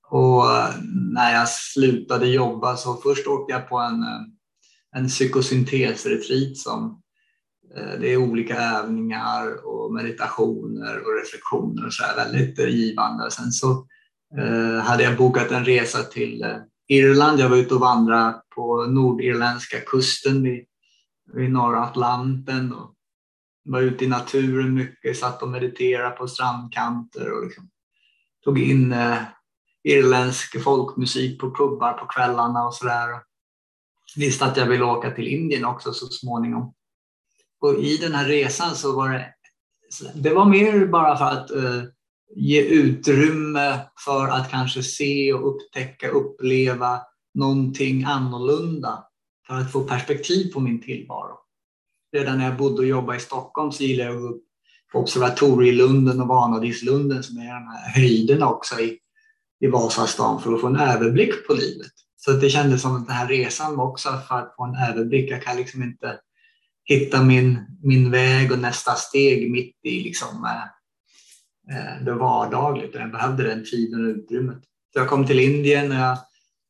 Och 0.08 0.50
eh, 0.50 0.74
när 1.14 1.32
jag 1.32 1.48
slutade 1.48 2.26
jobba 2.26 2.76
så 2.76 2.94
först 2.94 3.26
åkte 3.26 3.52
jag 3.52 3.68
på 3.68 3.78
en, 3.78 4.04
en 4.96 5.08
psykosyntesretreat 5.08 6.56
som 6.56 7.01
Eh, 7.76 8.00
det 8.00 8.12
är 8.12 8.16
olika 8.16 8.56
övningar 8.56 9.66
och 9.66 9.94
meditationer 9.94 10.98
och 10.98 11.16
reflektioner 11.20 11.86
och 11.86 11.94
så 11.94 12.04
här, 12.04 12.16
väldigt 12.16 12.58
givande. 12.58 13.30
Sen 13.30 13.52
så 13.52 13.86
eh, 14.38 14.84
hade 14.84 15.02
jag 15.02 15.16
bokat 15.16 15.50
en 15.50 15.64
resa 15.64 16.02
till 16.02 16.42
eh, 16.42 16.56
Irland. 16.88 17.40
Jag 17.40 17.48
var 17.48 17.56
ute 17.56 17.74
och 17.74 17.80
vandrade 17.80 18.42
på 18.54 18.86
nordirländska 18.86 19.80
kusten 19.80 20.42
vid, 20.42 20.64
vid 21.34 21.52
norra 21.52 21.84
Atlanten 21.84 22.72
och 22.72 22.94
var 23.64 23.80
ute 23.80 24.04
i 24.04 24.08
naturen 24.08 24.74
mycket, 24.74 25.16
satt 25.16 25.42
och 25.42 25.48
mediterade 25.48 26.10
på 26.10 26.28
strandkanter 26.28 27.32
och 27.32 27.44
liksom 27.44 27.68
tog 28.44 28.58
in 28.58 28.94
irländsk 29.84 30.62
folkmusik 30.62 31.40
på 31.40 31.54
pubbar 31.54 31.92
på 31.92 32.06
kvällarna 32.06 32.66
och 32.66 32.74
sådär. 32.74 33.08
Visste 34.16 34.44
att 34.44 34.56
jag 34.56 34.66
ville 34.66 34.84
åka 34.84 35.10
till 35.10 35.28
Indien 35.28 35.64
också 35.64 35.92
så 35.92 36.06
småningom. 36.06 36.74
Och 37.62 37.74
i 37.74 37.96
den 37.96 38.14
här 38.14 38.28
resan 38.28 38.74
så 38.74 38.96
var 38.96 39.10
det, 39.10 39.34
det 40.14 40.34
var 40.34 40.44
mer 40.44 40.86
bara 40.86 41.16
för 41.16 41.24
att 41.24 41.50
uh, 41.50 41.82
ge 42.36 42.62
utrymme 42.62 43.80
för 44.04 44.28
att 44.28 44.50
kanske 44.50 44.82
se 44.82 45.32
och 45.32 45.54
upptäcka, 45.54 46.08
uppleva 46.08 47.00
någonting 47.34 48.04
annorlunda. 48.04 49.04
För 49.46 49.54
att 49.54 49.72
få 49.72 49.84
perspektiv 49.84 50.52
på 50.52 50.60
min 50.60 50.80
tillvaro. 50.80 51.38
Redan 52.12 52.38
när 52.38 52.44
jag 52.44 52.56
bodde 52.56 52.78
och 52.78 52.86
jobbade 52.86 53.18
i 53.18 53.20
Stockholm 53.20 53.72
så 53.72 53.82
gillade 53.82 54.10
jag 54.10 54.16
att 54.16 54.22
gå 54.22 54.28
upp 54.28 54.42
på 54.92 54.98
Observatorielunden 54.98 56.20
och 56.20 56.28
Vanadislunden 56.28 57.22
som 57.22 57.36
är 57.38 57.54
de 57.54 57.68
här 57.68 57.92
höjderna 57.94 58.50
också 58.50 58.80
i, 58.80 58.98
i 59.60 59.66
Vasastan 59.66 60.42
för 60.42 60.54
att 60.54 60.60
få 60.60 60.66
en 60.66 60.76
överblick 60.76 61.46
på 61.46 61.52
livet. 61.52 61.92
Så 62.16 62.32
det 62.32 62.50
kändes 62.50 62.82
som 62.82 62.96
att 62.96 63.06
den 63.06 63.16
här 63.16 63.28
resan 63.28 63.76
var 63.76 63.88
också 63.88 64.08
för 64.28 64.34
att 64.34 64.54
få 64.56 64.64
en 64.64 64.90
överblick. 64.90 65.30
Jag 65.30 65.42
kan 65.42 65.56
liksom 65.56 65.82
inte 65.82 66.18
hitta 66.84 67.22
min, 67.22 67.58
min 67.82 68.10
väg 68.10 68.52
och 68.52 68.58
nästa 68.58 68.94
steg 68.94 69.50
mitt 69.50 69.76
i 69.82 70.02
liksom, 70.02 70.44
eh, 70.44 70.62
eh 71.76 72.04
det 72.04 72.12
vardagligt. 72.12 72.94
Jag 72.94 73.12
behövde 73.12 73.42
den 73.42 73.64
tiden 73.64 74.04
och 74.04 74.16
utrymmet. 74.16 74.62
Så 74.92 74.98
jag 74.98 75.08
kom 75.08 75.26
till 75.26 75.40
Indien 75.40 75.90
och 75.90 75.96
jag 75.96 76.18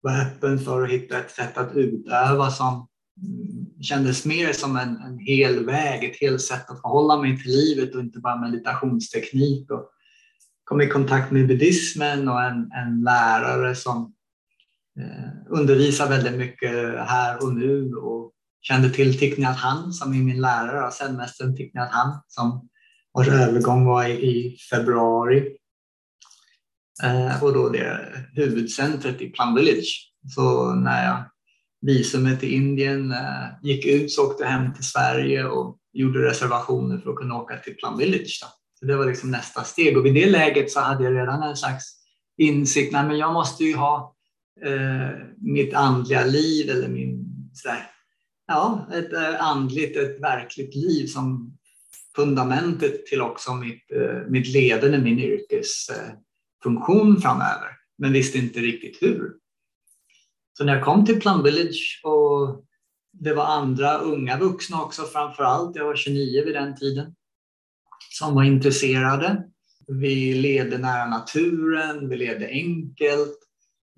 var 0.03 0.21
öppen 0.21 0.59
för 0.59 0.83
att 0.83 0.91
hitta 0.91 1.19
ett 1.19 1.31
sätt 1.31 1.59
att 1.59 1.77
utöva 1.77 2.51
som 2.51 2.89
mm, 3.23 3.83
kändes 3.83 4.25
mer 4.25 4.53
som 4.53 4.77
en, 4.77 4.97
en 4.97 5.19
hel 5.19 5.67
väg, 5.67 6.05
ett 6.05 6.21
helt 6.21 6.43
sätt 6.43 6.71
att 6.71 6.81
förhålla 6.81 7.17
mig 7.17 7.43
till 7.43 7.53
livet 7.53 7.95
och 7.95 8.01
inte 8.01 8.19
bara 8.19 8.41
meditationsteknik. 8.41 9.71
Och 9.71 9.89
kom 10.65 10.81
i 10.81 10.87
kontakt 10.87 11.33
med 11.33 11.49
buddhismen 11.49 12.29
och 12.29 12.43
en, 12.43 12.71
en 12.73 13.03
lärare 13.05 13.75
som 13.75 14.15
eh, 15.01 15.31
undervisar 15.49 16.09
väldigt 16.09 16.39
mycket 16.39 16.73
här 16.99 17.45
och 17.45 17.55
nu 17.55 17.95
och 17.95 18.33
kände 18.63 18.91
till 18.91 19.19
Thich 19.19 19.39
Nhat 19.39 19.57
Hanh 19.57 19.93
som 19.93 20.13
är 20.13 20.17
min 20.17 20.41
lärare, 20.41 20.91
zenmästaren 20.91 21.57
Thich 21.57 21.75
Nhat 21.75 21.93
Hanh 21.93 22.21
som 22.29 22.69
vars 23.13 23.29
övergång 23.29 23.85
var 23.85 24.05
i, 24.05 24.13
i 24.13 24.57
februari. 24.71 25.57
Eh, 27.03 27.45
och 27.45 27.53
då 27.55 27.69
det 27.69 28.09
huvudcentret 28.35 29.21
i 29.21 29.31
Plum 29.31 29.55
Village. 29.55 30.13
Så 30.35 30.75
när 30.75 31.05
jag 31.05 31.25
visumet 31.81 32.41
till 32.41 32.55
Indien 32.55 33.13
eh, 33.13 33.47
gick 33.63 33.87
ut 33.87 34.13
så 34.13 34.27
åkte 34.27 34.43
jag 34.43 34.51
hem 34.51 34.75
till 34.75 34.85
Sverige 34.85 35.45
och 35.45 35.79
gjorde 35.93 36.29
reservationer 36.29 36.99
för 36.99 37.11
att 37.11 37.17
kunna 37.17 37.35
åka 37.35 37.57
till 37.57 37.77
Plum 37.77 37.99
Village. 37.99 38.41
Då. 38.43 38.49
Så 38.81 38.87
det 38.87 38.97
var 38.97 39.07
liksom 39.07 39.31
nästa 39.31 39.65
steg 39.65 39.99
och 39.99 40.07
vid 40.07 40.15
det 40.15 40.31
läget 40.31 40.71
så 40.71 40.81
hade 40.81 41.05
jag 41.05 41.15
redan 41.15 41.43
en 41.43 41.57
slags 41.57 41.85
insikt, 42.39 42.93
nej 42.93 43.07
men 43.07 43.19
jag 43.19 43.33
måste 43.33 43.65
ju 43.65 43.77
ha 43.77 44.15
eh, 44.67 45.11
mitt 45.37 45.75
andliga 45.75 46.25
liv 46.25 46.71
eller 46.71 46.89
min 46.89 47.25
sådär, 47.53 47.92
ja, 48.53 48.89
ett 48.93 49.13
eh, 49.13 49.47
andligt, 49.47 49.97
ett 49.97 50.21
verkligt 50.21 50.75
liv 50.75 51.07
som 51.07 51.59
fundamentet 52.17 53.07
till 53.07 53.21
också 53.21 53.55
mitt, 53.55 53.93
eh, 53.93 54.29
mitt 54.29 54.49
ledande, 54.49 54.99
min 54.99 55.19
yrkesfunktion 55.19 57.17
eh, 57.17 57.21
framöver, 57.23 57.69
men 57.99 58.13
visste 58.13 58.39
inte 58.39 58.61
riktigt 58.61 59.03
hur. 59.03 59.33
Så 60.59 60.65
när 60.65 60.75
jag 60.75 60.85
kom 60.85 61.07
till 61.07 61.21
Plum 61.21 61.43
Village 61.43 62.01
och 62.05 62.65
det 63.13 63.35
var 63.35 63.45
andra 63.45 63.99
unga 63.99 64.39
vuxna 64.39 64.83
också 64.83 65.03
framför 65.03 65.43
allt, 65.43 65.77
jag 65.77 65.85
var 65.85 65.97
29 65.97 66.45
vid 66.45 66.55
den 66.55 66.77
tiden, 66.77 67.15
som 68.11 68.35
var 68.35 68.43
intresserade. 68.43 69.43
Vi 69.87 70.35
levde 70.35 70.79
nära 70.79 71.07
naturen, 71.07 72.09
vi 72.09 72.17
levde 72.17 72.49
enkelt, 72.49 73.39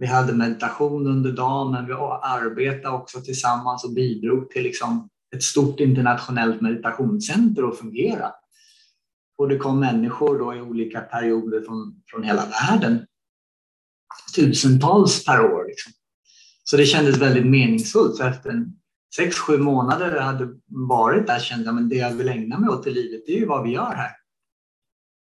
vi 0.04 0.08
hade 0.08 0.32
meditation 0.32 1.06
under 1.06 1.32
dagen, 1.32 1.72
men 1.72 1.86
vi 1.86 1.92
arbetade 1.92 2.94
också 2.94 3.20
tillsammans 3.20 3.84
och 3.84 3.92
bidrog 3.94 4.50
till 4.50 4.62
liksom 4.62 5.08
ett 5.36 5.42
stort 5.42 5.80
internationellt 5.80 6.60
meditationscenter 6.60 7.68
att 7.68 7.78
fungera. 7.78 8.32
Och 9.38 9.48
det 9.48 9.58
kom 9.58 9.80
människor 9.80 10.38
då 10.38 10.54
i 10.54 10.60
olika 10.60 11.00
perioder 11.00 11.60
från, 11.60 12.02
från 12.06 12.22
hela 12.22 12.42
världen. 12.46 13.06
Tusentals 14.36 15.24
per 15.24 15.40
år. 15.40 15.64
Liksom. 15.66 15.92
Så 16.64 16.76
det 16.76 16.86
kändes 16.86 17.16
väldigt 17.16 17.46
meningsfullt. 17.46 18.16
Så 18.16 18.24
efter 18.24 18.50
en 18.50 18.72
sex, 19.16 19.36
sju 19.38 19.58
månader 19.58 20.14
jag 20.14 20.22
hade 20.22 20.48
varit 20.88 21.26
där 21.26 21.38
kände 21.38 21.64
jag 21.64 21.78
att 21.78 21.90
det 21.90 21.96
jag 21.96 22.14
vill 22.14 22.28
ägna 22.28 22.58
mig 22.58 22.68
åt 22.68 22.86
i 22.86 22.90
livet, 22.90 23.22
det 23.26 23.32
är 23.32 23.40
ju 23.40 23.46
vad 23.46 23.62
vi 23.62 23.70
gör 23.70 23.94
här. 23.94 24.10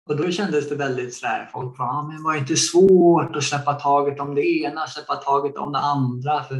Och 0.10 0.18
då 0.18 0.32
kändes 0.32 0.70
det 0.70 0.76
väldigt 0.76 1.14
sådär, 1.14 1.49
folk 1.54 1.78
bara, 1.78 1.89
ah, 1.89 2.08
men 2.08 2.24
var 2.24 2.34
det 2.34 2.39
inte 2.39 2.56
svårt 2.56 3.36
att 3.36 3.43
släppa 3.43 3.74
taget 3.74 4.20
om 4.20 4.36
det 4.36 4.45
ena, 4.45 4.88
släppa 4.88 5.16
taget 5.16 5.58
om 5.58 5.72
det 5.72 5.80
andra? 5.80 6.43
För 6.43 6.56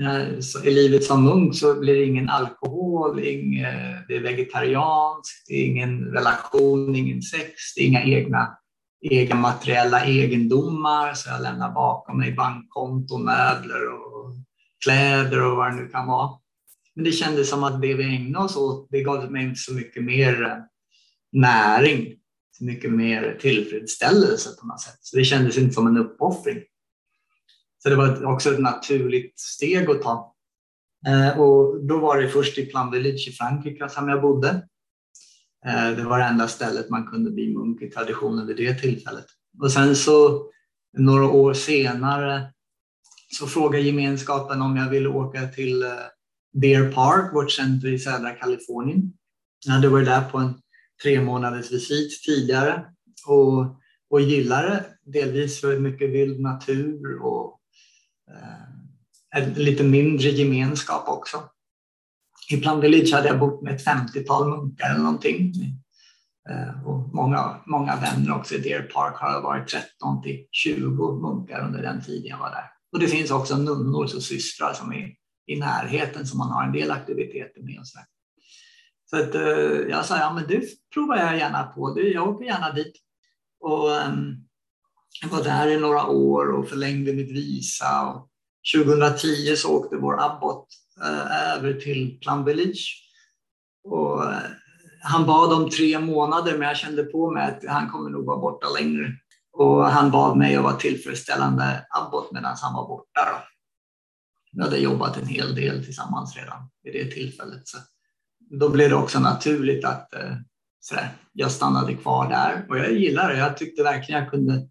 eh, 0.00 0.66
i 0.66 0.70
livet 0.70 1.04
som 1.04 1.24
munk 1.24 1.56
så 1.56 1.80
blir 1.80 1.94
det 1.94 2.04
ingen 2.04 2.28
alkohol, 2.28 3.20
inget, 3.20 3.74
eh, 3.74 3.98
det 4.08 4.16
är 4.16 4.20
vegetarianskt, 4.20 5.48
det 5.48 5.54
är 5.54 5.66
ingen 5.66 6.04
relation, 6.04 6.96
ingen 6.96 7.22
sex, 7.22 7.52
det 7.76 7.82
är 7.82 7.86
inga 7.86 8.02
egna, 8.02 8.56
egna 9.02 9.36
materiella 9.36 10.04
egendomar. 10.04 11.14
Så 11.14 11.30
jag 11.30 11.42
lämnar 11.42 11.72
bakom 11.72 12.18
mig 12.18 12.32
bankkonton, 12.32 13.24
möbler 13.24 13.88
och 13.88 14.34
kläder 14.84 15.46
och 15.46 15.56
vad 15.56 15.72
det 15.72 15.76
nu 15.76 15.88
kan 15.88 16.06
vara. 16.06 16.30
Men 16.94 17.04
det 17.04 17.12
kändes 17.12 17.50
som 17.50 17.64
att 17.64 17.82
det 17.82 17.94
vi 17.94 18.16
ägnade 18.16 18.44
oss 18.44 18.56
åt, 18.56 18.88
det 18.90 19.02
gav 19.02 19.32
mig 19.32 19.44
inte 19.44 19.60
så 19.60 19.74
mycket 19.74 20.04
mer 20.04 20.42
eh, 20.42 20.56
näring, 21.32 22.16
så 22.52 22.64
mycket 22.64 22.92
mer 22.92 23.38
tillfredsställelse 23.40 24.50
på 24.60 24.66
något 24.66 24.80
sätt. 24.80 24.98
Så 25.00 25.16
det 25.16 25.24
kändes 25.24 25.58
inte 25.58 25.74
som 25.74 25.86
en 25.86 25.96
uppoffring. 25.96 26.62
Så 27.82 27.88
det 27.88 27.96
var 27.96 28.24
också 28.24 28.52
ett 28.52 28.60
naturligt 28.60 29.40
steg 29.40 29.90
att 29.90 30.02
ta. 30.02 30.34
Eh, 31.06 31.40
och 31.40 31.86
då 31.86 31.98
var 31.98 32.20
det 32.20 32.28
först 32.28 32.58
i 32.58 32.66
Plum 32.66 32.90
Village 32.90 33.28
i 33.28 33.32
Frankrike 33.32 33.88
som 33.88 34.08
jag 34.08 34.22
bodde. 34.22 34.48
Eh, 35.66 35.90
det 35.96 36.04
var 36.04 36.18
det 36.18 36.24
enda 36.24 36.48
stället 36.48 36.90
man 36.90 37.06
kunde 37.06 37.30
bli 37.30 37.54
munk 37.54 37.82
i 37.82 37.90
traditionen 37.90 38.46
vid 38.46 38.56
det 38.56 38.74
tillfället. 38.74 39.26
Och 39.60 39.72
sen 39.72 39.96
så 39.96 40.46
några 40.98 41.28
år 41.28 41.54
senare 41.54 42.52
så 43.38 43.46
frågade 43.46 43.84
gemenskapen 43.84 44.62
om 44.62 44.76
jag 44.76 44.90
ville 44.90 45.08
åka 45.08 45.48
till 45.48 45.82
eh, 45.82 45.88
Deer 46.52 46.92
Park, 46.92 47.34
vårt 47.34 47.50
center 47.50 47.88
i 47.88 47.98
södra 47.98 48.30
Kalifornien. 48.30 49.12
Jag 49.66 49.72
hade 49.72 49.88
varit 49.88 50.06
där 50.06 50.30
på 50.30 50.38
en 50.38 50.54
tre 51.02 51.20
månaders 51.20 51.72
visit 51.72 52.22
tidigare 52.22 52.84
och, 53.26 53.58
och 54.10 54.20
det, 54.20 54.84
delvis 55.04 55.60
för 55.60 55.78
mycket 55.78 56.10
vild 56.10 56.40
natur 56.40 57.22
och 57.22 57.60
eh, 58.30 59.48
lite 59.56 59.84
mindre 59.84 60.28
gemenskap 60.28 61.08
också. 61.08 61.42
I 62.50 62.56
Plum 62.56 62.80
Village 62.80 63.12
hade 63.12 63.28
jag 63.28 63.38
bott 63.38 63.62
med 63.62 63.74
ett 63.74 63.86
50-tal 63.86 64.48
munkar 64.48 64.90
eller 64.90 65.02
någonting. 65.02 65.52
Eh, 66.50 66.86
och 66.86 67.14
många, 67.14 67.60
många 67.66 67.96
vänner 67.96 68.36
också. 68.36 68.54
I 68.54 68.58
Deer 68.58 68.82
Park 68.82 69.16
har 69.16 69.42
varit 69.42 69.68
13 69.68 70.22
till 70.22 70.46
20 70.50 71.12
munkar 71.12 71.66
under 71.66 71.82
den 71.82 72.04
tiden 72.04 72.26
jag 72.26 72.38
var 72.38 72.50
där. 72.50 72.70
Och 72.92 72.98
det 72.98 73.08
finns 73.08 73.30
också 73.30 73.56
nunnor 73.56 74.02
och 74.02 74.22
systrar 74.22 74.72
som 74.72 74.92
är 74.92 75.14
i 75.46 75.56
närheten 75.58 76.26
som 76.26 76.38
man 76.38 76.50
har 76.50 76.64
en 76.64 76.72
del 76.72 76.90
aktiviteter 76.90 77.62
med. 77.62 77.78
Och 77.78 77.86
så 77.86 77.98
så 79.14 79.22
att, 79.22 79.34
eh, 79.34 79.88
jag 79.90 80.04
sa, 80.04 80.18
ja 80.18 80.32
men 80.32 80.46
det 80.48 80.62
provar 80.94 81.16
jag 81.16 81.38
gärna 81.38 81.62
på. 81.62 82.00
Jag 82.00 82.28
åker 82.28 82.44
gärna 82.44 82.72
dit. 82.72 82.92
Och, 83.60 83.94
ehm, 83.94 84.36
jag 85.22 85.28
var 85.28 85.44
där 85.44 85.68
i 85.68 85.80
några 85.80 86.06
år 86.06 86.52
och 86.52 86.68
förlängde 86.68 87.12
mitt 87.12 87.30
visa. 87.30 88.06
Och 88.06 88.28
2010 88.74 89.56
så 89.56 89.78
åkte 89.78 89.96
vår 89.96 90.22
abbot 90.22 90.66
eh, 91.02 91.54
över 91.56 91.80
till 91.80 92.18
Plum 92.20 92.44
Village. 92.44 93.08
Och, 93.84 94.24
eh, 94.24 94.40
han 95.02 95.26
bad 95.26 95.52
om 95.52 95.70
tre 95.70 95.98
månader 95.98 96.58
men 96.58 96.68
jag 96.68 96.76
kände 96.76 97.04
på 97.04 97.30
mig 97.30 97.46
att 97.46 97.64
han 97.68 97.90
kommer 97.90 98.10
nog 98.10 98.24
vara 98.24 98.38
borta 98.38 98.68
längre. 98.68 99.12
Och 99.52 99.84
han 99.84 100.10
bad 100.10 100.36
mig 100.36 100.56
att 100.56 100.62
vara 100.62 100.76
tillfredsställande 100.76 101.86
abbot 101.90 102.32
medan 102.32 102.56
han 102.62 102.74
var 102.74 102.88
borta. 102.88 103.20
Då. 103.30 103.44
Vi 104.52 104.62
hade 104.62 104.78
jobbat 104.78 105.16
en 105.16 105.26
hel 105.26 105.54
del 105.54 105.84
tillsammans 105.84 106.36
redan 106.36 106.70
vid 106.82 106.92
det 106.92 107.10
tillfället. 107.10 107.68
Så 107.68 107.78
då 108.52 108.68
blev 108.68 108.90
det 108.90 108.96
också 108.96 109.20
naturligt 109.20 109.84
att 109.84 110.14
eh, 110.14 110.36
sådär, 110.80 111.08
jag 111.32 111.50
stannade 111.50 111.94
kvar 111.94 112.28
där. 112.28 112.66
Och 112.68 112.78
jag 112.78 112.92
gillar 112.92 113.28
det. 113.28 113.38
Jag 113.38 113.56
tyckte 113.56 113.82
verkligen 113.82 114.20
jag 114.20 114.30
kunde 114.30 114.68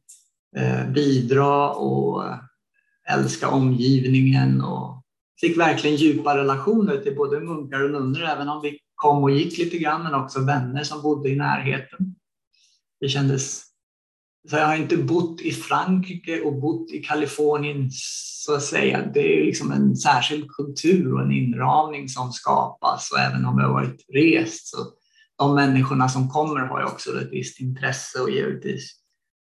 eh, 0.58 0.90
bidra 0.92 1.70
och 1.70 2.26
eh, 2.26 2.38
älska 3.10 3.50
omgivningen 3.50 4.62
och 4.62 5.04
fick 5.42 5.58
verkligen 5.58 5.96
djupa 5.96 6.38
relationer 6.38 6.98
till 6.98 7.16
både 7.16 7.40
munkar 7.40 7.84
och 7.84 7.92
nunnor, 7.92 8.24
även 8.24 8.50
om 8.50 8.62
vi 8.62 8.80
kom 8.96 9.24
och 9.24 9.32
gick 9.32 9.58
lite 9.58 9.78
grann, 9.78 10.04
men 10.04 10.14
också 10.14 10.40
vänner 10.40 10.84
som 10.84 11.02
bodde 11.02 11.30
i 11.30 11.36
närheten. 11.36 12.16
Det 13.00 13.10
kändes 13.10 13.64
så 14.50 14.56
jag 14.56 14.68
har 14.68 14.76
inte 14.76 14.98
bott 14.98 15.42
i 15.42 15.52
Frankrike 15.52 16.42
och 16.42 16.62
bott 16.62 16.92
i 16.92 17.04
Kalifornien 17.04 17.90
så 18.46 18.56
att 18.56 18.64
säga. 18.64 19.06
Det 19.14 19.20
är 19.20 19.46
liksom 19.46 19.72
en 19.72 19.96
särskild 19.96 20.52
kultur 20.52 21.14
och 21.14 21.22
en 21.22 21.32
inramning 21.32 22.10
som 22.10 22.32
skapas 22.32 23.12
och 23.12 23.20
även 23.20 23.46
om 23.46 23.60
jag 23.60 23.68
har 23.68 23.74
varit 23.74 24.06
rest 24.14 24.68
så 24.68 24.78
de 25.38 25.56
människorna 25.56 26.10
som 26.10 26.30
kommer 26.30 26.60
har 26.60 26.80
ju 26.80 26.86
också 26.86 27.22
ett 27.22 27.32
visst 27.32 27.60
intresse 27.60 28.20
och 28.20 28.30
givetvis 28.30 28.92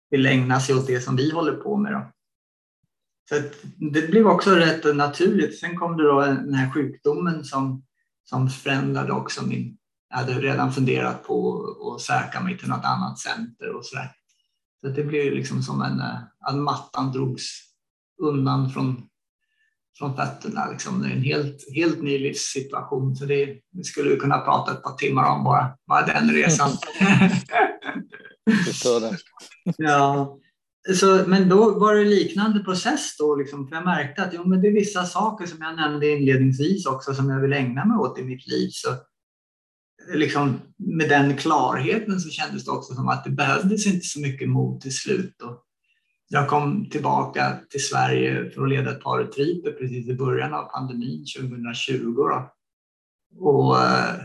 vill 0.10 0.26
ägna 0.26 0.60
sig 0.60 0.76
åt 0.76 0.88
det 0.88 1.02
som 1.02 1.16
vi 1.16 1.32
håller 1.32 1.54
på 1.54 1.78
med. 1.78 1.92
Då. 1.92 2.12
Så 3.30 3.36
det 3.92 4.12
blev 4.12 4.28
också 4.28 4.52
rätt 4.52 4.96
naturligt. 4.96 5.60
Sen 5.60 5.78
kom 5.78 5.98
det 5.98 6.04
då 6.04 6.22
den 6.22 6.54
här 6.54 6.72
sjukdomen 6.72 7.44
som, 7.44 7.84
som 8.24 8.50
förändrade 8.50 9.12
också 9.12 9.46
min... 9.46 9.78
Jag 10.10 10.18
hade 10.18 10.34
redan 10.34 10.74
funderat 10.74 11.24
på 11.24 11.66
att 11.96 12.02
söka 12.02 12.42
mig 12.42 12.58
till 12.58 12.70
något 12.70 12.86
annat 12.86 13.20
center 13.20 13.76
och 13.76 13.86
så 13.86 13.96
där. 13.96 14.12
Så 14.82 14.88
det 14.88 15.04
blev 15.04 15.34
liksom 15.34 15.62
som 15.62 15.82
en, 15.82 16.00
eh, 16.00 16.18
att 16.40 16.56
mattan 16.56 17.12
drogs 17.12 17.46
undan 18.22 18.70
från, 18.70 19.04
från 19.98 20.16
fötterna. 20.16 20.72
Liksom. 20.72 21.02
Det 21.02 21.08
är 21.08 21.12
en 21.12 21.22
helt, 21.22 21.76
helt 21.76 22.02
ny 22.02 22.18
livssituation. 22.18 23.16
Så 23.16 23.26
det, 23.26 23.46
det 23.72 23.84
skulle 23.84 24.10
vi 24.10 24.18
kunna 24.18 24.38
prata 24.38 24.72
ett 24.72 24.84
par 24.84 24.96
timmar 24.96 25.32
om 25.32 25.44
bara, 25.44 25.78
bara 25.88 26.06
den 26.06 26.32
resan. 26.32 26.70
Förstår 28.66 29.00
det. 29.00 29.18
ja. 29.78 30.38
Så, 30.96 31.24
men 31.28 31.50
då 31.50 31.80
var 31.80 31.96
det 31.96 32.06
liknande 32.06 32.64
process 32.64 33.18
då, 33.18 33.36
liksom, 33.36 33.68
för 33.68 33.76
jag 33.76 33.86
märkte 33.86 34.24
att 34.24 34.34
jo, 34.34 34.44
men 34.46 34.62
det 34.62 34.68
är 34.68 34.72
vissa 34.72 35.06
saker 35.06 35.46
som 35.46 35.62
jag 35.62 35.76
nämnde 35.76 36.10
inledningsvis 36.10 36.86
också 36.86 37.14
som 37.14 37.30
jag 37.30 37.42
vill 37.42 37.54
ägna 37.54 37.86
mig 37.86 37.98
åt 37.98 38.20
i 38.20 38.24
mitt 38.24 38.48
liv. 38.48 38.70
Så 38.72 38.90
liksom, 40.08 40.60
med 40.78 41.10
den 41.10 41.38
klarheten 41.38 42.20
så 42.20 42.30
kändes 42.30 42.66
det 42.66 42.72
också 42.72 42.94
som 42.94 43.08
att 43.08 43.24
det 43.24 43.30
behövdes 43.30 43.88
inte 43.88 44.06
så 44.06 44.20
mycket 44.20 44.50
mod 44.50 44.82
till 44.82 44.96
slut. 44.96 45.42
Och 45.42 45.64
jag 46.30 46.48
kom 46.48 46.90
tillbaka 46.90 47.60
till 47.70 47.86
Sverige 47.86 48.50
för 48.50 48.64
att 48.64 48.70
leda 48.70 48.92
ett 48.92 49.04
par 49.04 49.20
retriter 49.20 49.72
precis 49.72 50.08
i 50.08 50.16
början 50.16 50.54
av 50.54 50.64
pandemin 50.64 51.26
2020. 51.38 52.14
Då. 52.16 52.54
Och 53.40 53.82
eh, 53.82 54.16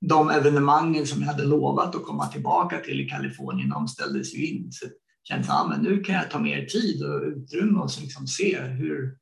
de 0.00 0.30
evenemangen 0.30 1.06
som 1.06 1.20
jag 1.20 1.28
hade 1.28 1.44
lovat 1.44 1.94
att 1.94 2.04
komma 2.04 2.26
tillbaka 2.26 2.78
till 2.78 3.00
i 3.00 3.08
Kalifornien, 3.08 3.68
de 3.68 3.88
ställdes 3.88 4.34
ju 4.34 4.46
in. 4.46 4.72
Så 4.72 4.84
jag 4.84 4.92
kände 5.22 5.52
att 5.52 5.66
ah, 5.66 5.72
ja, 5.72 5.82
nu 5.82 6.02
kan 6.02 6.14
jag 6.14 6.30
ta 6.30 6.38
mer 6.38 6.64
tid 6.66 7.04
och 7.04 7.22
utrymme 7.22 7.78
och 7.78 7.90
liksom 8.00 8.26
se 8.26 8.60
hur, 8.60 9.18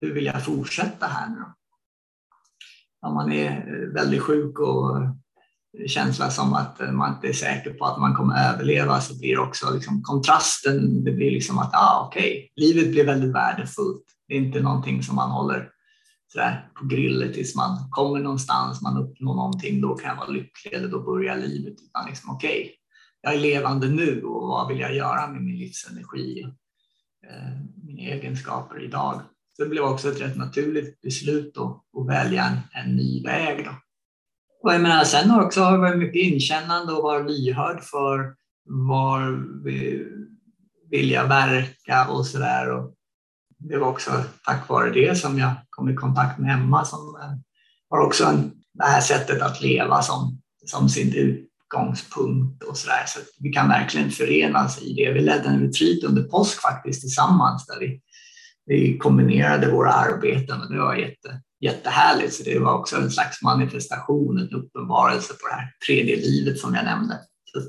hur 0.00 0.14
vill 0.14 0.24
jag 0.24 0.44
fortsätta 0.44 1.06
här 1.06 1.28
nu. 1.28 1.44
Om 3.04 3.14
man 3.14 3.32
är 3.32 3.50
eh, 3.50 3.94
väldigt 3.94 4.22
sjuk 4.22 4.58
och 4.58 4.96
eh, 4.96 5.10
känsla 5.86 6.30
som 6.30 6.54
att 6.54 6.80
eh, 6.80 6.92
man 6.92 7.14
inte 7.14 7.28
är 7.28 7.32
säker 7.32 7.70
på 7.70 7.84
att 7.84 8.00
man 8.00 8.14
kommer 8.14 8.52
överleva 8.52 9.00
så 9.00 9.18
blir 9.18 9.38
också 9.38 9.74
liksom 9.74 10.02
kontrasten, 10.02 11.04
det 11.04 11.12
blir 11.12 11.30
liksom 11.30 11.58
att 11.58 11.74
ah, 11.74 12.06
okej, 12.06 12.30
okay, 12.30 12.48
livet 12.64 12.90
blir 12.90 13.06
väldigt 13.06 13.34
värdefullt. 13.34 14.04
Det 14.28 14.34
är 14.34 14.38
inte 14.38 14.60
någonting 14.60 15.02
som 15.02 15.16
man 15.16 15.30
håller 15.30 15.70
sådär, 16.32 16.68
på 16.74 16.86
grillet 16.86 17.34
tills 17.34 17.56
man 17.56 17.90
kommer 17.90 18.20
någonstans, 18.20 18.82
man 18.82 18.96
uppnår 18.96 19.34
någonting, 19.34 19.80
då 19.80 19.94
kan 19.94 20.08
jag 20.08 20.16
vara 20.16 20.28
lycklig 20.28 20.72
eller 20.72 20.88
då 20.88 21.02
börjar 21.02 21.36
livet. 21.36 21.74
Utan 21.82 22.06
liksom, 22.06 22.30
okej, 22.30 22.60
okay, 22.60 22.72
jag 23.20 23.34
är 23.34 23.38
levande 23.38 23.88
nu 23.88 24.22
och 24.22 24.48
vad 24.48 24.68
vill 24.68 24.80
jag 24.80 24.94
göra 24.94 25.26
med 25.26 25.42
min 25.42 25.58
livsenergi, 25.58 26.46
mina 27.82 28.02
egenskaper 28.02 28.84
idag. 28.84 29.20
Så 29.56 29.62
det 29.62 29.68
blev 29.68 29.84
också 29.84 30.08
ett 30.08 30.20
rätt 30.20 30.36
naturligt 30.36 31.00
beslut 31.00 31.56
att, 31.58 32.00
att 32.00 32.08
välja 32.08 32.44
en, 32.44 32.84
en 32.84 32.96
ny 32.96 33.22
väg. 33.22 33.64
Då. 33.64 33.70
Och 34.62 34.74
jag 34.74 34.80
menar, 34.80 35.04
sen 35.04 35.30
har 35.30 35.44
också 35.44 35.60
har 35.60 35.78
varit 35.78 35.98
mycket 35.98 36.22
inkännande 36.22 36.92
och 36.92 37.02
varit 37.02 37.30
lyhörd 37.30 37.82
för 37.82 38.34
var 38.64 39.44
vi 39.64 40.06
vill 40.90 41.10
jag 41.10 41.28
verka 41.28 42.08
och 42.08 42.26
sådär. 42.26 42.66
Det 43.58 43.78
var 43.78 43.88
också 43.88 44.10
tack 44.44 44.68
vare 44.68 44.90
det 44.90 45.18
som 45.18 45.38
jag 45.38 45.52
kom 45.70 45.88
i 45.88 45.94
kontakt 45.94 46.38
med 46.38 46.54
Emma 46.54 46.84
som 46.84 47.16
har 47.90 48.06
också 48.06 48.24
en, 48.24 48.52
det 48.74 48.84
här 48.84 49.00
sättet 49.00 49.42
att 49.42 49.62
leva 49.62 50.02
som, 50.02 50.40
som 50.64 50.88
sin 50.88 51.14
utgångspunkt 51.14 52.62
och 52.62 52.76
sådär. 52.76 53.04
Så 53.06 53.20
vi 53.40 53.52
kan 53.52 53.68
verkligen 53.68 54.10
förenas 54.10 54.82
i 54.82 54.94
det. 54.94 55.12
Vi 55.12 55.20
ledde 55.20 55.48
en 55.48 55.60
retreat 55.60 56.04
under 56.04 56.22
påsk 56.22 56.60
faktiskt 56.60 57.00
tillsammans 57.00 57.66
där 57.66 57.80
vi, 57.80 58.00
vi 58.66 58.98
kombinerade 58.98 59.70
våra 59.70 59.92
arbeten 59.92 60.60
och 60.60 60.72
det 60.72 60.78
var 60.78 60.94
jätte, 60.94 61.42
jättehärligt. 61.60 62.34
Så 62.34 62.42
det 62.42 62.58
var 62.58 62.78
också 62.78 62.96
en 62.96 63.10
slags 63.10 63.42
manifestation, 63.42 64.38
en 64.38 64.50
uppenbarelse 64.50 65.32
på 65.32 65.48
det 65.48 65.54
här 65.54 65.72
tredje 65.86 66.16
livet 66.16 66.58
som 66.58 66.74
jag 66.74 66.84
nämnde. 66.84 67.20
Så 67.44 67.60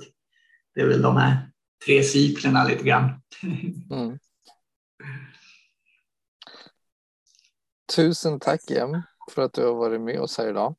det 0.76 0.82
är 0.82 0.88
väl 0.88 1.02
de 1.02 1.18
här 1.18 1.52
tre 1.86 2.04
cyklerna 2.04 2.64
lite 2.64 2.84
grann. 2.84 3.22
Mm. 3.92 4.20
Tusen 7.96 8.40
tack 8.40 8.70
Jem 8.70 9.02
för 9.32 9.42
att 9.42 9.54
du 9.54 9.66
har 9.66 9.74
varit 9.74 10.02
med 10.02 10.20
oss 10.20 10.38
här 10.38 10.50
idag 10.50 10.76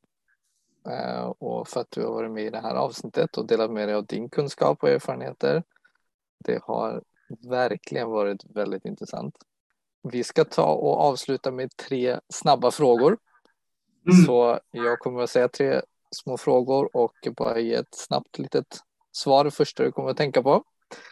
eh, 0.89 1.25
och 1.25 1.67
för 1.67 1.81
att 1.81 1.91
du 1.91 2.05
har 2.05 2.13
varit 2.13 2.31
med 2.31 2.43
i 2.43 2.49
det 2.49 2.59
här 2.59 2.75
avsnittet 2.75 3.37
och 3.37 3.47
delat 3.47 3.71
med 3.71 3.87
dig 3.87 3.95
av 3.95 4.05
din 4.05 4.29
kunskap 4.29 4.83
och 4.83 4.89
erfarenheter. 4.89 5.63
Det 6.45 6.63
har 6.63 7.03
verkligen 7.49 8.09
varit 8.09 8.45
väldigt 8.49 8.85
intressant. 8.85 9.35
Vi 10.11 10.23
ska 10.23 10.43
ta 10.43 10.73
och 10.73 10.99
avsluta 10.99 11.51
med 11.51 11.75
tre 11.75 12.19
snabba 12.29 12.71
frågor. 12.71 13.17
Mm. 14.11 14.25
Så 14.25 14.59
jag 14.71 14.99
kommer 14.99 15.21
att 15.23 15.29
säga 15.29 15.47
tre 15.47 15.81
små 16.11 16.37
frågor 16.37 16.95
och 16.95 17.27
bara 17.37 17.59
ge 17.59 17.73
ett 17.73 17.95
snabbt 17.95 18.39
litet 18.39 18.79
svar 19.11 19.43
det 19.43 19.51
första 19.51 19.83
du 19.83 19.91
kommer 19.91 20.09
att 20.09 20.17
tänka 20.17 20.43
på. 20.43 20.63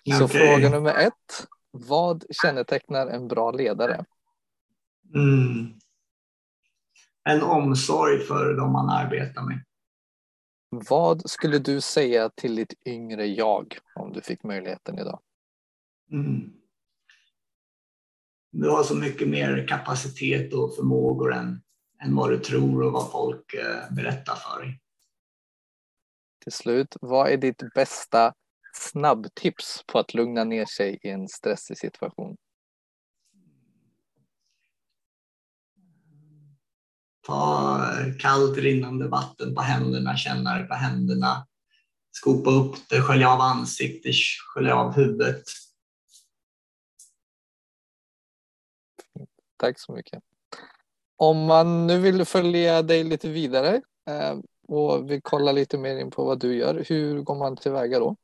Okay. 0.06 0.20
Så 0.20 0.28
fråga 0.28 0.70
nummer 0.70 0.94
ett. 0.94 1.48
Vad 1.72 2.26
kännetecknar 2.42 3.08
en 3.08 3.28
bra 3.28 3.52
ledare? 3.52 4.06
Mm. 5.16 5.74
En 7.30 7.44
omsorg 7.44 8.20
för 8.20 8.54
de 8.54 8.72
man 8.72 8.90
arbetar 8.90 9.42
med. 9.42 9.64
Vad 10.70 11.30
skulle 11.30 11.60
du 11.60 11.82
säga 11.82 12.30
till 12.30 12.56
ditt 12.56 12.74
yngre 12.86 13.26
jag 13.26 13.78
om 13.96 14.14
du 14.14 14.22
fick 14.22 14.44
möjligheten 14.44 15.00
idag? 15.00 15.20
Mm. 16.12 16.54
Du 18.58 18.70
har 18.70 18.84
så 18.84 18.96
mycket 18.96 19.28
mer 19.28 19.68
kapacitet 19.68 20.54
och 20.54 20.76
förmågor 20.76 21.34
än, 21.34 21.62
än 22.04 22.16
vad 22.16 22.30
du 22.30 22.40
tror 22.40 22.84
och 22.84 22.92
vad 22.92 23.12
folk 23.12 23.54
eh, 23.54 23.96
berättar 23.96 24.36
för 24.36 24.62
dig. 24.62 24.82
Till 26.44 26.52
slut, 26.52 26.98
vad 27.02 27.32
är 27.32 27.38
ditt 27.38 27.74
bästa 27.74 28.34
snabbtips 28.74 29.84
på 29.88 30.00
att 30.00 30.14
lugna 30.14 30.44
ner 30.44 30.66
sig 30.66 31.00
i 31.02 31.10
en 31.10 31.28
stressig 31.28 31.78
situation? 31.78 32.36
Ta 37.28 37.82
kallt 38.20 38.58
rinnande 38.58 39.08
vatten 39.08 39.56
på 39.56 39.62
händerna, 39.62 40.18
känna 40.18 40.58
det 40.58 40.64
på 40.64 40.76
händerna. 40.76 41.48
Skopa 42.12 42.50
upp 42.50 42.76
det, 42.90 43.02
skölja 43.02 43.30
av 43.30 43.42
ansiktet, 43.42 44.16
skölja 44.54 44.76
av 44.76 44.94
huvudet. 44.94 45.44
Tack 49.58 49.80
så 49.80 49.92
mycket. 49.92 50.24
Om 51.18 51.46
man 51.46 51.88
nu 51.88 52.00
vill 52.00 52.26
följa 52.26 52.82
dig 52.82 53.04
lite 53.04 53.30
vidare 53.30 53.82
eh, 54.10 54.38
och 54.68 55.12
vill 55.12 55.22
kolla 55.24 55.52
lite 55.52 55.78
mer 55.78 55.98
in 55.98 56.12
på 56.12 56.26
vad 56.26 56.40
du 56.40 56.56
gör, 56.56 56.86
hur 56.90 57.22
går 57.22 57.36
man 57.36 57.58
tillväga 57.58 58.00
då? 58.00 58.16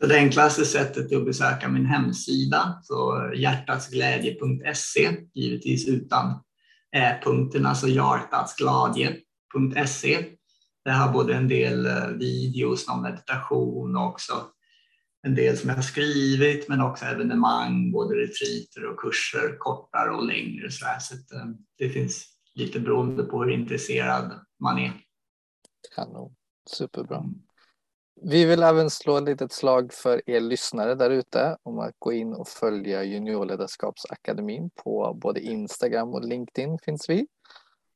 Så 0.00 0.06
det 0.06 0.16
enklaste 0.16 0.64
sättet 0.64 1.12
är 1.12 1.16
att 1.16 1.24
besöka 1.24 1.68
min 1.68 1.86
hemsida, 1.86 2.80
så 2.82 3.30
hjärtatsglädje.se, 3.34 5.16
givetvis 5.34 5.88
utan 5.88 6.30
eh, 6.96 7.12
punkten, 7.22 7.66
alltså 7.66 7.88
hjärtatsglädje.se. 7.88 10.24
Det 10.84 10.90
har 10.90 11.12
både 11.12 11.34
en 11.34 11.48
del 11.48 11.86
eh, 11.86 12.06
videos 12.06 12.88
om 12.88 13.02
meditation 13.02 13.96
och 13.96 14.06
också 14.06 14.32
en 15.22 15.34
del 15.34 15.56
som 15.56 15.68
jag 15.68 15.76
har 15.76 15.82
skrivit, 15.82 16.68
men 16.68 16.80
också 16.80 17.04
evenemang, 17.04 17.92
både 17.92 18.14
retreater 18.14 18.90
och 18.90 19.00
kurser, 19.00 19.56
kortare 19.58 20.10
och 20.10 20.26
längre. 20.26 20.70
Så, 20.70 20.86
så 21.00 21.14
eh, 21.14 21.46
det 21.78 21.88
finns 21.88 22.26
lite 22.54 22.80
beroende 22.80 23.24
på 23.24 23.42
hur 23.42 23.50
intresserad 23.50 24.46
man 24.60 24.78
är. 24.78 24.92
Kanon, 25.94 26.34
superbra. 26.70 27.24
Vi 28.22 28.44
vill 28.44 28.62
även 28.62 28.90
slå 28.90 29.16
ett 29.16 29.24
litet 29.24 29.52
slag 29.52 29.92
för 29.92 30.30
er 30.30 30.40
lyssnare 30.40 30.94
där 30.94 31.10
ute 31.10 31.56
om 31.62 31.78
att 31.78 31.94
gå 31.98 32.12
in 32.12 32.34
och 32.34 32.48
följa 32.48 33.04
Juniorledarskapsakademin 33.04 34.70
på 34.70 35.18
både 35.22 35.40
Instagram 35.40 36.08
och 36.08 36.24
LinkedIn 36.24 36.78
finns 36.78 37.10
vi. 37.10 37.26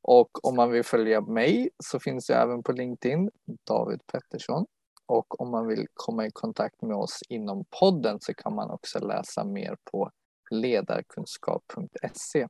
Och 0.01 0.45
om 0.45 0.55
man 0.55 0.71
vill 0.71 0.83
följa 0.83 1.21
mig 1.21 1.69
så 1.83 1.99
finns 1.99 2.29
jag 2.29 2.41
även 2.41 2.63
på 2.63 2.71
LinkedIn, 2.71 3.31
David 3.67 3.99
Pettersson. 4.07 4.65
Och 5.07 5.41
om 5.41 5.51
man 5.51 5.67
vill 5.67 5.87
komma 5.93 6.25
i 6.25 6.31
kontakt 6.31 6.81
med 6.81 6.95
oss 6.95 7.19
inom 7.29 7.65
podden 7.79 8.17
så 8.21 8.33
kan 8.33 8.55
man 8.55 8.71
också 8.71 8.99
läsa 8.99 9.43
mer 9.43 9.77
på 9.91 10.11
ledarkunskap.se. 10.51 12.47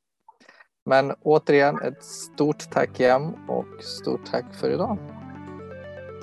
Men 0.86 1.12
återigen 1.22 1.82
ett 1.82 2.03
stort 2.03 2.72
tack 2.72 2.99
igen 2.99 3.36
och 3.47 3.84
stort 3.84 4.26
tack 4.32 4.56
för 4.56 4.70
idag. 4.70 4.97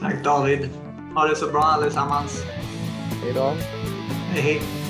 Tack 0.00 0.24
David. 0.24 0.70
Ha 1.14 1.26
det 1.26 1.36
så 1.36 1.46
bra 1.52 1.62
allesammans. 1.62 2.44
Hej 3.22 3.32
då. 3.34 3.52
Hej 4.32 4.42
hej. 4.42 4.81